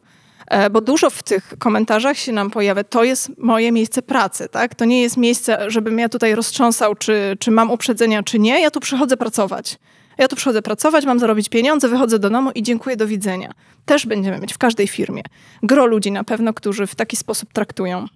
E, 0.50 0.70
bo 0.70 0.80
dużo 0.80 1.10
w 1.10 1.22
tych 1.22 1.52
komentarzach 1.58 2.18
się 2.18 2.32
nam 2.32 2.50
pojawia, 2.50 2.84
to 2.84 3.04
jest 3.04 3.38
moje 3.38 3.72
miejsce 3.72 4.02
pracy, 4.02 4.48
tak? 4.48 4.74
To 4.74 4.84
nie 4.84 5.02
jest 5.02 5.16
miejsce, 5.16 5.70
żebym 5.70 5.98
ja 5.98 6.08
tutaj 6.08 6.34
roztrząsał, 6.34 6.94
czy, 6.94 7.36
czy 7.40 7.50
mam 7.50 7.70
uprzedzenia, 7.70 8.22
czy 8.22 8.38
nie. 8.38 8.60
Ja 8.60 8.70
tu 8.70 8.80
przychodzę 8.80 9.16
pracować. 9.16 9.78
Ja 10.18 10.28
tu 10.28 10.36
przychodzę 10.36 10.62
pracować, 10.62 11.04
mam 11.04 11.18
zarobić 11.18 11.48
pieniądze, 11.48 11.88
wychodzę 11.88 12.18
do 12.18 12.30
domu 12.30 12.50
i 12.54 12.62
dziękuję, 12.62 12.96
do 12.96 13.06
widzenia. 13.06 13.52
Też 13.84 14.06
będziemy 14.06 14.38
mieć 14.38 14.52
w 14.52 14.58
każdej 14.58 14.88
firmie 14.88 15.22
gro 15.62 15.86
ludzi 15.86 16.12
na 16.12 16.24
pewno, 16.24 16.54
którzy 16.54 16.86
w 16.86 16.94
taki 16.94 17.16
sposób 17.16 17.52
traktują 17.52 18.06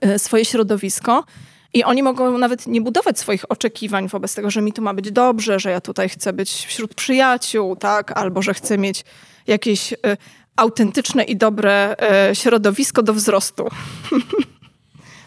e, 0.00 0.18
swoje 0.18 0.44
środowisko. 0.44 1.24
I 1.74 1.84
oni 1.84 2.02
mogą 2.02 2.38
nawet 2.38 2.66
nie 2.66 2.80
budować 2.80 3.18
swoich 3.18 3.50
oczekiwań 3.50 4.08
wobec 4.08 4.34
tego, 4.34 4.50
że 4.50 4.62
mi 4.62 4.72
tu 4.72 4.82
ma 4.82 4.94
być 4.94 5.12
dobrze, 5.12 5.60
że 5.60 5.70
ja 5.70 5.80
tutaj 5.80 6.08
chcę 6.08 6.32
być 6.32 6.50
wśród 6.50 6.94
przyjaciół, 6.94 7.76
tak, 7.76 8.18
albo 8.18 8.42
że 8.42 8.54
chcę 8.54 8.78
mieć 8.78 9.04
jakieś 9.46 9.92
e, 9.92 9.96
autentyczne 10.56 11.24
i 11.24 11.36
dobre 11.36 11.96
e, 11.98 12.34
środowisko 12.34 13.02
do 13.02 13.14
wzrostu. 13.14 13.68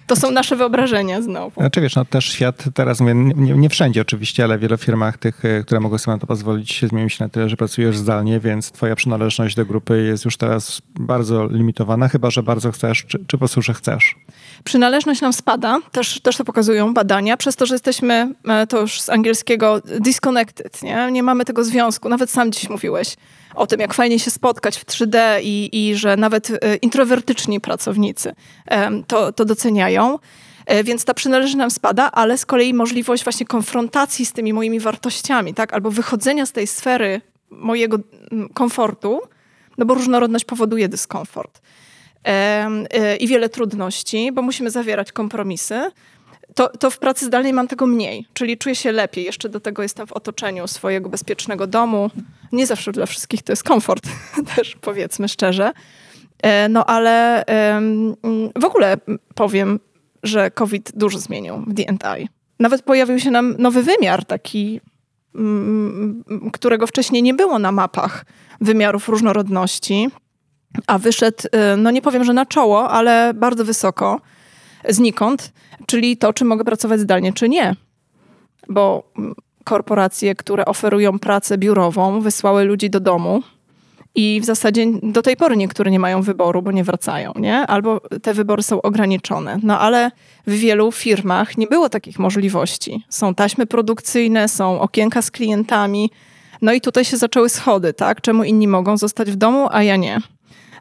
To 0.08 0.16
są 0.16 0.32
nasze 0.32 0.56
wyobrażenia 0.56 1.22
znowu. 1.22 1.62
Znaczy 1.62 1.82
wiesz, 1.82 1.96
no 1.96 2.06
też 2.06 2.26
świat 2.26 2.64
teraz, 2.74 3.00
mówię, 3.00 3.16
nie, 3.16 3.54
nie, 3.54 3.70
wszędzie 3.70 4.02
oczywiście, 4.02 4.44
ale 4.44 4.58
w 4.58 4.62
wielu 4.62 4.78
firmach 4.78 5.18
tych, 5.18 5.46
e, 5.46 5.64
które 5.64 5.80
mogą 5.80 5.98
sobie 5.98 6.16
na 6.16 6.20
to 6.20 6.28
pozwolić, 6.28 6.82
zmienił 6.90 7.10
się 7.10 7.24
na 7.24 7.30
tyle, 7.30 7.50
że 7.50 7.58
pracujesz 7.58 7.98
zdalnie, 7.98 8.40
więc 8.40 8.72
twoja 8.72 8.96
przynależność 8.96 9.56
do 9.56 9.66
grupy 9.66 10.04
jest 10.04 10.26
już 10.26 10.38
teraz 10.38 10.82
bardzo 11.00 11.48
limitowana, 11.48 12.08
chyba, 12.08 12.32
że 12.32 12.44
bardzo 12.44 12.72
chcesz, 12.72 13.06
czy, 13.06 13.26
czy 13.28 13.38
po 13.38 13.48
że 13.62 13.74
chcesz. 13.74 14.16
Przynależność 14.64 15.22
nam 15.22 15.34
spada, 15.34 15.80
też, 15.92 16.22
też 16.22 16.38
to 16.38 16.46
pokazują 16.46 16.94
badania, 16.94 17.38
przez 17.38 17.56
to, 17.56 17.66
że 17.66 17.76
jesteśmy, 17.76 18.34
e, 18.48 18.68
to 18.68 18.82
już 18.82 19.02
z 19.02 19.10
angielskiego, 19.10 19.82
disconnected, 20.00 20.84
nie? 20.84 21.12
Nie 21.12 21.24
mamy 21.24 21.46
tego 21.46 21.64
związku, 21.64 22.10
nawet 22.10 22.30
sam 22.30 22.52
dziś 22.52 22.70
mówiłeś 22.70 23.16
o 23.58 23.68
tym, 23.68 23.80
jak 23.80 23.94
fajnie 23.94 24.20
się 24.20 24.32
spotkać 24.32 24.78
w 24.78 24.86
3D 24.86 25.18
i, 25.42 25.70
i 25.74 25.96
że 25.96 26.18
nawet 26.18 26.50
e, 26.50 26.76
introwertyczni 26.76 27.62
pracownicy 27.62 28.36
to, 29.08 29.32
to 29.32 29.46
doceniają. 29.46 30.20
E, 30.66 30.84
więc 30.84 31.06
ta 31.06 31.14
przynależność 31.14 31.56
nam 31.56 31.72
spada, 31.72 32.12
ale 32.12 32.38
z 32.38 32.46
kolei 32.46 32.74
możliwość 32.74 33.24
właśnie 33.24 33.46
konfrontacji 33.46 34.26
z 34.26 34.34
tymi 34.34 34.54
moimi 34.54 34.80
wartościami, 34.80 35.54
tak? 35.54 35.74
albo 35.74 35.92
wychodzenia 35.92 36.46
z 36.46 36.52
tej 36.52 36.68
sfery 36.68 37.22
mojego 37.50 38.00
komfortu, 38.54 39.22
no 39.78 39.86
bo 39.86 39.94
różnorodność 39.94 40.46
powoduje 40.46 40.90
dyskomfort 40.90 41.62
e, 42.24 43.16
i 43.20 43.28
wiele 43.28 43.50
trudności, 43.50 44.32
bo 44.32 44.42
musimy 44.42 44.72
zawierać 44.72 45.12
kompromisy 45.12 45.92
to, 46.58 46.70
to 46.70 46.90
w 46.90 47.00
pracy 47.00 47.26
zdalnej 47.26 47.54
mam 47.54 47.68
tego 47.68 47.88
mniej, 47.88 48.26
czyli 48.34 48.58
czuję 48.58 48.76
się 48.76 48.92
lepiej. 48.92 49.26
Jeszcze 49.26 49.50
do 49.50 49.60
tego 49.60 49.84
jestem 49.84 50.08
w 50.08 50.14
otoczeniu 50.14 50.68
swojego 50.68 51.10
bezpiecznego 51.10 51.68
domu. 51.68 52.12
Nie 52.52 52.68
zawsze 52.68 52.92
dla 52.92 53.06
wszystkich 53.06 53.44
to 53.44 53.52
jest 53.52 53.64
komfort, 53.64 54.04
też 54.56 54.78
powiedzmy 54.82 55.28
szczerze. 55.28 55.72
E, 56.44 56.70
no 56.70 56.86
ale 56.86 57.44
w 58.56 58.66
ogóle 58.66 58.98
powiem, 59.36 59.80
że 60.24 60.52
COVID 60.52 60.92
dużo 60.96 61.20
zmienił 61.20 61.58
w 61.68 61.74
D&I. 61.74 62.28
Nawet 62.60 62.82
pojawił 62.82 63.20
się 63.20 63.32
nam 63.32 63.56
nowy 63.58 63.84
wymiar, 63.84 64.26
taki, 64.26 64.82
którego 66.54 66.88
wcześniej 66.88 67.24
nie 67.24 67.34
było 67.34 67.60
na 67.60 67.72
mapach 67.72 68.26
wymiarów 68.62 69.10
różnorodności. 69.10 70.10
a 70.88 70.98
wyszedł, 70.98 71.38
y, 71.74 71.78
no 71.78 71.92
nie 71.92 72.02
powiem, 72.02 72.24
że 72.24 72.34
na 72.34 72.46
czoło, 72.46 72.90
ale 72.90 73.34
bardzo 73.34 73.66
wysoko, 73.66 74.22
znikąd, 74.90 75.54
czyli 75.86 76.18
to, 76.18 76.34
czy 76.34 76.46
mogę 76.46 76.64
pracować 76.64 77.00
zdalnie, 77.00 77.34
czy 77.34 77.50
nie. 77.50 77.76
Bo 78.70 79.12
korporacje, 79.64 80.36
które 80.36 80.66
oferują 80.66 81.20
pracę 81.20 81.58
biurową, 81.58 82.22
wysłały 82.22 82.64
ludzi 82.64 82.90
do 82.90 83.00
domu, 83.00 83.44
i 84.18 84.42
w 84.42 84.46
zasadzie 84.46 84.86
do 85.04 85.22
tej 85.22 85.38
pory 85.38 85.58
niektóre 85.58 85.92
nie 85.92 86.00
mają 86.00 86.22
wyboru, 86.22 86.62
bo 86.62 86.72
nie 86.72 86.84
wracają, 86.84 87.34
nie? 87.36 87.58
Albo 87.58 88.02
te 88.22 88.34
wybory 88.34 88.64
są 88.64 88.82
ograniczone. 88.82 89.60
No 89.64 89.80
ale 89.80 90.12
w 90.48 90.52
wielu 90.52 90.92
firmach 90.92 91.58
nie 91.58 91.68
było 91.68 91.90
takich 91.90 92.20
możliwości. 92.20 93.06
Są 93.10 93.36
taśmy 93.36 93.66
produkcyjne, 93.66 94.48
są 94.48 94.82
okienka 94.82 95.22
z 95.22 95.32
klientami. 95.32 96.12
No 96.62 96.74
i 96.74 96.82
tutaj 96.82 97.06
się 97.06 97.18
zaczęły 97.18 97.50
schody, 97.50 97.94
tak? 97.94 98.22
Czemu 98.22 98.44
inni 98.44 98.68
mogą 98.68 98.98
zostać 98.98 99.32
w 99.32 99.36
domu, 99.36 99.68
a 99.72 99.84
ja 99.84 99.96
nie? 99.96 100.18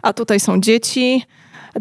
A 0.03 0.13
tutaj 0.13 0.41
są 0.41 0.61
dzieci. 0.61 1.23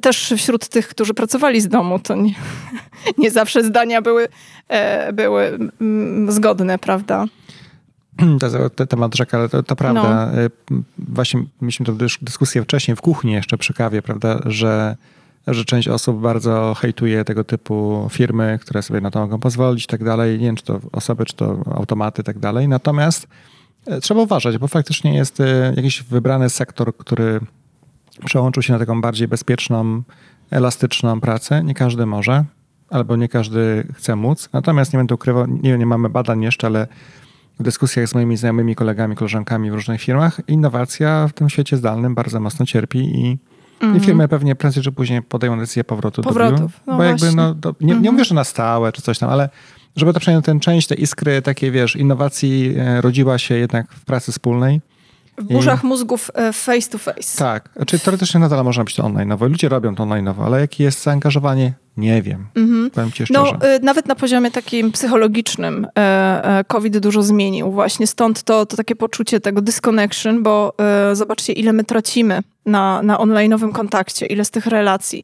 Też 0.02 0.34
wśród 0.38 0.68
tych, 0.68 0.88
którzy 0.88 1.14
pracowali 1.14 1.62
z 1.62 1.68
domu, 1.68 2.00
to 2.00 2.16
nie, 2.16 2.34
nie 3.18 3.32
zawsze 3.32 3.64
zdania 3.64 4.02
były, 4.02 4.28
e, 4.68 5.14
były 5.14 5.60
mm, 5.82 6.32
zgodne, 6.32 6.80
prawda? 6.80 7.26
To, 8.76 8.86
temat 8.86 9.16
rzeka, 9.16 9.38
ale 9.38 9.50
to, 9.50 9.64
to 9.64 9.76
prawda. 9.76 10.32
No. 10.32 10.41
Y, 10.41 10.50
właśnie 10.98 11.43
mieliśmy 11.62 11.86
tę 11.86 11.98
dyskusję 12.22 12.64
wcześniej 12.64 12.98
w 12.98 13.02
kuchni 13.02 13.34
jeszcze 13.34 13.58
przy 13.58 13.74
kawie, 13.74 14.02
prawda, 14.02 14.39
że, 14.46 14.96
że 15.48 15.66
część 15.66 15.88
osób 15.88 16.22
bardzo 16.22 16.74
hejtuje 16.74 17.26
tego 17.26 17.43
typu 17.43 18.08
firmy, 18.12 18.60
które 18.62 18.82
sobie 18.82 19.02
na 19.02 19.12
to 19.12 19.20
mogą 19.20 19.39
pozwolić 19.39 19.84
i 19.84 19.88
tak 19.88 20.04
dalej. 20.04 20.39
Nie 20.39 20.46
wiem, 20.46 20.56
czy 20.56 20.64
to 20.64 20.80
osoby, 20.91 21.26
czy 21.26 21.36
to 21.36 21.60
automaty 21.76 22.22
i 22.22 22.26
tak 22.26 22.39
dalej. 22.39 22.68
Natomiast 22.68 23.28
e, 23.86 24.02
trzeba 24.02 24.22
uważać, 24.22 24.58
bo 24.58 24.68
faktycznie 24.68 25.16
jest 25.16 25.39
e, 25.39 25.74
jakiś 25.76 26.04
wybrany 26.04 26.50
sektor, 26.50 26.98
który 26.98 27.39
przełączył 28.26 28.63
się 28.63 28.74
na 28.74 28.80
taką 28.80 29.01
bardziej 29.01 29.28
bezpieczną, 29.28 30.03
elastyczną 30.51 31.22
pracę. 31.22 31.63
Nie 31.63 31.74
każdy 31.74 32.05
może, 32.05 32.45
albo 32.89 33.16
nie 33.16 33.30
każdy 33.30 33.88
chce 33.93 34.16
móc. 34.16 34.49
Natomiast 34.53 34.93
nie 34.93 34.97
będę 34.97 35.16
ukrywał, 35.16 35.45
nie, 35.47 35.78
nie 35.78 35.86
mamy 35.86 36.09
badań 36.09 36.43
jeszcze, 36.43 36.68
ale 36.68 36.88
w 37.59 37.63
dyskusjach 37.63 38.07
z 38.07 38.16
moimi 38.16 38.38
znajomymi, 38.38 38.76
kolegami, 38.76 39.16
koleżankami 39.16 39.72
w 39.72 39.74
różnych 39.74 40.01
firmach, 40.01 40.41
innowacja 40.47 41.28
w 41.28 41.34
tym 41.34 41.49
świecie 41.49 41.78
zdalnym 41.78 42.16
bardzo 42.16 42.39
mocno 42.39 42.66
cierpi 42.66 42.99
i, 42.99 43.38
mm 43.82 43.93
-hmm. 43.93 43.97
i 43.97 44.05
firmy 44.05 44.28
pewnie 44.28 44.55
prędzej 44.55 44.84
czy 44.84 44.91
później 44.91 45.22
podejmą 45.22 45.59
decyzję 45.59 45.84
powrotu 45.84 46.22
Powrotów, 46.22 46.59
do 46.59 46.66
biur. 46.66 46.72
No 46.88 46.97
bo 46.97 47.03
jakby, 47.03 47.32
no, 47.32 47.43
nie, 47.43 47.51
mm 47.53 47.99
-hmm. 47.99 48.01
nie 48.01 48.11
mówię, 48.11 48.26
że 48.26 48.36
na 48.36 48.43
stałe 48.43 48.91
czy 48.91 49.01
coś 49.01 49.20
tam, 49.20 49.30
ale 49.30 49.49
żeby 49.95 50.13
to 50.13 50.20
przynajmniej 50.20 50.43
ten 50.43 50.59
część, 50.59 50.88
te 50.88 50.95
iskry 50.95 51.41
takiej, 51.41 51.72
wiesz, 51.72 51.95
innowacji 51.95 52.76
e, 52.78 53.01
rodziła 53.01 53.38
się 53.38 53.55
jednak 53.55 53.91
w 53.91 54.05
pracy 54.05 54.32
wspólnej. 54.32 54.82
W 55.38 55.43
burzach 55.43 55.83
I... 55.83 55.88
mózgów 55.88 56.31
e, 56.33 56.53
face 56.53 56.89
to 56.89 56.97
face. 56.97 57.38
Tak, 57.38 57.69
znaczy 57.75 57.99
teoretycznie 57.99 58.39
nadal 58.39 58.63
można 58.63 58.83
być 58.83 58.95
to 58.95 59.03
online 59.03 59.29
nowo. 59.29 59.47
Ludzie 59.47 59.69
robią 59.69 59.95
to 59.95 60.03
online 60.03 60.25
nowo, 60.25 60.45
ale 60.45 60.59
jakie 60.59 60.83
jest 60.83 61.03
zaangażowanie? 61.03 61.73
Nie 61.97 62.21
wiem. 62.21 62.47
Mhm. 62.55 62.91
Powiem 62.91 63.11
ci 63.11 63.25
szczerze. 63.25 63.41
No, 63.41 63.67
y, 63.75 63.79
nawet 63.79 64.05
na 64.05 64.15
poziomie 64.15 64.51
takim 64.51 64.91
psychologicznym 64.91 65.88
e, 65.97 66.59
e, 66.59 66.63
COVID 66.63 66.97
dużo 66.97 67.23
zmienił. 67.23 67.71
Właśnie 67.71 68.07
stąd 68.07 68.43
to, 68.43 68.65
to 68.65 68.77
takie 68.77 68.95
poczucie 68.95 69.39
tego 69.39 69.61
disconnection, 69.61 70.43
bo 70.43 70.73
zobaczcie, 71.13 71.53
ile 71.53 71.73
my 71.73 71.83
tracimy 71.83 72.39
na, 72.65 73.01
na 73.01 73.17
online'owym 73.17 73.71
kontakcie, 73.71 74.25
ile 74.25 74.45
z 74.45 74.51
tych 74.51 74.65
relacji 74.65 75.23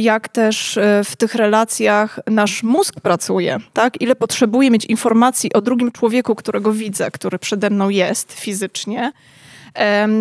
jak 0.00 0.28
też 0.28 0.78
e, 0.78 1.04
w 1.04 1.16
tych 1.16 1.34
relacjach 1.34 2.20
nasz 2.26 2.62
mózg 2.62 3.00
pracuje, 3.00 3.58
tak? 3.72 4.00
Ile 4.00 4.16
potrzebuję 4.16 4.70
mieć 4.70 4.84
informacji 4.84 5.52
o 5.52 5.60
drugim 5.60 5.92
człowieku, 5.92 6.34
którego 6.34 6.72
widzę, 6.72 7.10
który 7.10 7.38
przede 7.38 7.70
mną 7.70 7.88
jest 7.88 8.32
fizycznie, 8.32 9.12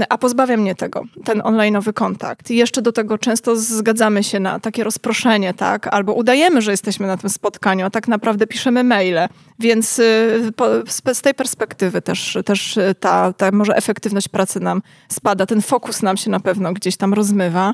a 0.09 0.17
pozbawia 0.17 0.57
mnie 0.57 0.75
tego, 0.75 1.03
ten 1.23 1.39
online'owy 1.39 1.93
kontakt. 1.93 2.51
I 2.51 2.55
jeszcze 2.55 2.81
do 2.81 2.91
tego 2.91 3.17
często 3.17 3.55
zgadzamy 3.55 4.23
się 4.23 4.39
na 4.39 4.59
takie 4.59 4.83
rozproszenie, 4.83 5.53
tak? 5.53 5.87
Albo 5.87 6.13
udajemy, 6.13 6.61
że 6.61 6.71
jesteśmy 6.71 7.07
na 7.07 7.17
tym 7.17 7.29
spotkaniu, 7.29 7.85
a 7.85 7.89
tak 7.89 8.07
naprawdę 8.07 8.47
piszemy 8.47 8.83
maile. 8.83 9.27
Więc 9.59 9.99
y, 9.99 10.51
z 11.13 11.21
tej 11.21 11.33
perspektywy 11.33 12.01
też, 12.01 12.37
też 12.45 12.79
ta, 12.99 13.33
ta 13.33 13.51
może 13.51 13.75
efektywność 13.75 14.27
pracy 14.27 14.59
nam 14.59 14.81
spada, 15.09 15.45
ten 15.45 15.61
fokus 15.61 16.01
nam 16.01 16.17
się 16.17 16.31
na 16.31 16.39
pewno 16.39 16.73
gdzieś 16.73 16.97
tam 16.97 17.13
rozmywa. 17.13 17.73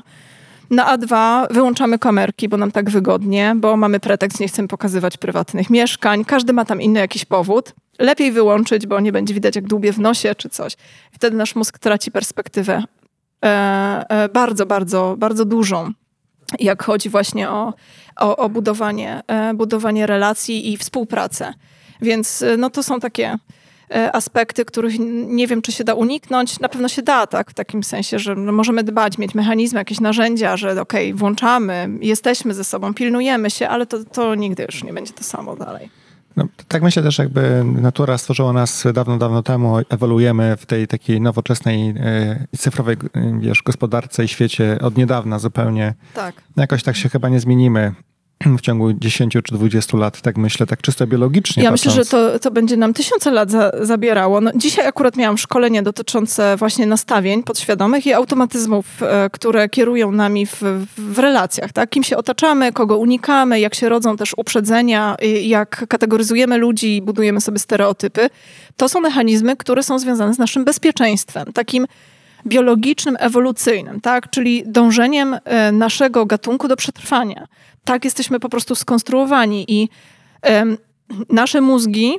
Na 0.72 0.96
A2 0.96 1.46
wyłączamy 1.50 1.98
kamerki, 1.98 2.48
bo 2.48 2.56
nam 2.56 2.72
tak 2.72 2.90
wygodnie, 2.90 3.54
bo 3.56 3.76
mamy 3.76 4.00
pretekst, 4.00 4.40
nie 4.40 4.48
chcemy 4.48 4.68
pokazywać 4.68 5.16
prywatnych 5.16 5.70
mieszkań. 5.70 6.24
Każdy 6.24 6.52
ma 6.52 6.64
tam 6.64 6.82
inny 6.82 7.00
jakiś 7.00 7.24
powód. 7.24 7.74
Lepiej 7.98 8.32
wyłączyć, 8.32 8.86
bo 8.86 9.00
nie 9.00 9.12
będzie 9.12 9.34
widać, 9.34 9.56
jak 9.56 9.66
dłubie 9.66 9.92
w 9.92 9.98
nosie 9.98 10.34
czy 10.34 10.48
coś. 10.48 10.76
Wtedy 11.12 11.36
nasz 11.36 11.54
mózg 11.54 11.78
traci 11.78 12.10
perspektywę 12.10 12.84
e, 13.44 13.48
e, 14.08 14.28
bardzo, 14.28 14.66
bardzo, 14.66 15.14
bardzo 15.18 15.44
dużą, 15.44 15.92
jak 16.60 16.82
chodzi 16.82 17.08
właśnie 17.08 17.50
o, 17.50 17.74
o, 18.16 18.36
o 18.36 18.48
budowanie, 18.48 19.22
e, 19.26 19.54
budowanie 19.54 20.06
relacji 20.06 20.72
i 20.72 20.76
współpracę. 20.76 21.54
Więc 22.02 22.42
e, 22.42 22.56
no, 22.56 22.70
to 22.70 22.82
są 22.82 23.00
takie 23.00 23.36
aspekty, 24.12 24.64
których 24.64 24.94
nie 25.26 25.46
wiem, 25.46 25.62
czy 25.62 25.72
się 25.72 25.84
da 25.84 25.94
uniknąć. 25.94 26.60
Na 26.60 26.68
pewno 26.68 26.88
się 26.88 27.02
da, 27.02 27.26
tak, 27.26 27.50
w 27.50 27.54
takim 27.54 27.84
sensie, 27.84 28.18
że 28.18 28.34
no, 28.34 28.52
możemy 28.52 28.84
dbać, 28.84 29.18
mieć 29.18 29.34
mechanizmy, 29.34 29.78
jakieś 29.78 30.00
narzędzia, 30.00 30.56
że 30.56 30.80
okej, 30.80 31.08
okay, 31.08 31.18
włączamy, 31.18 31.88
jesteśmy 32.00 32.54
ze 32.54 32.64
sobą, 32.64 32.94
pilnujemy 32.94 33.50
się, 33.50 33.68
ale 33.68 33.86
to, 33.86 34.04
to 34.04 34.34
nigdy 34.34 34.62
już 34.62 34.84
nie 34.84 34.92
będzie 34.92 35.12
to 35.12 35.24
samo 35.24 35.56
dalej. 35.56 35.90
No, 36.36 36.46
tak 36.68 36.82
myślę 36.82 37.02
też, 37.02 37.18
jakby 37.18 37.64
natura 37.64 38.18
stworzyła 38.18 38.52
nas 38.52 38.84
dawno, 38.94 39.18
dawno 39.18 39.42
temu, 39.42 39.76
ewoluujemy 39.88 40.56
w 40.56 40.66
tej 40.66 40.86
takiej 40.86 41.20
nowoczesnej 41.20 41.94
e, 41.96 42.46
cyfrowej 42.58 42.96
wiesz, 43.40 43.62
gospodarce 43.62 44.24
i 44.24 44.28
świecie 44.28 44.78
od 44.80 44.96
niedawna 44.96 45.38
zupełnie. 45.38 45.94
Tak. 46.14 46.34
Jakoś 46.56 46.82
tak 46.82 46.96
się 46.96 47.08
chyba 47.08 47.28
nie 47.28 47.40
zmienimy 47.40 47.94
w 48.58 48.60
ciągu 48.60 48.92
10 48.92 49.32
czy 49.32 49.54
20 49.54 49.98
lat, 49.98 50.20
tak 50.20 50.38
myślę, 50.38 50.66
tak 50.66 50.82
czysto 50.82 51.06
biologicznie. 51.06 51.62
Ja 51.62 51.70
patrząc. 51.70 51.96
myślę, 51.96 52.04
że 52.04 52.10
to, 52.10 52.38
to 52.38 52.50
będzie 52.50 52.76
nam 52.76 52.94
tysiące 52.94 53.30
lat 53.30 53.50
za, 53.50 53.70
zabierało. 53.80 54.40
No, 54.40 54.50
dzisiaj 54.54 54.86
akurat 54.86 55.16
miałam 55.16 55.38
szkolenie 55.38 55.82
dotyczące 55.82 56.56
właśnie 56.56 56.86
nastawień 56.86 57.42
podświadomych 57.42 58.06
i 58.06 58.12
automatyzmów, 58.12 59.02
e, 59.02 59.30
które 59.30 59.68
kierują 59.68 60.12
nami 60.12 60.46
w, 60.46 60.62
w 60.96 61.18
relacjach. 61.18 61.72
Tak? 61.72 61.90
Kim 61.90 62.04
się 62.04 62.16
otaczamy, 62.16 62.72
kogo 62.72 62.96
unikamy, 62.96 63.60
jak 63.60 63.74
się 63.74 63.88
rodzą 63.88 64.16
też 64.16 64.34
uprzedzenia, 64.36 65.16
jak 65.42 65.84
kategoryzujemy 65.88 66.58
ludzi 66.58 66.96
i 66.96 67.02
budujemy 67.02 67.40
sobie 67.40 67.58
stereotypy. 67.58 68.30
To 68.76 68.88
są 68.88 69.00
mechanizmy, 69.00 69.56
które 69.56 69.82
są 69.82 69.98
związane 69.98 70.34
z 70.34 70.38
naszym 70.38 70.64
bezpieczeństwem. 70.64 71.52
Takim 71.52 71.86
biologicznym, 72.46 73.16
ewolucyjnym, 73.18 74.00
tak? 74.00 74.30
czyli 74.30 74.62
dążeniem 74.66 75.36
e, 75.44 75.72
naszego 75.72 76.26
gatunku 76.26 76.68
do 76.68 76.76
przetrwania. 76.76 77.46
Tak 77.84 78.04
jesteśmy 78.04 78.40
po 78.40 78.48
prostu 78.48 78.74
skonstruowani 78.74 79.64
i 79.68 79.88
nasze 81.28 81.60
mózgi 81.60 82.18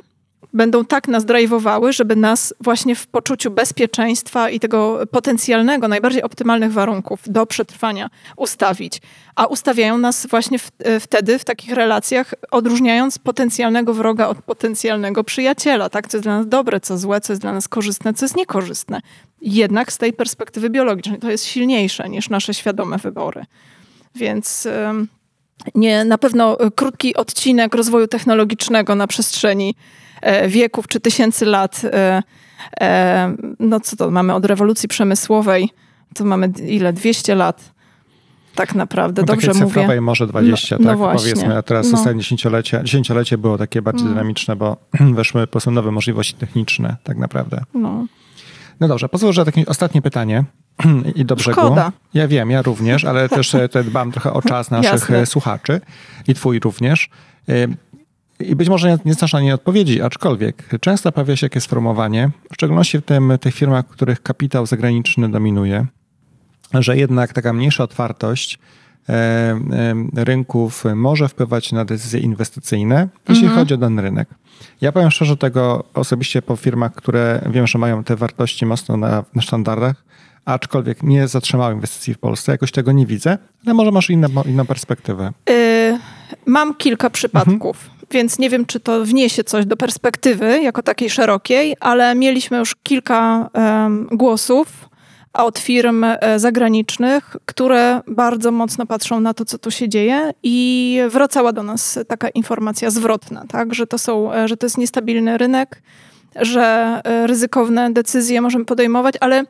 będą 0.54 0.84
tak 0.84 1.08
nas 1.08 1.24
drive'owały, 1.24 1.92
żeby 1.92 2.16
nas 2.16 2.54
właśnie 2.60 2.94
w 2.94 3.06
poczuciu 3.06 3.50
bezpieczeństwa 3.50 4.50
i 4.50 4.60
tego 4.60 5.00
potencjalnego, 5.10 5.88
najbardziej 5.88 6.22
optymalnych 6.22 6.72
warunków 6.72 7.20
do 7.26 7.46
przetrwania 7.46 8.10
ustawić. 8.36 9.00
A 9.36 9.46
ustawiają 9.46 9.98
nas 9.98 10.26
właśnie 10.26 10.58
w, 10.58 10.70
e, 10.78 11.00
wtedy 11.00 11.38
w 11.38 11.44
takich 11.44 11.70
relacjach, 11.70 12.34
odróżniając 12.50 13.18
potencjalnego 13.18 13.94
wroga 13.94 14.26
od 14.26 14.42
potencjalnego 14.42 15.24
przyjaciela, 15.24 15.88
tak? 15.90 16.08
Co 16.08 16.16
jest 16.16 16.26
dla 16.26 16.38
nas 16.38 16.48
dobre, 16.48 16.80
co 16.80 16.98
złe, 16.98 17.20
co 17.20 17.32
jest 17.32 17.42
dla 17.42 17.52
nas 17.52 17.68
korzystne, 17.68 18.14
co 18.14 18.24
jest 18.24 18.36
niekorzystne. 18.36 19.00
Jednak 19.40 19.92
z 19.92 19.98
tej 19.98 20.12
perspektywy 20.12 20.70
biologicznej 20.70 21.18
to 21.18 21.30
jest 21.30 21.44
silniejsze 21.44 22.08
niż 22.08 22.28
nasze 22.28 22.54
świadome 22.54 22.98
wybory. 22.98 23.44
Więc 24.14 24.68
nie, 25.74 26.04
na 26.04 26.18
pewno 26.18 26.56
krótki 26.74 27.16
odcinek 27.16 27.74
rozwoju 27.74 28.08
technologicznego 28.08 28.94
na 28.94 29.06
przestrzeni 29.06 29.74
E, 30.24 30.48
wieków 30.48 30.88
czy 30.88 31.00
tysięcy 31.00 31.46
lat. 31.46 31.82
E, 31.84 32.22
e, 32.80 33.36
no 33.58 33.80
co 33.80 33.96
to 33.96 34.10
mamy 34.10 34.34
od 34.34 34.44
rewolucji 34.44 34.88
przemysłowej, 34.88 35.68
to 36.14 36.24
mamy 36.24 36.52
ile? 36.66 36.92
200 36.92 37.34
lat 37.34 37.74
tak 38.54 38.74
naprawdę, 38.74 39.22
no, 39.22 39.26
dobrze 39.26 39.54
mówię. 39.54 39.66
cyfrowej 39.66 40.00
może 40.00 40.26
20, 40.26 40.76
no, 40.80 40.88
tak 40.90 40.98
no 40.98 41.12
powiedzmy, 41.16 41.56
a 41.56 41.62
teraz 41.62 41.92
no. 41.92 41.98
ostatnie 41.98 42.22
dziesięciolecie, 42.22 42.80
dziesięciolecie 42.84 43.38
było 43.38 43.58
takie 43.58 43.82
bardziej 43.82 44.02
mm. 44.02 44.14
dynamiczne, 44.14 44.56
bo 44.56 44.76
weszły 45.14 45.46
po 45.46 45.50
prostu 45.50 45.70
nowe 45.70 45.90
możliwości 45.90 46.34
techniczne 46.34 46.96
tak 47.04 47.16
naprawdę. 47.16 47.60
No, 47.74 48.06
no 48.80 48.88
dobrze, 48.88 49.08
pozwól, 49.08 49.32
że 49.32 49.44
takie 49.44 49.66
ostatnie 49.66 50.02
pytanie 50.02 50.44
i 51.14 51.24
do 51.24 51.36
brzegu. 51.36 51.60
Szkoda. 51.60 51.92
Ja 52.14 52.28
wiem, 52.28 52.50
ja 52.50 52.62
również, 52.62 53.04
ale 53.04 53.28
też 53.28 53.56
dbam 53.84 54.12
trochę 54.12 54.32
o 54.32 54.42
czas 54.42 54.70
naszych 54.70 54.92
Jasne. 54.92 55.26
słuchaczy 55.26 55.80
i 56.28 56.34
twój 56.34 56.60
również. 56.60 57.08
I 58.40 58.56
być 58.56 58.68
może 58.68 58.90
nie, 58.90 58.98
nie 59.04 59.14
znasz 59.14 59.32
na 59.32 59.40
nie 59.40 59.54
odpowiedzi, 59.54 60.02
aczkolwiek 60.02 60.68
często 60.80 61.12
pojawia 61.12 61.36
się 61.36 61.46
jakieś 61.46 61.62
sformułowanie, 61.62 62.30
w 62.50 62.54
szczególności 62.54 62.98
w 62.98 63.02
tym, 63.02 63.32
tych 63.40 63.54
firmach, 63.54 63.86
w 63.86 63.88
których 63.88 64.22
kapitał 64.22 64.66
zagraniczny 64.66 65.28
dominuje, 65.28 65.86
że 66.74 66.96
jednak 66.96 67.32
taka 67.32 67.52
mniejsza 67.52 67.84
otwartość 67.84 68.58
e, 69.08 69.12
e, 69.12 69.54
rynków 70.24 70.84
może 70.94 71.28
wpływać 71.28 71.72
na 71.72 71.84
decyzje 71.84 72.20
inwestycyjne, 72.20 73.08
jeśli 73.28 73.44
mhm. 73.44 73.60
chodzi 73.60 73.74
o 73.74 73.76
dany 73.76 74.02
rynek. 74.02 74.28
Ja 74.80 74.92
powiem 74.92 75.10
szczerze 75.10 75.36
tego 75.36 75.84
osobiście 75.94 76.42
po 76.42 76.56
firmach, 76.56 76.94
które 76.94 77.48
wiem, 77.50 77.66
że 77.66 77.78
mają 77.78 78.04
te 78.04 78.16
wartości 78.16 78.66
mocno 78.66 78.96
na, 78.96 79.24
na 79.34 79.42
sztandarach, 79.42 80.04
aczkolwiek 80.44 81.02
nie 81.02 81.28
zatrzymały 81.28 81.74
inwestycji 81.74 82.14
w 82.14 82.18
Polsce. 82.18 82.52
Jakoś 82.52 82.72
tego 82.72 82.92
nie 82.92 83.06
widzę, 83.06 83.38
ale 83.66 83.74
może 83.74 83.90
masz 83.90 84.10
inne, 84.10 84.28
inną 84.46 84.66
perspektywę. 84.66 85.32
Y, 85.50 85.98
mam 86.46 86.74
kilka 86.74 87.10
przypadków, 87.10 87.76
mhm. 87.76 88.06
więc 88.10 88.38
nie 88.38 88.50
wiem, 88.50 88.66
czy 88.66 88.80
to 88.80 89.04
wniesie 89.04 89.44
coś 89.44 89.66
do 89.66 89.76
perspektywy 89.76 90.62
jako 90.62 90.82
takiej 90.82 91.10
szerokiej, 91.10 91.76
ale 91.80 92.14
mieliśmy 92.14 92.58
już 92.58 92.74
kilka 92.82 93.50
um, 93.54 94.08
głosów 94.12 94.88
od 95.34 95.58
firm 95.58 96.04
e, 96.04 96.38
zagranicznych, 96.38 97.36
które 97.46 98.00
bardzo 98.06 98.50
mocno 98.50 98.86
patrzą 98.86 99.20
na 99.20 99.34
to, 99.34 99.44
co 99.44 99.58
tu 99.58 99.70
się 99.70 99.88
dzieje 99.88 100.30
i 100.42 100.98
wracała 101.10 101.52
do 101.52 101.62
nas 101.62 101.98
taka 102.08 102.28
informacja 102.28 102.90
zwrotna, 102.90 103.44
tak, 103.48 103.74
że 103.74 103.86
to, 103.86 103.98
są, 103.98 104.34
e, 104.34 104.48
że 104.48 104.56
to 104.56 104.66
jest 104.66 104.78
niestabilny 104.78 105.38
rynek, 105.38 105.82
że 106.40 107.00
e, 107.04 107.26
ryzykowne 107.26 107.92
decyzje 107.92 108.40
możemy 108.40 108.64
podejmować, 108.64 109.14
ale 109.20 109.44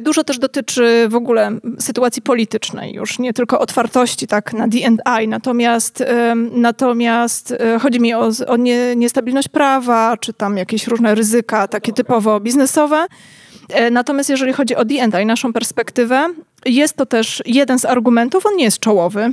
Dużo 0.00 0.24
też 0.24 0.38
dotyczy 0.38 1.06
w 1.08 1.14
ogóle 1.14 1.50
sytuacji 1.78 2.22
politycznej, 2.22 2.94
już 2.94 3.18
nie 3.18 3.32
tylko 3.32 3.60
otwartości 3.60 4.26
tak 4.26 4.52
na 4.52 4.68
D&I, 4.68 5.28
natomiast, 5.28 6.04
natomiast 6.52 7.54
chodzi 7.80 8.00
mi 8.00 8.14
o, 8.14 8.30
o 8.46 8.56
nie, 8.56 8.96
niestabilność 8.96 9.48
prawa, 9.48 10.16
czy 10.16 10.32
tam 10.32 10.56
jakieś 10.56 10.86
różne 10.86 11.14
ryzyka 11.14 11.68
takie 11.68 11.92
typowo 11.92 12.40
biznesowe, 12.40 13.06
E, 13.68 13.90
natomiast 13.90 14.30
jeżeli 14.30 14.52
chodzi 14.52 14.76
o 14.76 14.84
D&I, 14.84 15.26
naszą 15.26 15.52
perspektywę, 15.52 16.28
jest 16.66 16.96
to 16.96 17.06
też 17.06 17.42
jeden 17.46 17.78
z 17.78 17.84
argumentów, 17.84 18.46
on 18.46 18.56
nie 18.56 18.64
jest 18.64 18.78
czołowy, 18.78 19.32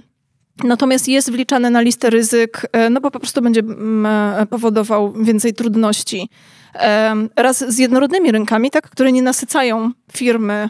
Natomiast 0.64 1.08
jest 1.08 1.32
wliczany 1.32 1.70
na 1.70 1.82
listę 1.82 2.10
ryzyk, 2.10 2.68
e, 2.72 2.90
no 2.90 3.02
bo 3.02 3.12
po 3.12 3.20
prostu 3.20 3.42
będzie 3.42 3.62
e, 3.62 4.46
powodował 4.50 5.14
więcej 5.14 5.54
trudności. 5.54 6.30
Raz 7.36 7.74
z 7.74 7.78
jednorodnymi 7.78 8.32
rynkami, 8.32 8.72
tak, 8.72 8.90
które 8.90 9.12
nie 9.12 9.22
nasycają 9.22 9.92
firmy 10.12 10.70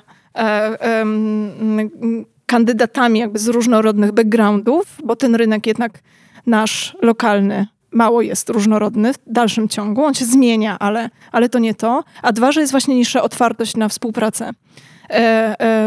kandydatami 2.45 3.19
jakby 3.19 3.39
z 3.39 3.47
różnorodnych 3.47 4.11
backgroundów, 4.11 4.97
bo 5.03 5.15
ten 5.15 5.35
rynek 5.35 5.67
jednak 5.67 5.99
nasz 6.45 6.97
lokalny 7.01 7.67
mało 7.91 8.21
jest 8.21 8.49
różnorodny 8.49 9.13
w 9.13 9.17
dalszym 9.27 9.69
ciągu. 9.69 10.03
On 10.03 10.13
się 10.13 10.25
zmienia, 10.25 10.79
ale, 10.79 11.09
ale 11.31 11.49
to 11.49 11.59
nie 11.59 11.75
to. 11.75 12.03
A 12.21 12.31
dwa, 12.31 12.51
że 12.51 12.61
jest 12.61 12.71
właśnie 12.71 12.95
niższa 12.95 13.21
otwartość 13.21 13.75
na 13.75 13.89
współpracę 13.89 14.45
e, 14.45 14.49
e, 14.49 14.98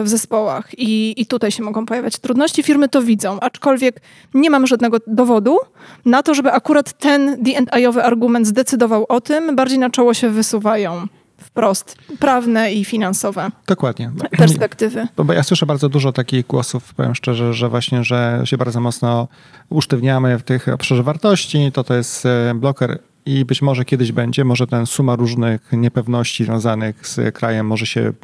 w 0.02 0.08
zespołach 0.08 0.78
I, 0.78 1.14
i 1.16 1.26
tutaj 1.26 1.52
się 1.52 1.62
mogą 1.62 1.86
pojawiać 1.86 2.18
trudności. 2.18 2.62
Firmy 2.62 2.88
to 2.88 3.02
widzą, 3.02 3.40
aczkolwiek 3.40 4.00
nie 4.34 4.50
mam 4.50 4.66
żadnego 4.66 4.98
dowodu 5.06 5.58
na 6.04 6.22
to, 6.22 6.34
żeby 6.34 6.52
akurat 6.52 6.92
ten 6.92 7.42
D&I-owy 7.42 8.04
argument 8.04 8.46
zdecydował 8.46 9.06
o 9.08 9.20
tym. 9.20 9.56
Bardziej 9.56 9.78
na 9.78 9.90
czoło 9.90 10.14
się 10.14 10.30
wysuwają 10.30 11.06
wprost 11.42 11.96
prawne 12.18 12.72
i 12.72 12.84
finansowe. 12.84 13.50
Dokładnie. 13.66 14.10
Perspektywy. 14.38 15.06
Bo 15.16 15.32
ja 15.32 15.42
słyszę 15.42 15.66
bardzo 15.66 15.88
dużo 15.88 16.12
takich 16.12 16.46
głosów, 16.46 16.94
powiem 16.94 17.14
szczerze, 17.14 17.54
że 17.54 17.68
właśnie, 17.68 18.04
że 18.04 18.42
się 18.44 18.56
bardzo 18.56 18.80
mocno 18.80 19.28
usztywniamy 19.68 20.38
w 20.38 20.42
tych 20.42 20.68
obszarze 20.68 21.02
wartości, 21.02 21.70
to 21.72 21.84
to 21.84 21.94
jest 21.94 22.26
e, 22.26 22.54
bloker 22.54 22.98
i 23.26 23.44
być 23.44 23.62
może 23.62 23.84
kiedyś 23.84 24.12
będzie, 24.12 24.44
może 24.44 24.66
ten 24.66 24.86
suma 24.86 25.16
różnych 25.16 25.72
niepewności 25.72 26.44
związanych 26.44 27.06
z 27.06 27.34
krajem 27.34 27.66
może 27.66 27.86
się 27.86 28.00
mm, 28.00 28.14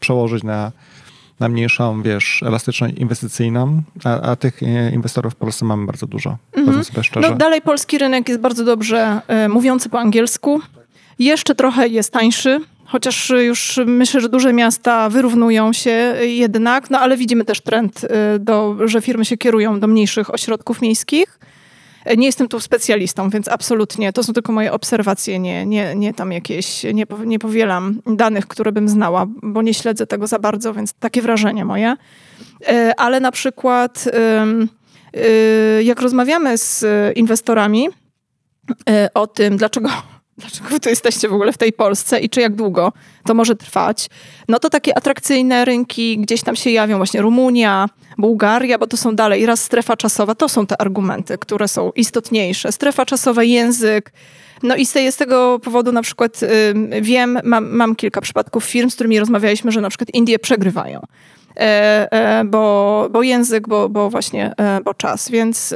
przełożyć 0.00 0.42
na, 0.42 0.72
na 1.40 1.48
mniejszą, 1.48 2.02
wiesz, 2.02 2.42
elastyczność 2.42 2.94
inwestycyjną, 2.96 3.82
a, 4.04 4.20
a 4.20 4.36
tych 4.36 4.62
e, 4.62 4.90
inwestorów 4.94 5.32
w 5.32 5.36
Polsce 5.36 5.64
mamy 5.64 5.86
bardzo 5.86 6.06
dużo, 6.06 6.38
szczerze. 7.02 7.30
No, 7.30 7.36
dalej 7.36 7.62
polski 7.62 7.98
rynek 7.98 8.28
jest 8.28 8.40
bardzo 8.40 8.64
dobrze 8.64 9.20
y, 9.44 9.48
mówiący 9.48 9.88
po 9.88 10.00
angielsku. 10.00 10.60
Jeszcze 11.18 11.54
trochę 11.54 11.88
jest 11.88 12.12
tańszy, 12.12 12.60
chociaż 12.84 13.30
już 13.30 13.80
myślę, 13.86 14.20
że 14.20 14.28
duże 14.28 14.52
miasta 14.52 15.08
wyrównują 15.08 15.72
się 15.72 16.14
jednak, 16.20 16.90
no 16.90 16.98
ale 16.98 17.16
widzimy 17.16 17.44
też 17.44 17.60
trend, 17.60 18.04
y, 18.04 18.38
do, 18.38 18.76
że 18.88 19.00
firmy 19.00 19.24
się 19.24 19.36
kierują 19.36 19.80
do 19.80 19.86
mniejszych 19.86 20.34
ośrodków 20.34 20.82
miejskich. 20.82 21.38
Nie 22.16 22.26
jestem 22.26 22.48
tu 22.48 22.60
specjalistą, 22.60 23.30
więc 23.30 23.48
absolutnie 23.48 24.12
to 24.12 24.22
są 24.22 24.32
tylko 24.32 24.52
moje 24.52 24.72
obserwacje, 24.72 25.38
nie, 25.38 25.66
nie, 25.66 25.94
nie 25.94 26.14
tam 26.14 26.32
jakieś, 26.32 26.84
nie, 26.84 27.06
nie 27.26 27.38
powielam 27.38 28.02
danych, 28.06 28.46
które 28.46 28.72
bym 28.72 28.88
znała, 28.88 29.26
bo 29.42 29.62
nie 29.62 29.74
śledzę 29.74 30.06
tego 30.06 30.26
za 30.26 30.38
bardzo, 30.38 30.74
więc 30.74 30.92
takie 30.92 31.22
wrażenie 31.22 31.64
moje. 31.64 31.96
Y, 32.62 32.96
ale 32.96 33.20
na 33.20 33.32
przykład, 33.32 34.04
y, 35.16 35.84
jak 35.84 36.00
rozmawiamy 36.00 36.58
z 36.58 36.84
inwestorami 37.16 37.88
o 39.14 39.26
tym, 39.26 39.56
dlaczego 39.56 39.90
dlaczego 40.40 40.80
tu 40.80 40.88
jesteście 40.88 41.28
w 41.28 41.32
ogóle 41.32 41.52
w 41.52 41.58
tej 41.58 41.72
Polsce 41.72 42.20
i 42.20 42.30
czy 42.30 42.40
jak 42.40 42.54
długo 42.54 42.92
to 43.24 43.34
może 43.34 43.56
trwać, 43.56 44.10
no 44.48 44.58
to 44.58 44.70
takie 44.70 44.96
atrakcyjne 44.96 45.64
rynki 45.64 46.18
gdzieś 46.18 46.42
tam 46.42 46.56
się 46.56 46.70
jawią, 46.70 46.96
właśnie 46.96 47.20
Rumunia, 47.20 47.88
Bułgaria, 48.18 48.78
bo 48.78 48.86
to 48.86 48.96
są 48.96 49.14
dalej 49.16 49.46
raz 49.46 49.62
strefa 49.62 49.96
czasowa, 49.96 50.34
to 50.34 50.48
są 50.48 50.66
te 50.66 50.80
argumenty, 50.80 51.38
które 51.38 51.68
są 51.68 51.90
istotniejsze. 51.96 52.72
Strefa 52.72 53.06
czasowa, 53.06 53.42
język, 53.42 54.12
no 54.62 54.76
i 54.76 54.86
z 54.86 55.16
tego 55.16 55.58
powodu 55.58 55.92
na 55.92 56.02
przykład 56.02 56.42
y, 56.42 56.74
wiem, 57.00 57.38
mam, 57.44 57.70
mam 57.70 57.96
kilka 57.96 58.20
przypadków 58.20 58.64
firm, 58.64 58.90
z 58.90 58.94
którymi 58.94 59.18
rozmawialiśmy, 59.18 59.72
że 59.72 59.80
na 59.80 59.88
przykład 59.88 60.14
Indie 60.14 60.38
przegrywają. 60.38 61.00
E, 61.56 62.12
e, 62.12 62.44
bo, 62.44 63.08
bo 63.12 63.22
język, 63.22 63.68
bo, 63.68 63.88
bo 63.88 64.10
właśnie 64.10 64.52
e, 64.58 64.80
bo 64.84 64.94
czas. 64.94 65.30
Więc 65.30 65.74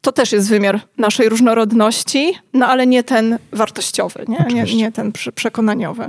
to 0.00 0.12
też 0.12 0.32
jest 0.32 0.48
wymiar 0.48 0.80
naszej 0.98 1.28
różnorodności, 1.28 2.34
no 2.54 2.66
ale 2.66 2.86
nie 2.86 3.04
ten 3.04 3.38
wartościowy, 3.52 4.24
nie, 4.28 4.64
nie, 4.64 4.74
nie 4.74 4.92
ten 4.92 5.12
przekonaniowy. 5.34 6.06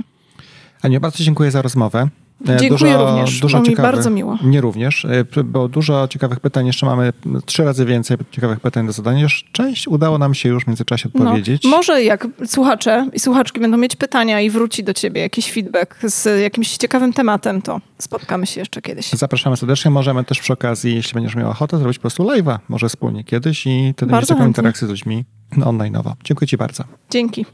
Aniu, 0.82 1.00
bardzo 1.00 1.24
dziękuję 1.24 1.50
za 1.50 1.62
rozmowę. 1.62 2.08
E, 2.48 2.56
Dziękuję 2.56 2.92
dużo, 2.92 3.10
również, 3.10 3.40
dużo 3.40 3.60
mi 3.60 3.76
bardzo 3.76 4.10
miło. 4.10 4.38
Nie 4.44 4.60
również, 4.60 5.04
e, 5.04 5.44
bo 5.44 5.68
dużo 5.68 6.08
ciekawych 6.08 6.40
pytań, 6.40 6.66
jeszcze 6.66 6.86
mamy 6.86 7.12
trzy 7.46 7.64
razy 7.64 7.84
więcej 7.84 8.16
ciekawych 8.30 8.60
pytań 8.60 8.86
do 8.86 8.92
zadania. 8.92 9.26
Część 9.52 9.88
udało 9.88 10.18
nam 10.18 10.34
się 10.34 10.48
już 10.48 10.64
w 10.64 10.66
międzyczasie 10.66 11.08
no, 11.14 11.20
odpowiedzieć. 11.20 11.64
No, 11.64 11.70
może 11.70 12.02
jak 12.02 12.26
słuchacze 12.46 13.08
i 13.12 13.20
słuchaczki 13.20 13.60
będą 13.60 13.76
mieć 13.76 13.96
pytania 13.96 14.40
i 14.40 14.50
wróci 14.50 14.84
do 14.84 14.94
ciebie 14.94 15.20
jakiś 15.20 15.52
feedback 15.52 15.96
z 16.02 16.40
jakimś 16.42 16.76
ciekawym 16.76 17.12
tematem, 17.12 17.62
to 17.62 17.80
spotkamy 17.98 18.46
się 18.46 18.60
jeszcze 18.60 18.82
kiedyś. 18.82 19.10
Zapraszamy 19.10 19.56
serdecznie. 19.56 19.90
Możemy 19.90 20.24
też 20.24 20.40
przy 20.40 20.52
okazji, 20.52 20.94
jeśli 20.94 21.14
będziesz 21.14 21.34
miała 21.34 21.50
ochotę, 21.50 21.78
zrobić 21.78 21.98
po 21.98 22.02
prostu 22.02 22.24
live'a, 22.24 22.58
może 22.68 22.88
wspólnie 22.88 23.24
kiedyś 23.24 23.66
i 23.66 23.92
wtedy 23.96 24.12
mieć 24.12 24.26
taką 24.26 24.46
interakcję 24.46 24.86
z 24.86 24.90
ludźmi 24.90 25.24
online'owo. 25.56 26.12
Dziękuję 26.24 26.48
ci 26.48 26.56
bardzo. 26.56 26.84
Dzięki. 27.10 27.46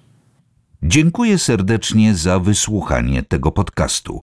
Dziękuję 0.83 1.39
serdecznie 1.39 2.15
za 2.15 2.41
wysłuchanie 2.41 3.23
tego 3.23 3.53
podcastu. 3.53 4.21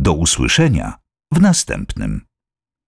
Do 0.00 0.12
usłyszenia 0.12 0.98
w 1.32 1.40
następnym. 1.40 2.29